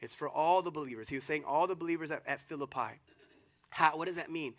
it's 0.00 0.14
for 0.14 0.28
all 0.28 0.62
the 0.62 0.72
believers. 0.72 1.08
He 1.08 1.14
was 1.14 1.24
saying 1.24 1.44
all 1.46 1.68
the 1.68 1.76
believers 1.76 2.10
at, 2.10 2.22
at 2.26 2.40
Philippi. 2.40 3.00
How, 3.70 3.96
what 3.96 4.08
does 4.08 4.16
that 4.16 4.30
mean? 4.30 4.54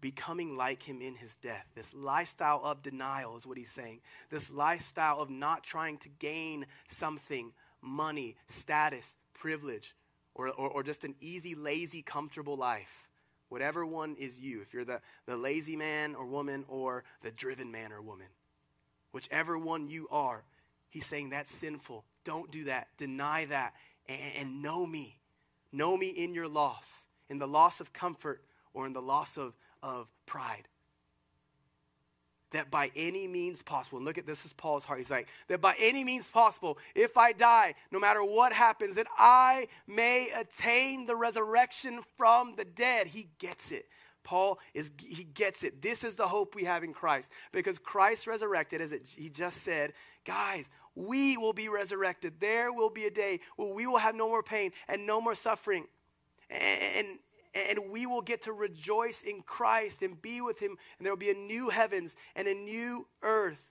Becoming 0.00 0.56
like 0.56 0.82
him 0.82 1.02
in 1.02 1.16
his 1.16 1.36
death. 1.36 1.66
This 1.74 1.92
lifestyle 1.94 2.62
of 2.64 2.82
denial 2.82 3.36
is 3.36 3.46
what 3.46 3.58
he's 3.58 3.70
saying. 3.70 4.00
This 4.30 4.50
lifestyle 4.50 5.20
of 5.20 5.28
not 5.28 5.62
trying 5.62 5.98
to 5.98 6.08
gain 6.08 6.64
something 6.88 7.52
money, 7.82 8.36
status, 8.48 9.16
privilege 9.34 9.94
or, 10.36 10.48
or, 10.48 10.68
or 10.68 10.82
just 10.82 11.02
an 11.02 11.14
easy, 11.20 11.54
lazy, 11.54 12.02
comfortable 12.02 12.56
life. 12.56 13.08
Whatever 13.48 13.86
one 13.86 14.16
is 14.18 14.38
you, 14.38 14.60
if 14.60 14.74
you're 14.74 14.84
the, 14.84 15.00
the 15.24 15.36
lazy 15.36 15.76
man 15.76 16.14
or 16.14 16.26
woman 16.26 16.64
or 16.68 17.04
the 17.22 17.30
driven 17.30 17.72
man 17.72 17.90
or 17.92 18.02
woman, 18.02 18.26
whichever 19.12 19.56
one 19.56 19.88
you 19.88 20.06
are, 20.10 20.44
he's 20.90 21.06
saying 21.06 21.30
that's 21.30 21.52
sinful. 21.52 22.04
Don't 22.24 22.50
do 22.50 22.64
that. 22.64 22.88
Deny 22.98 23.46
that 23.46 23.74
and, 24.08 24.20
and 24.36 24.62
know 24.62 24.86
me. 24.86 25.20
Know 25.72 25.96
me 25.96 26.08
in 26.08 26.34
your 26.34 26.48
loss, 26.48 27.06
in 27.28 27.38
the 27.38 27.48
loss 27.48 27.80
of 27.80 27.92
comfort 27.92 28.42
or 28.74 28.86
in 28.86 28.92
the 28.92 29.02
loss 29.02 29.36
of, 29.38 29.54
of 29.82 30.08
pride 30.26 30.68
that 32.52 32.70
by 32.70 32.90
any 32.94 33.26
means 33.26 33.62
possible, 33.62 34.00
look 34.00 34.18
at 34.18 34.26
this 34.26 34.44
is 34.46 34.52
Paul's 34.52 34.84
heart. 34.84 34.98
He's 34.98 35.10
like, 35.10 35.28
that 35.48 35.60
by 35.60 35.74
any 35.78 36.04
means 36.04 36.30
possible, 36.30 36.78
if 36.94 37.16
I 37.16 37.32
die, 37.32 37.74
no 37.90 37.98
matter 37.98 38.22
what 38.24 38.52
happens, 38.52 38.96
that 38.96 39.06
I 39.18 39.68
may 39.86 40.30
attain 40.36 41.06
the 41.06 41.16
resurrection 41.16 42.00
from 42.16 42.54
the 42.56 42.64
dead. 42.64 43.08
He 43.08 43.28
gets 43.38 43.72
it. 43.72 43.86
Paul 44.26 44.58
is 44.74 44.90
he 44.98 45.22
gets 45.22 45.62
it. 45.62 45.80
This 45.80 46.02
is 46.02 46.16
the 46.16 46.26
hope 46.26 46.56
we 46.56 46.64
have 46.64 46.82
in 46.82 46.92
Christ. 46.92 47.30
Because 47.52 47.78
Christ 47.78 48.26
resurrected, 48.26 48.80
as 48.80 48.90
it, 48.92 49.04
he 49.16 49.28
just 49.28 49.62
said, 49.62 49.92
guys, 50.24 50.68
we 50.96 51.36
will 51.36 51.52
be 51.52 51.68
resurrected. 51.68 52.40
There 52.40 52.72
will 52.72 52.90
be 52.90 53.04
a 53.04 53.10
day 53.10 53.38
where 53.54 53.72
we 53.72 53.86
will 53.86 53.98
have 53.98 54.16
no 54.16 54.28
more 54.28 54.42
pain 54.42 54.72
and 54.88 55.06
no 55.06 55.20
more 55.20 55.36
suffering. 55.36 55.86
And, 56.50 56.80
and 56.96 57.18
we 57.90 58.06
will 58.06 58.22
get 58.22 58.42
to 58.42 58.52
rejoice 58.52 59.22
in 59.22 59.42
Christ 59.42 60.02
and 60.02 60.20
be 60.20 60.40
with 60.40 60.58
Him, 60.60 60.76
and 60.98 61.04
there 61.04 61.12
will 61.12 61.18
be 61.18 61.30
a 61.30 61.34
new 61.34 61.70
heavens 61.70 62.16
and 62.34 62.46
a 62.48 62.54
new 62.54 63.06
earth. 63.22 63.70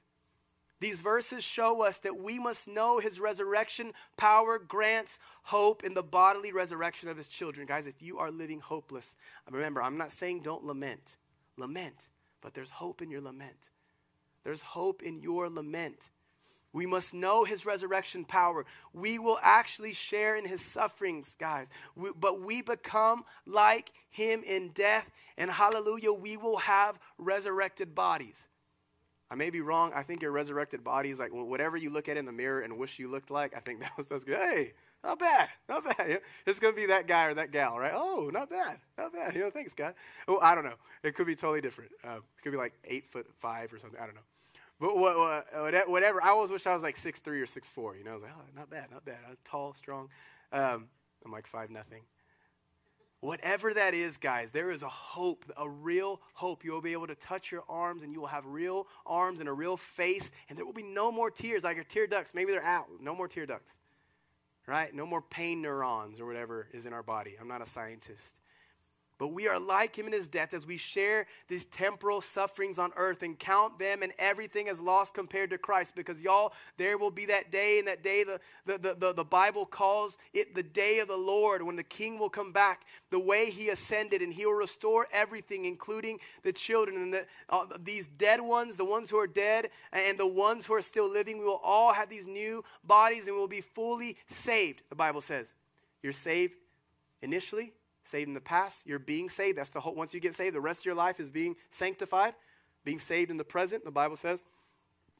These 0.81 1.01
verses 1.01 1.43
show 1.43 1.83
us 1.83 1.99
that 1.99 2.17
we 2.17 2.37
must 2.37 2.67
know 2.67 2.99
His 2.99 3.19
resurrection 3.19 3.93
power 4.17 4.59
grants 4.59 5.19
hope 5.43 5.83
in 5.83 5.93
the 5.93 6.03
bodily 6.03 6.51
resurrection 6.51 7.09
of 7.09 7.17
His 7.17 7.27
children. 7.27 7.65
Guys, 7.65 7.87
if 7.87 8.01
you 8.01 8.19
are 8.19 8.31
living 8.31 8.59
hopeless, 8.59 9.15
remember, 9.49 9.81
I'm 9.81 9.97
not 9.97 10.11
saying 10.11 10.41
don't 10.41 10.65
lament. 10.65 11.17
Lament, 11.57 12.09
but 12.41 12.53
there's 12.53 12.71
hope 12.71 13.01
in 13.01 13.09
your 13.09 13.21
lament. 13.21 13.69
There's 14.43 14.61
hope 14.61 15.01
in 15.01 15.21
your 15.21 15.49
lament. 15.49 16.09
We 16.75 16.85
must 16.85 17.13
know 17.13 17.45
his 17.45 17.65
resurrection 17.65 18.25
power. 18.25 18.65
We 18.91 19.17
will 19.17 19.39
actually 19.41 19.93
share 19.93 20.35
in 20.35 20.45
his 20.45 20.59
sufferings, 20.59 21.37
guys. 21.39 21.69
We, 21.95 22.09
but 22.19 22.41
we 22.41 22.61
become 22.61 23.23
like 23.45 23.93
him 24.09 24.43
in 24.45 24.71
death, 24.73 25.09
and 25.37 25.49
hallelujah, 25.49 26.11
we 26.11 26.35
will 26.35 26.57
have 26.57 26.99
resurrected 27.17 27.95
bodies. 27.95 28.49
I 29.31 29.35
may 29.35 29.51
be 29.51 29.61
wrong. 29.61 29.93
I 29.95 30.03
think 30.03 30.21
your 30.21 30.31
resurrected 30.31 30.83
body 30.83 31.11
is 31.11 31.17
like 31.17 31.31
whatever 31.31 31.77
you 31.77 31.91
look 31.91 32.09
at 32.09 32.17
in 32.17 32.25
the 32.25 32.33
mirror 32.33 32.59
and 32.59 32.77
wish 32.77 32.99
you 32.99 33.07
looked 33.07 33.31
like. 33.31 33.55
I 33.55 33.61
think 33.61 33.79
that 33.79 33.91
was 33.95 34.09
that's 34.09 34.25
good. 34.25 34.37
Hey, 34.37 34.73
not 35.01 35.17
bad, 35.17 35.47
not 35.69 35.85
bad. 35.85 36.19
It's 36.45 36.59
gonna 36.59 36.75
be 36.75 36.87
that 36.87 37.07
guy 37.07 37.27
or 37.27 37.35
that 37.35 37.51
gal, 37.53 37.79
right? 37.79 37.93
Oh, 37.95 38.29
not 38.33 38.49
bad, 38.49 38.79
not 38.97 39.13
bad. 39.13 39.33
You 39.33 39.39
know, 39.43 39.49
thanks, 39.49 39.73
God. 39.73 39.93
Well, 40.27 40.39
I 40.41 40.53
don't 40.53 40.65
know. 40.65 40.75
It 41.03 41.15
could 41.15 41.25
be 41.25 41.37
totally 41.37 41.61
different. 41.61 41.91
Uh, 42.03 42.17
it 42.17 42.43
could 42.43 42.51
be 42.51 42.57
like 42.57 42.73
eight 42.83 43.07
foot 43.07 43.27
five 43.39 43.71
or 43.71 43.79
something. 43.79 43.97
I 43.97 44.05
don't 44.05 44.15
know. 44.15 44.21
But 44.79 44.97
what, 44.97 45.17
what, 45.17 45.89
whatever, 45.89 46.21
I 46.21 46.29
always 46.29 46.51
wish 46.51 46.67
I 46.67 46.73
was 46.73 46.83
like 46.83 46.97
six 46.97 47.19
three 47.19 47.41
or 47.41 47.45
six 47.45 47.69
four. 47.69 47.95
You 47.95 48.03
know, 48.03 48.11
I 48.11 48.13
was 48.15 48.23
like, 48.23 48.33
oh, 48.37 48.43
not 48.55 48.69
bad, 48.69 48.91
not 48.91 49.05
bad. 49.05 49.19
I'm 49.27 49.37
tall, 49.45 49.73
strong. 49.73 50.09
Um, 50.51 50.89
I'm 51.23 51.31
like 51.31 51.47
five 51.47 51.69
nothing. 51.69 52.03
Whatever 53.21 53.73
that 53.73 53.93
is, 53.93 54.17
guys, 54.17 54.51
there 54.51 54.69
is 54.69 54.83
a 54.83 54.89
hope, 54.89 55.45
a 55.57 55.67
real 55.67 56.21
hope. 56.33 56.63
You 56.63 56.73
will 56.73 56.81
be 56.81 56.91
able 56.91 57.07
to 57.07 57.15
touch 57.15 57.51
your 57.51 57.63
arms 57.67 58.03
and 58.03 58.13
you 58.13 58.19
will 58.19 58.27
have 58.27 58.45
real 58.45 58.85
arms 59.05 59.39
and 59.39 59.49
a 59.49 59.53
real 59.53 59.77
face, 59.77 60.29
and 60.49 60.57
there 60.57 60.65
will 60.65 60.73
be 60.73 60.83
no 60.83 61.11
more 61.11 61.31
tears 61.31 61.63
like 61.63 61.75
your 61.75 61.85
tear 61.85 62.05
ducts. 62.05 62.35
Maybe 62.35 62.51
they're 62.51 62.61
out. 62.61 62.85
No 62.99 63.15
more 63.15 63.27
tear 63.27 63.45
ducts, 63.45 63.79
right? 64.67 64.93
No 64.93 65.07
more 65.07 65.21
pain 65.21 65.61
neurons 65.61 66.19
or 66.19 66.27
whatever 66.27 66.67
is 66.71 66.85
in 66.85 66.93
our 66.93 67.01
body. 67.01 67.35
I'm 67.39 67.47
not 67.47 67.61
a 67.61 67.65
scientist. 67.65 68.41
But 69.17 69.29
we 69.29 69.47
are 69.47 69.57
like 69.57 69.97
him 69.97 70.07
in 70.07 70.11
his 70.11 70.27
death 70.27 70.53
as 70.53 70.67
we 70.67 70.75
share 70.75 71.25
these 71.47 71.63
temporal 71.63 72.19
sufferings 72.19 72.77
on 72.77 72.91
earth 72.97 73.23
and 73.23 73.39
count 73.39 73.79
them 73.79 74.03
and 74.03 74.11
everything 74.19 74.67
as 74.67 74.81
lost 74.81 75.13
compared 75.13 75.51
to 75.51 75.57
Christ. 75.57 75.95
Because, 75.95 76.21
y'all, 76.21 76.51
there 76.75 76.97
will 76.97 77.11
be 77.11 77.25
that 77.27 77.49
day, 77.49 77.79
and 77.79 77.87
that 77.87 78.03
day 78.03 78.25
the, 78.25 78.41
the, 78.65 78.93
the, 78.93 79.13
the, 79.13 79.23
Bible 79.23 79.65
calls 79.65 80.17
it 80.33 80.53
the 80.53 80.63
day 80.63 80.99
of 80.99 81.07
the 81.07 81.15
Lord 81.15 81.63
when 81.63 81.77
the 81.77 81.83
king 81.83 82.19
will 82.19 82.29
come 82.29 82.51
back 82.51 82.85
the 83.09 83.19
way 83.19 83.49
he 83.49 83.69
ascended 83.69 84.21
and 84.21 84.33
he 84.33 84.45
will 84.45 84.53
restore 84.53 85.07
everything, 85.13 85.63
including 85.63 86.19
the 86.43 86.51
children 86.51 86.97
and 86.97 87.13
the, 87.13 87.25
uh, 87.49 87.65
these 87.81 88.07
dead 88.07 88.41
ones, 88.41 88.75
the 88.75 88.83
ones 88.83 89.09
who 89.09 89.17
are 89.17 89.27
dead, 89.27 89.69
and 89.93 90.17
the 90.17 90.27
ones 90.27 90.65
who 90.65 90.73
are 90.73 90.81
still 90.81 91.09
living. 91.09 91.39
We 91.39 91.45
will 91.45 91.61
all 91.63 91.93
have 91.93 92.09
these 92.09 92.27
new 92.27 92.65
bodies 92.83 93.27
and 93.27 93.35
we 93.35 93.39
will 93.39 93.47
be 93.47 93.61
fully 93.61 94.17
saved, 94.27 94.81
the 94.89 94.95
Bible 94.95 95.21
says. 95.21 95.53
You're 96.03 96.13
saved 96.13 96.55
initially 97.21 97.71
saved 98.07 98.27
in 98.27 98.33
the 98.33 98.41
past, 98.41 98.83
you're 98.85 98.99
being 98.99 99.29
saved. 99.29 99.57
That's 99.57 99.69
the 99.69 99.81
whole, 99.81 99.95
once 99.95 100.13
you 100.13 100.19
get 100.19 100.35
saved, 100.35 100.55
the 100.55 100.61
rest 100.61 100.81
of 100.81 100.85
your 100.85 100.95
life 100.95 101.19
is 101.19 101.29
being 101.29 101.55
sanctified, 101.71 102.35
being 102.83 102.99
saved 102.99 103.31
in 103.31 103.37
the 103.37 103.43
present, 103.43 103.83
the 103.83 103.91
Bible 103.91 104.15
says, 104.15 104.43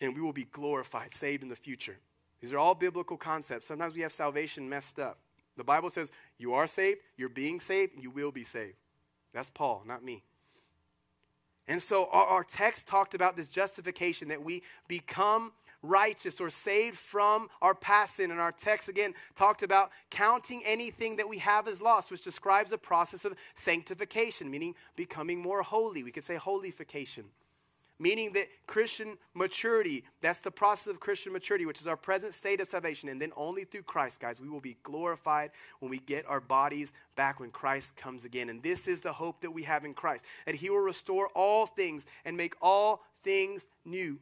and 0.02 0.16
we 0.16 0.22
will 0.22 0.34
be 0.34 0.46
glorified, 0.46 1.14
saved 1.14 1.44
in 1.44 1.50
the 1.50 1.56
future. 1.56 1.98
These 2.42 2.54
are 2.54 2.60
all 2.60 2.76
biblical 2.76 3.18
concepts. 3.18 3.66
Sometimes 3.66 3.96
we 3.96 4.02
have 4.02 4.12
salvation 4.12 4.70
messed 4.70 5.00
up. 5.00 5.18
The 5.58 5.64
Bible 5.64 5.90
says 5.90 6.12
you 6.38 6.54
are 6.54 6.68
saved, 6.68 7.00
you're 7.18 7.30
being 7.30 7.60
saved, 7.60 7.94
and 7.94 8.04
you 8.04 8.12
will 8.12 8.32
be 8.32 8.44
saved. 8.44 8.76
That's 9.34 9.50
Paul, 9.50 9.84
not 9.86 10.04
me. 10.04 10.24
And 11.68 11.82
so 11.82 12.08
our, 12.12 12.26
our 12.26 12.44
text 12.44 12.88
talked 12.88 13.16
about 13.16 13.36
this 13.36 13.48
justification 13.48 14.28
that 14.28 14.44
we 14.44 14.64
become 14.88 15.54
righteous 15.88 16.42
or 16.42 16.50
saved 16.50 16.98
from 16.98 17.50
our 17.62 17.76
past 17.76 18.16
sin. 18.16 18.32
And 18.32 18.40
our 18.40 18.52
text 18.52 18.90
again 18.90 19.14
talked 19.36 19.64
about 19.64 19.92
counting 20.10 20.62
anything 20.66 21.18
that 21.18 21.30
we 21.30 21.40
have 21.40 21.68
as 21.68 21.82
lost, 21.82 22.12
which 22.12 22.24
describes 22.24 22.72
a 22.72 22.78
process 22.78 23.26
of 23.26 23.36
sanctification, 23.54 24.50
meaning 24.50 24.76
becoming 24.96 25.42
more 25.42 25.62
holy. 25.62 26.04
We 26.04 26.12
could 26.12 26.24
say 26.24 26.36
holification 26.36 27.26
meaning 28.00 28.34
that 28.34 28.48
Christian 28.68 29.18
maturity, 29.34 30.04
that's 30.22 30.40
the 30.40 30.52
process 30.52 30.88
of 30.88 31.00
Christian 31.00 31.32
maturity, 31.34 31.66
which 31.66 31.80
is 31.80 31.88
our 31.88 31.96
present 31.96 32.34
state 32.34 32.60
of 32.60 32.68
salvation. 32.68 33.10
And 33.10 33.22
then 33.22 33.32
only 33.36 33.64
through 33.64 33.84
Christ, 33.84 34.20
guys, 34.20 34.42
we 34.42 34.50
will 34.50 34.62
be 34.62 34.78
glorified 34.84 35.52
when 35.80 35.90
we 35.90 36.00
get 36.00 36.26
our 36.28 36.42
bodies 36.42 36.92
back 37.16 37.40
when 37.40 37.52
Christ 37.52 37.96
comes 37.96 38.26
again. 38.26 38.50
And 38.50 38.62
this 38.62 38.88
is 38.88 39.02
the 39.02 39.14
hope 39.14 39.42
that 39.42 39.52
we 39.52 39.64
have 39.64 39.86
in 39.86 39.94
Christ, 39.94 40.26
that 40.46 40.56
He 40.56 40.70
will 40.70 40.80
restore 40.80 41.30
all 41.30 41.66
things 41.66 42.06
and 42.26 42.36
make 42.36 42.56
all 42.62 43.04
things 43.24 43.68
new 43.86 44.20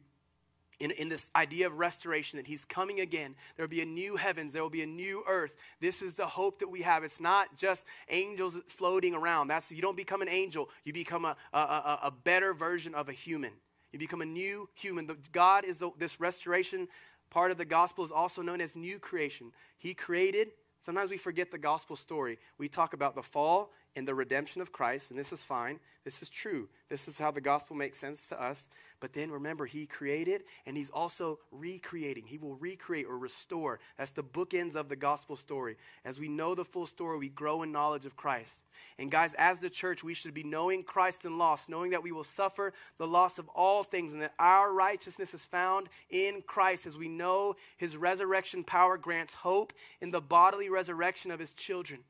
in, 0.80 0.90
in 0.92 1.08
this 1.08 1.30
idea 1.34 1.66
of 1.66 1.78
restoration 1.78 2.36
that 2.36 2.46
he's 2.46 2.64
coming 2.64 3.00
again. 3.00 3.34
There 3.56 3.64
will 3.64 3.70
be 3.70 3.80
a 3.80 3.86
new 3.86 4.16
heavens, 4.16 4.52
there 4.52 4.62
will 4.62 4.70
be 4.70 4.82
a 4.82 4.86
new 4.86 5.22
earth. 5.26 5.56
This 5.80 6.02
is 6.02 6.14
the 6.14 6.26
hope 6.26 6.58
that 6.60 6.68
we 6.68 6.82
have. 6.82 7.04
It's 7.04 7.20
not 7.20 7.56
just 7.56 7.86
angels 8.08 8.58
floating 8.68 9.14
around. 9.14 9.48
That's 9.48 9.70
you 9.70 9.82
don't 9.82 9.96
become 9.96 10.22
an 10.22 10.28
angel, 10.28 10.68
you 10.84 10.92
become 10.92 11.24
a, 11.24 11.36
a, 11.52 11.58
a, 11.58 11.98
a 12.04 12.10
better 12.10 12.54
version 12.54 12.94
of 12.94 13.08
a 13.08 13.12
human. 13.12 13.52
You 13.92 13.98
become 13.98 14.22
a 14.22 14.26
new 14.26 14.68
human. 14.74 15.06
The, 15.06 15.16
God 15.32 15.64
is 15.64 15.78
the, 15.78 15.90
this 15.98 16.18
restoration 16.18 16.88
part 17.30 17.50
of 17.50 17.58
the 17.58 17.64
gospel 17.64 18.04
is 18.04 18.10
also 18.10 18.42
known 18.42 18.60
as 18.60 18.74
new 18.74 18.98
creation. 18.98 19.52
He 19.78 19.94
created 19.94 20.48
Sometimes 20.84 21.10
we 21.10 21.16
forget 21.16 21.50
the 21.50 21.56
gospel 21.56 21.96
story. 21.96 22.38
We 22.58 22.68
talk 22.68 22.92
about 22.92 23.14
the 23.14 23.22
fall 23.22 23.72
and 23.96 24.08
the 24.08 24.14
redemption 24.14 24.60
of 24.60 24.72
Christ, 24.72 25.10
and 25.10 25.18
this 25.18 25.32
is 25.32 25.44
fine. 25.44 25.78
This 26.04 26.20
is 26.20 26.28
true. 26.28 26.68
This 26.90 27.08
is 27.08 27.18
how 27.18 27.30
the 27.30 27.40
gospel 27.40 27.76
makes 27.76 27.98
sense 27.98 28.26
to 28.28 28.42
us. 28.42 28.68
But 29.00 29.12
then 29.12 29.30
remember, 29.30 29.66
He 29.66 29.86
created 29.86 30.42
and 30.66 30.76
He's 30.76 30.90
also 30.90 31.38
recreating. 31.50 32.26
He 32.26 32.36
will 32.36 32.56
recreate 32.56 33.06
or 33.06 33.16
restore. 33.16 33.80
That's 33.96 34.10
the 34.10 34.24
bookends 34.24 34.74
of 34.74 34.88
the 34.88 34.96
gospel 34.96 35.36
story. 35.36 35.76
As 36.04 36.18
we 36.18 36.28
know 36.28 36.54
the 36.54 36.64
full 36.64 36.86
story, 36.86 37.18
we 37.18 37.28
grow 37.28 37.62
in 37.62 37.72
knowledge 37.72 38.04
of 38.04 38.16
Christ. 38.16 38.64
And 38.98 39.10
guys, 39.10 39.34
as 39.34 39.60
the 39.60 39.70
church, 39.70 40.04
we 40.04 40.14
should 40.14 40.34
be 40.34 40.42
knowing 40.42 40.82
Christ 40.82 41.24
and 41.24 41.38
loss, 41.38 41.68
knowing 41.68 41.92
that 41.92 42.02
we 42.02 42.12
will 42.12 42.24
suffer 42.24 42.72
the 42.98 43.06
loss 43.06 43.38
of 43.38 43.48
all 43.50 43.82
things 43.82 44.12
and 44.12 44.20
that 44.22 44.34
our 44.38 44.72
righteousness 44.72 45.32
is 45.34 45.44
found 45.44 45.88
in 46.10 46.42
Christ 46.46 46.86
as 46.86 46.98
we 46.98 47.08
know 47.08 47.54
His 47.76 47.96
resurrection 47.96 48.64
power 48.64 48.98
grants 48.98 49.34
hope 49.34 49.72
in 50.00 50.10
the 50.10 50.20
bodily 50.20 50.68
resurrection 50.68 51.30
of 51.30 51.40
His 51.40 51.52
children. 51.52 52.00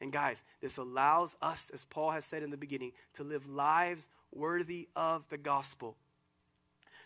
And 0.00 0.12
guys, 0.12 0.42
this 0.60 0.78
allows 0.78 1.36
us, 1.42 1.70
as 1.74 1.84
Paul 1.84 2.10
has 2.10 2.24
said 2.24 2.42
in 2.42 2.50
the 2.50 2.56
beginning, 2.56 2.92
to 3.14 3.24
live 3.24 3.46
lives 3.46 4.08
worthy 4.32 4.88
of 4.96 5.28
the 5.28 5.36
gospel. 5.36 5.96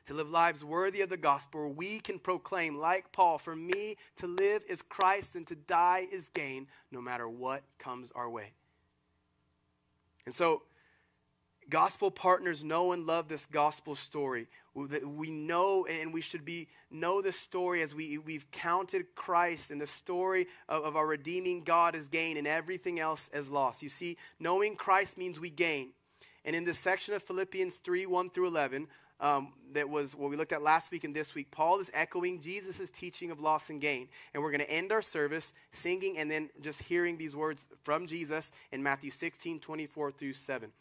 To 0.06 0.14
live 0.14 0.30
lives 0.30 0.64
worthy 0.64 1.00
of 1.00 1.08
the 1.08 1.16
gospel, 1.16 1.60
where 1.60 1.70
we 1.70 1.98
can 1.98 2.18
proclaim, 2.18 2.76
like 2.76 3.10
Paul, 3.10 3.38
for 3.38 3.56
me 3.56 3.96
to 4.16 4.26
live 4.26 4.62
is 4.68 4.82
Christ 4.82 5.34
and 5.34 5.46
to 5.46 5.54
die 5.54 6.06
is 6.12 6.28
gain, 6.28 6.68
no 6.92 7.00
matter 7.00 7.28
what 7.28 7.62
comes 7.78 8.12
our 8.12 8.28
way. 8.28 8.52
And 10.26 10.34
so, 10.34 10.62
gospel 11.70 12.10
partners 12.10 12.62
know 12.62 12.92
and 12.92 13.06
love 13.06 13.28
this 13.28 13.46
gospel 13.46 13.94
story 13.94 14.46
that 14.76 15.06
we 15.06 15.30
know 15.30 15.86
and 15.86 16.12
we 16.12 16.20
should 16.20 16.44
be 16.44 16.68
know 16.90 17.22
the 17.22 17.32
story 17.32 17.80
as 17.80 17.94
we, 17.94 18.18
we've 18.18 18.50
counted 18.50 19.14
christ 19.14 19.70
and 19.70 19.80
the 19.80 19.86
story 19.86 20.46
of, 20.68 20.84
of 20.84 20.96
our 20.96 21.06
redeeming 21.06 21.62
god 21.62 21.94
as 21.94 22.08
gain 22.08 22.36
and 22.36 22.46
everything 22.46 22.98
else 22.98 23.30
as 23.32 23.50
loss 23.50 23.82
you 23.82 23.88
see 23.88 24.16
knowing 24.38 24.74
christ 24.76 25.16
means 25.16 25.38
we 25.38 25.50
gain. 25.50 25.90
And 26.46 26.54
in 26.54 26.64
this 26.64 26.78
section 26.78 27.14
of 27.14 27.22
philippians 27.22 27.76
3 27.76 28.06
1 28.06 28.30
through 28.30 28.48
11 28.48 28.88
um, 29.20 29.52
that 29.72 29.88
was 29.88 30.16
what 30.16 30.28
we 30.28 30.36
looked 30.36 30.52
at 30.52 30.60
last 30.60 30.90
week 30.90 31.04
and 31.04 31.14
this 31.14 31.36
week 31.36 31.52
paul 31.52 31.78
is 31.78 31.90
echoing 31.94 32.40
jesus' 32.40 32.90
teaching 32.90 33.30
of 33.30 33.38
loss 33.38 33.70
and 33.70 33.80
gain. 33.80 34.08
And 34.34 34.42
we're 34.42 34.50
going 34.50 34.60
to 34.60 34.70
end 34.70 34.90
our 34.90 35.02
service 35.02 35.52
singing 35.70 36.18
and 36.18 36.28
then 36.28 36.50
just 36.60 36.82
hearing 36.82 37.16
these 37.16 37.36
words 37.36 37.68
from 37.82 38.06
jesus 38.06 38.50
in 38.72 38.82
matthew 38.82 39.12
16 39.12 39.60
24 39.60 40.10
through 40.10 40.32
7 40.32 40.72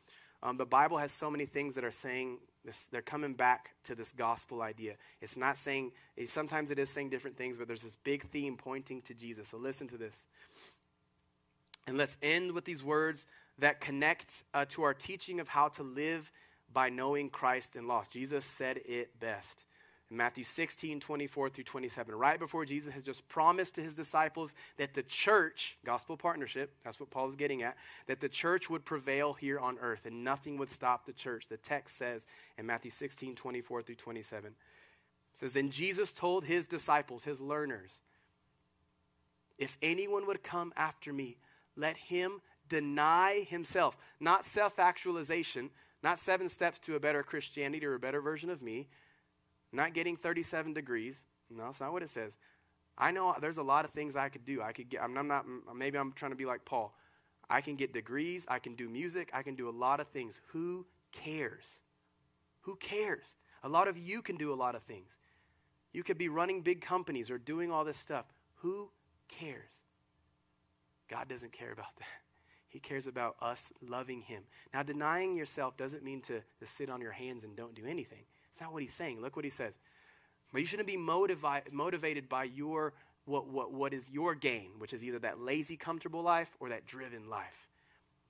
um, 0.42 0.58
the 0.58 0.66
bible 0.66 0.98
has 0.98 1.12
so 1.12 1.30
many 1.30 1.46
things 1.46 1.76
that 1.76 1.84
are 1.84 1.92
saying 1.92 2.40
this, 2.66 2.88
they're 2.88 3.02
coming 3.02 3.34
back 3.34 3.72
to 3.84 3.96
this 3.96 4.12
gospel 4.12 4.62
idea. 4.62 4.96
It's 5.22 5.36
not 5.36 5.58
saying, 5.58 5.92
sometimes 6.26 6.72
it 6.72 6.80
is 6.80 6.90
saying 6.90 7.10
different 7.10 7.38
things, 7.38 7.58
but 7.58 7.68
there's 7.68 7.84
this 7.84 7.98
big 8.04 8.24
theme 8.30 8.56
pointing 8.58 9.02
to 9.04 9.14
Jesus. 9.14 9.50
So 9.50 9.58
listen 9.58 9.88
to 9.90 9.98
this. 9.98 10.28
And 11.86 11.98
let's 11.98 12.18
end 12.22 12.54
with 12.54 12.66
these 12.66 12.84
words 12.84 13.28
that 13.60 13.82
connect 13.82 14.44
uh, 14.54 14.66
to 14.70 14.84
our 14.84 14.94
teaching 14.94 15.40
of 15.40 15.50
how 15.50 15.68
to 15.70 15.84
live 15.84 16.32
by 16.72 16.90
knowing 16.90 17.30
Christ 17.30 17.76
and 17.76 17.88
loss. 17.88 18.08
Jesus 18.08 18.46
said 18.46 18.80
it 18.86 19.20
best. 19.20 19.66
Matthew 20.10 20.44
16, 20.44 21.00
24 21.00 21.50
through 21.50 21.64
27, 21.64 22.14
right 22.14 22.38
before 22.38 22.66
Jesus 22.66 22.94
has 22.94 23.04
just 23.04 23.28
promised 23.30 23.76
to 23.76 23.82
his 23.82 23.96
disciples 23.96 24.54
that 24.78 24.94
the 24.94 25.02
church, 25.02 25.78
gospel 25.86 26.18
partnership, 26.18 26.76
that's 26.84 27.00
what 27.00 27.10
Paul 27.10 27.28
is 27.30 27.36
getting 27.36 27.64
at, 27.64 27.76
that 28.08 28.20
the 28.20 28.30
church 28.30 28.70
would 28.70 28.86
prevail 28.86 29.34
here 29.34 29.60
on 29.60 29.80
earth 29.80 30.06
and 30.06 30.24
nothing 30.24 30.58
would 30.58 30.70
stop 30.70 31.06
the 31.06 31.14
church. 31.14 31.48
The 31.48 31.58
text 31.58 31.98
says 31.98 32.28
in 32.58 32.66
Matthew 32.66 32.92
16, 32.92 33.36
24 33.36 33.82
through 33.82 33.96
27, 33.96 34.52
it 34.52 35.40
says, 35.40 35.54
Then 35.54 35.72
Jesus 35.72 36.12
told 36.12 36.46
his 36.46 36.68
disciples, 36.68 37.24
his 37.24 37.42
learners, 37.42 38.00
If 39.58 39.78
anyone 39.82 40.28
would 40.28 40.44
come 40.44 40.74
after 40.78 41.12
me, 41.12 41.38
let 41.76 41.98
him 41.98 42.42
deny 42.70 43.46
himself. 43.50 43.98
Not 44.20 44.46
self 44.46 44.78
actualization, 44.78 45.72
not 46.04 46.20
seven 46.20 46.50
steps 46.50 46.80
to 46.82 46.96
a 46.96 47.00
better 47.00 47.24
Christianity 47.24 47.86
or 47.86 47.96
a 47.96 48.00
better 48.00 48.22
version 48.22 48.50
of 48.50 48.62
me 48.62 48.90
not 49.74 49.94
getting 49.94 50.16
37 50.16 50.74
degrees. 50.74 51.26
No, 51.50 51.66
that's 51.66 51.82
not 51.82 51.92
what 51.92 52.04
it 52.04 52.10
says. 52.10 52.38
I 52.98 53.12
know 53.12 53.36
there's 53.42 53.58
a 53.58 53.64
lot 53.64 53.86
of 53.86 53.92
things 53.92 54.16
I 54.16 54.30
could 54.30 54.46
do. 54.46 54.62
I 54.62 54.72
could 54.72 54.90
get, 54.90 55.02
I'm, 55.02 55.14
not, 55.28 55.46
maybe 55.76 55.98
I'm 55.98 56.12
trying 56.14 56.32
to 56.32 56.38
be 56.38 56.46
like 56.46 56.64
Paul. 56.64 56.96
I 57.50 57.62
can 57.62 57.76
get 57.76 57.94
degrees. 57.94 58.46
I 58.48 58.60
can 58.60 58.76
do 58.76 58.88
music. 58.88 59.32
I 59.34 59.42
can 59.42 59.56
do 59.56 59.68
a 59.68 59.72
lot 59.72 60.00
of 60.00 60.08
things. 60.08 60.42
Who 60.48 60.86
cares? 61.12 61.82
Who 62.62 62.76
cares? 62.76 63.36
A 63.64 63.70
lot 63.70 63.88
of 63.88 63.98
you 63.98 64.22
can 64.22 64.38
do 64.38 64.54
a 64.54 64.56
lot 64.56 64.76
of 64.76 64.84
things. 64.84 65.18
You 65.92 66.04
could 66.04 66.18
be 66.18 66.30
running 66.30 66.62
big 66.62 66.82
companies 66.82 67.30
or 67.30 67.38
doing 67.38 67.72
all 67.72 67.84
this 67.84 67.98
stuff. 67.98 68.26
Who 68.58 68.90
cares? 69.28 69.84
God 71.10 71.28
doesn't 71.28 71.52
care 71.52 71.72
about 71.72 71.96
that. 71.98 72.06
He 72.68 72.80
cares 72.80 73.06
about 73.06 73.36
us 73.40 73.72
loving 73.88 74.22
Him. 74.22 74.44
Now, 74.74 74.82
denying 74.82 75.36
yourself 75.36 75.78
doesn't 75.78 76.04
mean 76.04 76.22
to, 76.22 76.42
to 76.60 76.66
sit 76.66 76.90
on 76.90 77.02
your 77.02 77.12
hands 77.12 77.44
and 77.44 77.56
don't 77.56 77.76
do 77.76 77.86
anything. 77.86 78.26
It's 78.54 78.62
not 78.62 78.72
what 78.72 78.84
He's 78.84 78.94
saying. 78.94 79.20
Look 79.20 79.36
what 79.36 79.44
He 79.44 79.52
says. 79.52 79.80
But 80.54 80.62
you 80.62 80.68
shouldn't 80.68 80.88
be 80.88 80.96
motivi- 80.96 81.72
motivated 81.72 82.30
by 82.30 82.44
your 82.46 82.94
what, 83.26 83.48
what, 83.48 83.74
what 83.74 83.94
is 83.94 84.10
your 84.10 84.36
gain, 84.36 84.72
which 84.78 84.94
is 84.94 85.04
either 85.04 85.20
that 85.20 85.40
lazy, 85.40 85.76
comfortable 85.76 86.22
life 86.22 86.56
or 86.60 86.70
that 86.70 86.86
driven 86.86 87.30
life. 87.30 87.68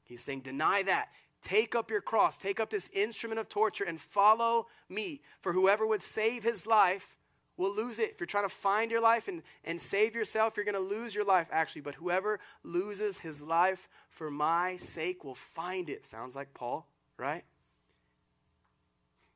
He's 0.03 0.24
saying, 0.24 0.41
deny 0.41 0.84
that. 0.84 1.09
Take 1.41 1.76
up 1.76 1.91
your 1.91 1.99
cross, 1.99 2.38
take 2.38 2.61
up 2.61 2.69
this 2.69 2.89
instrument 2.93 3.39
of 3.39 3.49
torture, 3.49 3.84
and 3.84 3.99
follow 3.99 4.67
me. 4.88 5.21
For 5.41 5.51
whoever 5.51 5.86
would 5.86 6.01
save 6.01 6.43
his 6.43 6.65
life 6.65 7.17
will 7.57 7.76
lose 7.76 7.99
it. 7.99 8.11
If 8.11 8.19
you're 8.21 8.28
trying 8.28 8.45
to 8.45 8.49
find 8.49 8.89
your 8.89 9.01
life 9.01 9.28
and, 9.28 9.41
and 9.65 9.82
save 9.82 10.15
yourself, 10.15 10.55
you're 10.55 10.63
going 10.63 10.74
to 10.76 10.80
lose 10.80 11.13
your 11.13 11.26
life, 11.26 11.49
actually. 11.51 11.82
But 11.82 11.95
whoever 11.95 12.39
loses 12.63 13.19
his 13.19 13.41
life 13.41 13.89
for 14.09 14.32
my 14.32 14.78
sake 14.78 15.26
will 15.26 15.36
find 15.36 15.89
it. 15.89 16.05
Sounds 16.05 16.36
like 16.36 16.53
Paul, 16.53 16.88
right? 17.17 17.43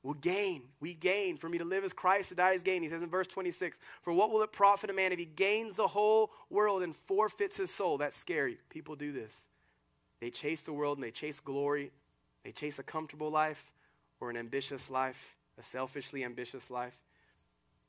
Will 0.08 0.14
gain. 0.14 0.62
We 0.80 0.94
gain. 0.94 1.36
For 1.36 1.50
me 1.50 1.58
to 1.58 1.66
live 1.66 1.84
as 1.84 1.92
Christ, 1.92 2.30
to 2.30 2.36
die 2.36 2.52
is 2.52 2.64
gain. 2.64 2.82
He 2.82 2.88
says 2.88 3.04
in 3.04 3.10
verse 3.10 3.28
26 3.28 3.78
For 4.02 4.14
what 4.14 4.32
will 4.32 4.42
it 4.42 4.54
profit 4.54 4.90
a 4.90 4.94
man 4.94 5.12
if 5.12 5.20
he 5.20 5.26
gains 5.26 5.76
the 5.76 5.88
whole 5.88 6.32
world 6.50 6.82
and 6.82 6.96
forfeits 6.96 7.58
his 7.58 7.74
soul? 7.74 7.98
That's 7.98 8.16
scary. 8.16 8.58
People 8.70 8.96
do 8.96 9.12
this. 9.12 9.48
They 10.22 10.30
chase 10.30 10.62
the 10.62 10.72
world 10.72 10.98
and 10.98 11.04
they 11.04 11.12
chase 11.12 11.42
glory. 11.42 11.92
They 12.46 12.54
chase 12.54 12.80
a 12.80 12.84
comfortable 12.84 13.30
life 13.30 13.74
or 14.22 14.30
an 14.30 14.38
ambitious 14.38 14.90
life, 14.90 15.36
a 15.58 15.62
selfishly 15.62 16.24
ambitious 16.24 16.72
life. 16.72 16.96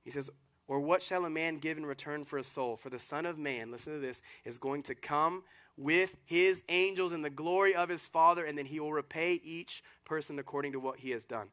He 0.03 0.11
says, 0.11 0.29
Or 0.67 0.81
what 0.81 1.05
shall 1.05 1.25
a 1.25 1.31
man 1.31 1.59
give 1.59 1.79
in 1.79 1.87
return 1.87 2.25
for 2.25 2.39
his 2.39 2.49
soul? 2.49 2.75
For 2.75 2.91
the 2.91 2.99
Son 2.99 3.27
of 3.27 3.39
Man, 3.39 3.71
listen 3.71 3.93
to 3.93 4.01
this, 4.01 4.23
is 4.45 4.59
going 4.59 4.83
to 4.83 4.97
come 4.97 5.45
with 5.77 6.17
his 6.25 6.65
angels 6.69 7.13
in 7.13 7.23
the 7.23 7.31
glory 7.31 7.77
of 7.77 7.89
his 7.89 8.09
Father, 8.09 8.45
and 8.45 8.59
then 8.59 8.67
he 8.67 8.81
will 8.81 8.93
repay 8.93 9.35
each 9.35 9.85
person 10.05 10.41
according 10.41 10.73
to 10.73 10.81
what 10.81 10.99
he 10.99 11.11
has 11.11 11.25
done. 11.25 11.51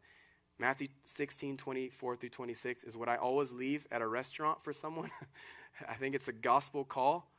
Matthew 0.57 0.87
16, 1.05 1.57
24 1.57 2.15
through 2.15 2.29
26 2.29 2.85
is 2.85 2.95
what 2.95 3.09
I 3.09 3.17
always 3.17 3.51
leave 3.51 3.85
at 3.91 4.01
a 4.01 4.07
restaurant 4.07 4.63
for 4.63 4.71
someone. 4.71 5.11
I 5.89 5.95
think 5.95 6.15
it's 6.15 6.27
a 6.27 6.33
gospel 6.33 6.85
call. 6.85 7.29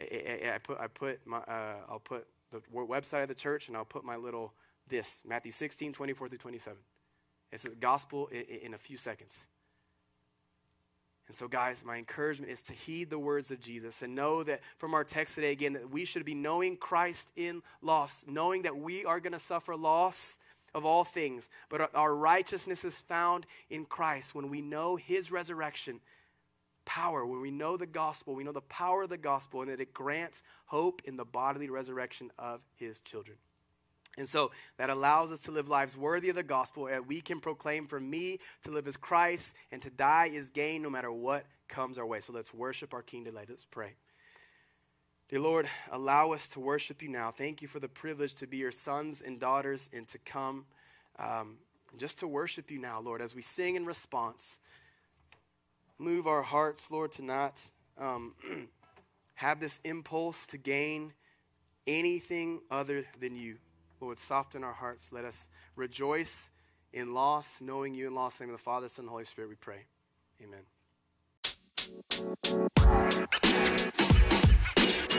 I, 0.00 0.04
I, 0.44 0.54
I 0.54 0.58
put, 0.58 0.80
I 0.80 0.86
put 0.86 1.26
my, 1.26 1.38
uh, 1.38 1.74
I'll 1.88 2.00
put 2.00 2.26
the 2.50 2.60
website 2.74 3.22
of 3.22 3.28
the 3.28 3.34
church, 3.34 3.68
and 3.68 3.76
I'll 3.76 3.84
put 3.84 4.04
my 4.04 4.16
little 4.16 4.54
this 4.88 5.22
Matthew 5.26 5.52
16, 5.52 5.92
24 5.92 6.28
through 6.28 6.38
27. 6.38 6.78
It's 7.50 7.64
a 7.66 7.70
gospel 7.70 8.28
in, 8.28 8.40
in 8.40 8.74
a 8.74 8.78
few 8.78 8.96
seconds. 8.96 9.48
And 11.28 11.36
so, 11.36 11.48
guys, 11.48 11.84
my 11.84 11.96
encouragement 11.96 12.50
is 12.50 12.60
to 12.62 12.72
heed 12.72 13.08
the 13.08 13.18
words 13.18 13.50
of 13.50 13.60
Jesus 13.60 14.02
and 14.02 14.14
know 14.14 14.42
that 14.42 14.60
from 14.76 14.92
our 14.92 15.04
text 15.04 15.34
today, 15.34 15.52
again, 15.52 15.74
that 15.74 15.90
we 15.90 16.04
should 16.04 16.24
be 16.24 16.34
knowing 16.34 16.76
Christ 16.76 17.30
in 17.36 17.62
loss, 17.80 18.24
knowing 18.26 18.62
that 18.62 18.76
we 18.76 19.04
are 19.04 19.20
going 19.20 19.32
to 19.32 19.38
suffer 19.38 19.76
loss 19.76 20.38
of 20.74 20.84
all 20.84 21.04
things, 21.04 21.50
but 21.68 21.90
our 21.94 22.14
righteousness 22.14 22.84
is 22.84 23.00
found 23.00 23.46
in 23.68 23.84
Christ 23.84 24.34
when 24.34 24.50
we 24.50 24.62
know 24.62 24.96
his 24.96 25.30
resurrection 25.30 26.00
power, 26.84 27.24
when 27.24 27.40
we 27.40 27.50
know 27.50 27.76
the 27.76 27.86
gospel, 27.86 28.34
we 28.34 28.44
know 28.44 28.52
the 28.52 28.60
power 28.60 29.02
of 29.02 29.08
the 29.08 29.18
gospel, 29.18 29.62
and 29.62 29.70
that 29.70 29.80
it 29.80 29.94
grants 29.94 30.42
hope 30.66 31.02
in 31.04 31.16
the 31.16 31.24
bodily 31.24 31.68
resurrection 31.68 32.30
of 32.38 32.60
his 32.74 33.00
children. 33.00 33.36
And 34.18 34.28
so 34.28 34.50
that 34.76 34.90
allows 34.90 35.32
us 35.32 35.40
to 35.40 35.52
live 35.52 35.68
lives 35.68 35.96
worthy 35.96 36.28
of 36.28 36.36
the 36.36 36.42
gospel, 36.42 36.86
and 36.86 37.06
we 37.06 37.20
can 37.20 37.40
proclaim 37.40 37.86
for 37.86 37.98
me 37.98 38.40
to 38.64 38.70
live 38.70 38.86
as 38.86 38.96
Christ 38.96 39.54
and 39.70 39.80
to 39.82 39.90
die 39.90 40.26
is 40.32 40.50
gain 40.50 40.82
no 40.82 40.90
matter 40.90 41.10
what 41.10 41.44
comes 41.68 41.96
our 41.98 42.06
way. 42.06 42.20
So 42.20 42.32
let's 42.32 42.52
worship 42.52 42.92
our 42.92 43.02
King 43.02 43.24
today. 43.24 43.44
Let's 43.48 43.64
pray. 43.64 43.94
Dear 45.32 45.40
Lord, 45.40 45.66
allow 45.90 46.32
us 46.32 46.46
to 46.48 46.60
worship 46.60 47.00
you 47.00 47.08
now. 47.08 47.30
Thank 47.30 47.62
you 47.62 47.68
for 47.68 47.80
the 47.80 47.88
privilege 47.88 48.34
to 48.34 48.46
be 48.46 48.58
your 48.58 48.70
sons 48.70 49.22
and 49.22 49.40
daughters 49.40 49.88
and 49.90 50.06
to 50.08 50.18
come 50.18 50.66
um, 51.18 51.54
just 51.96 52.18
to 52.18 52.28
worship 52.28 52.70
you 52.70 52.78
now, 52.78 53.00
Lord, 53.00 53.22
as 53.22 53.34
we 53.34 53.40
sing 53.40 53.76
in 53.76 53.86
response 53.86 54.60
move 55.98 56.26
our 56.26 56.42
hearts, 56.42 56.90
Lord, 56.90 57.12
to 57.12 57.24
not 57.24 57.70
um, 57.96 58.34
have 59.36 59.58
this 59.58 59.80
impulse 59.84 60.44
to 60.48 60.58
gain 60.58 61.14
anything 61.86 62.60
other 62.70 63.06
than 63.18 63.34
you. 63.34 63.56
Lord, 64.02 64.18
soften 64.18 64.62
our 64.62 64.74
hearts. 64.74 65.12
Let 65.12 65.24
us 65.24 65.48
rejoice 65.76 66.50
in 66.92 67.14
loss, 67.14 67.58
knowing 67.62 67.94
you 67.94 68.08
in 68.08 68.14
loss. 68.14 68.38
In 68.38 68.48
the 68.48 68.48
name 68.48 68.54
of 68.54 68.60
the 68.60 68.64
Father, 68.64 68.90
Son, 68.90 69.04
and 69.04 69.10
Holy 69.10 69.24
Spirit, 69.24 69.48
we 69.48 69.56
pray. 69.56 69.86
Amen. 70.42 70.60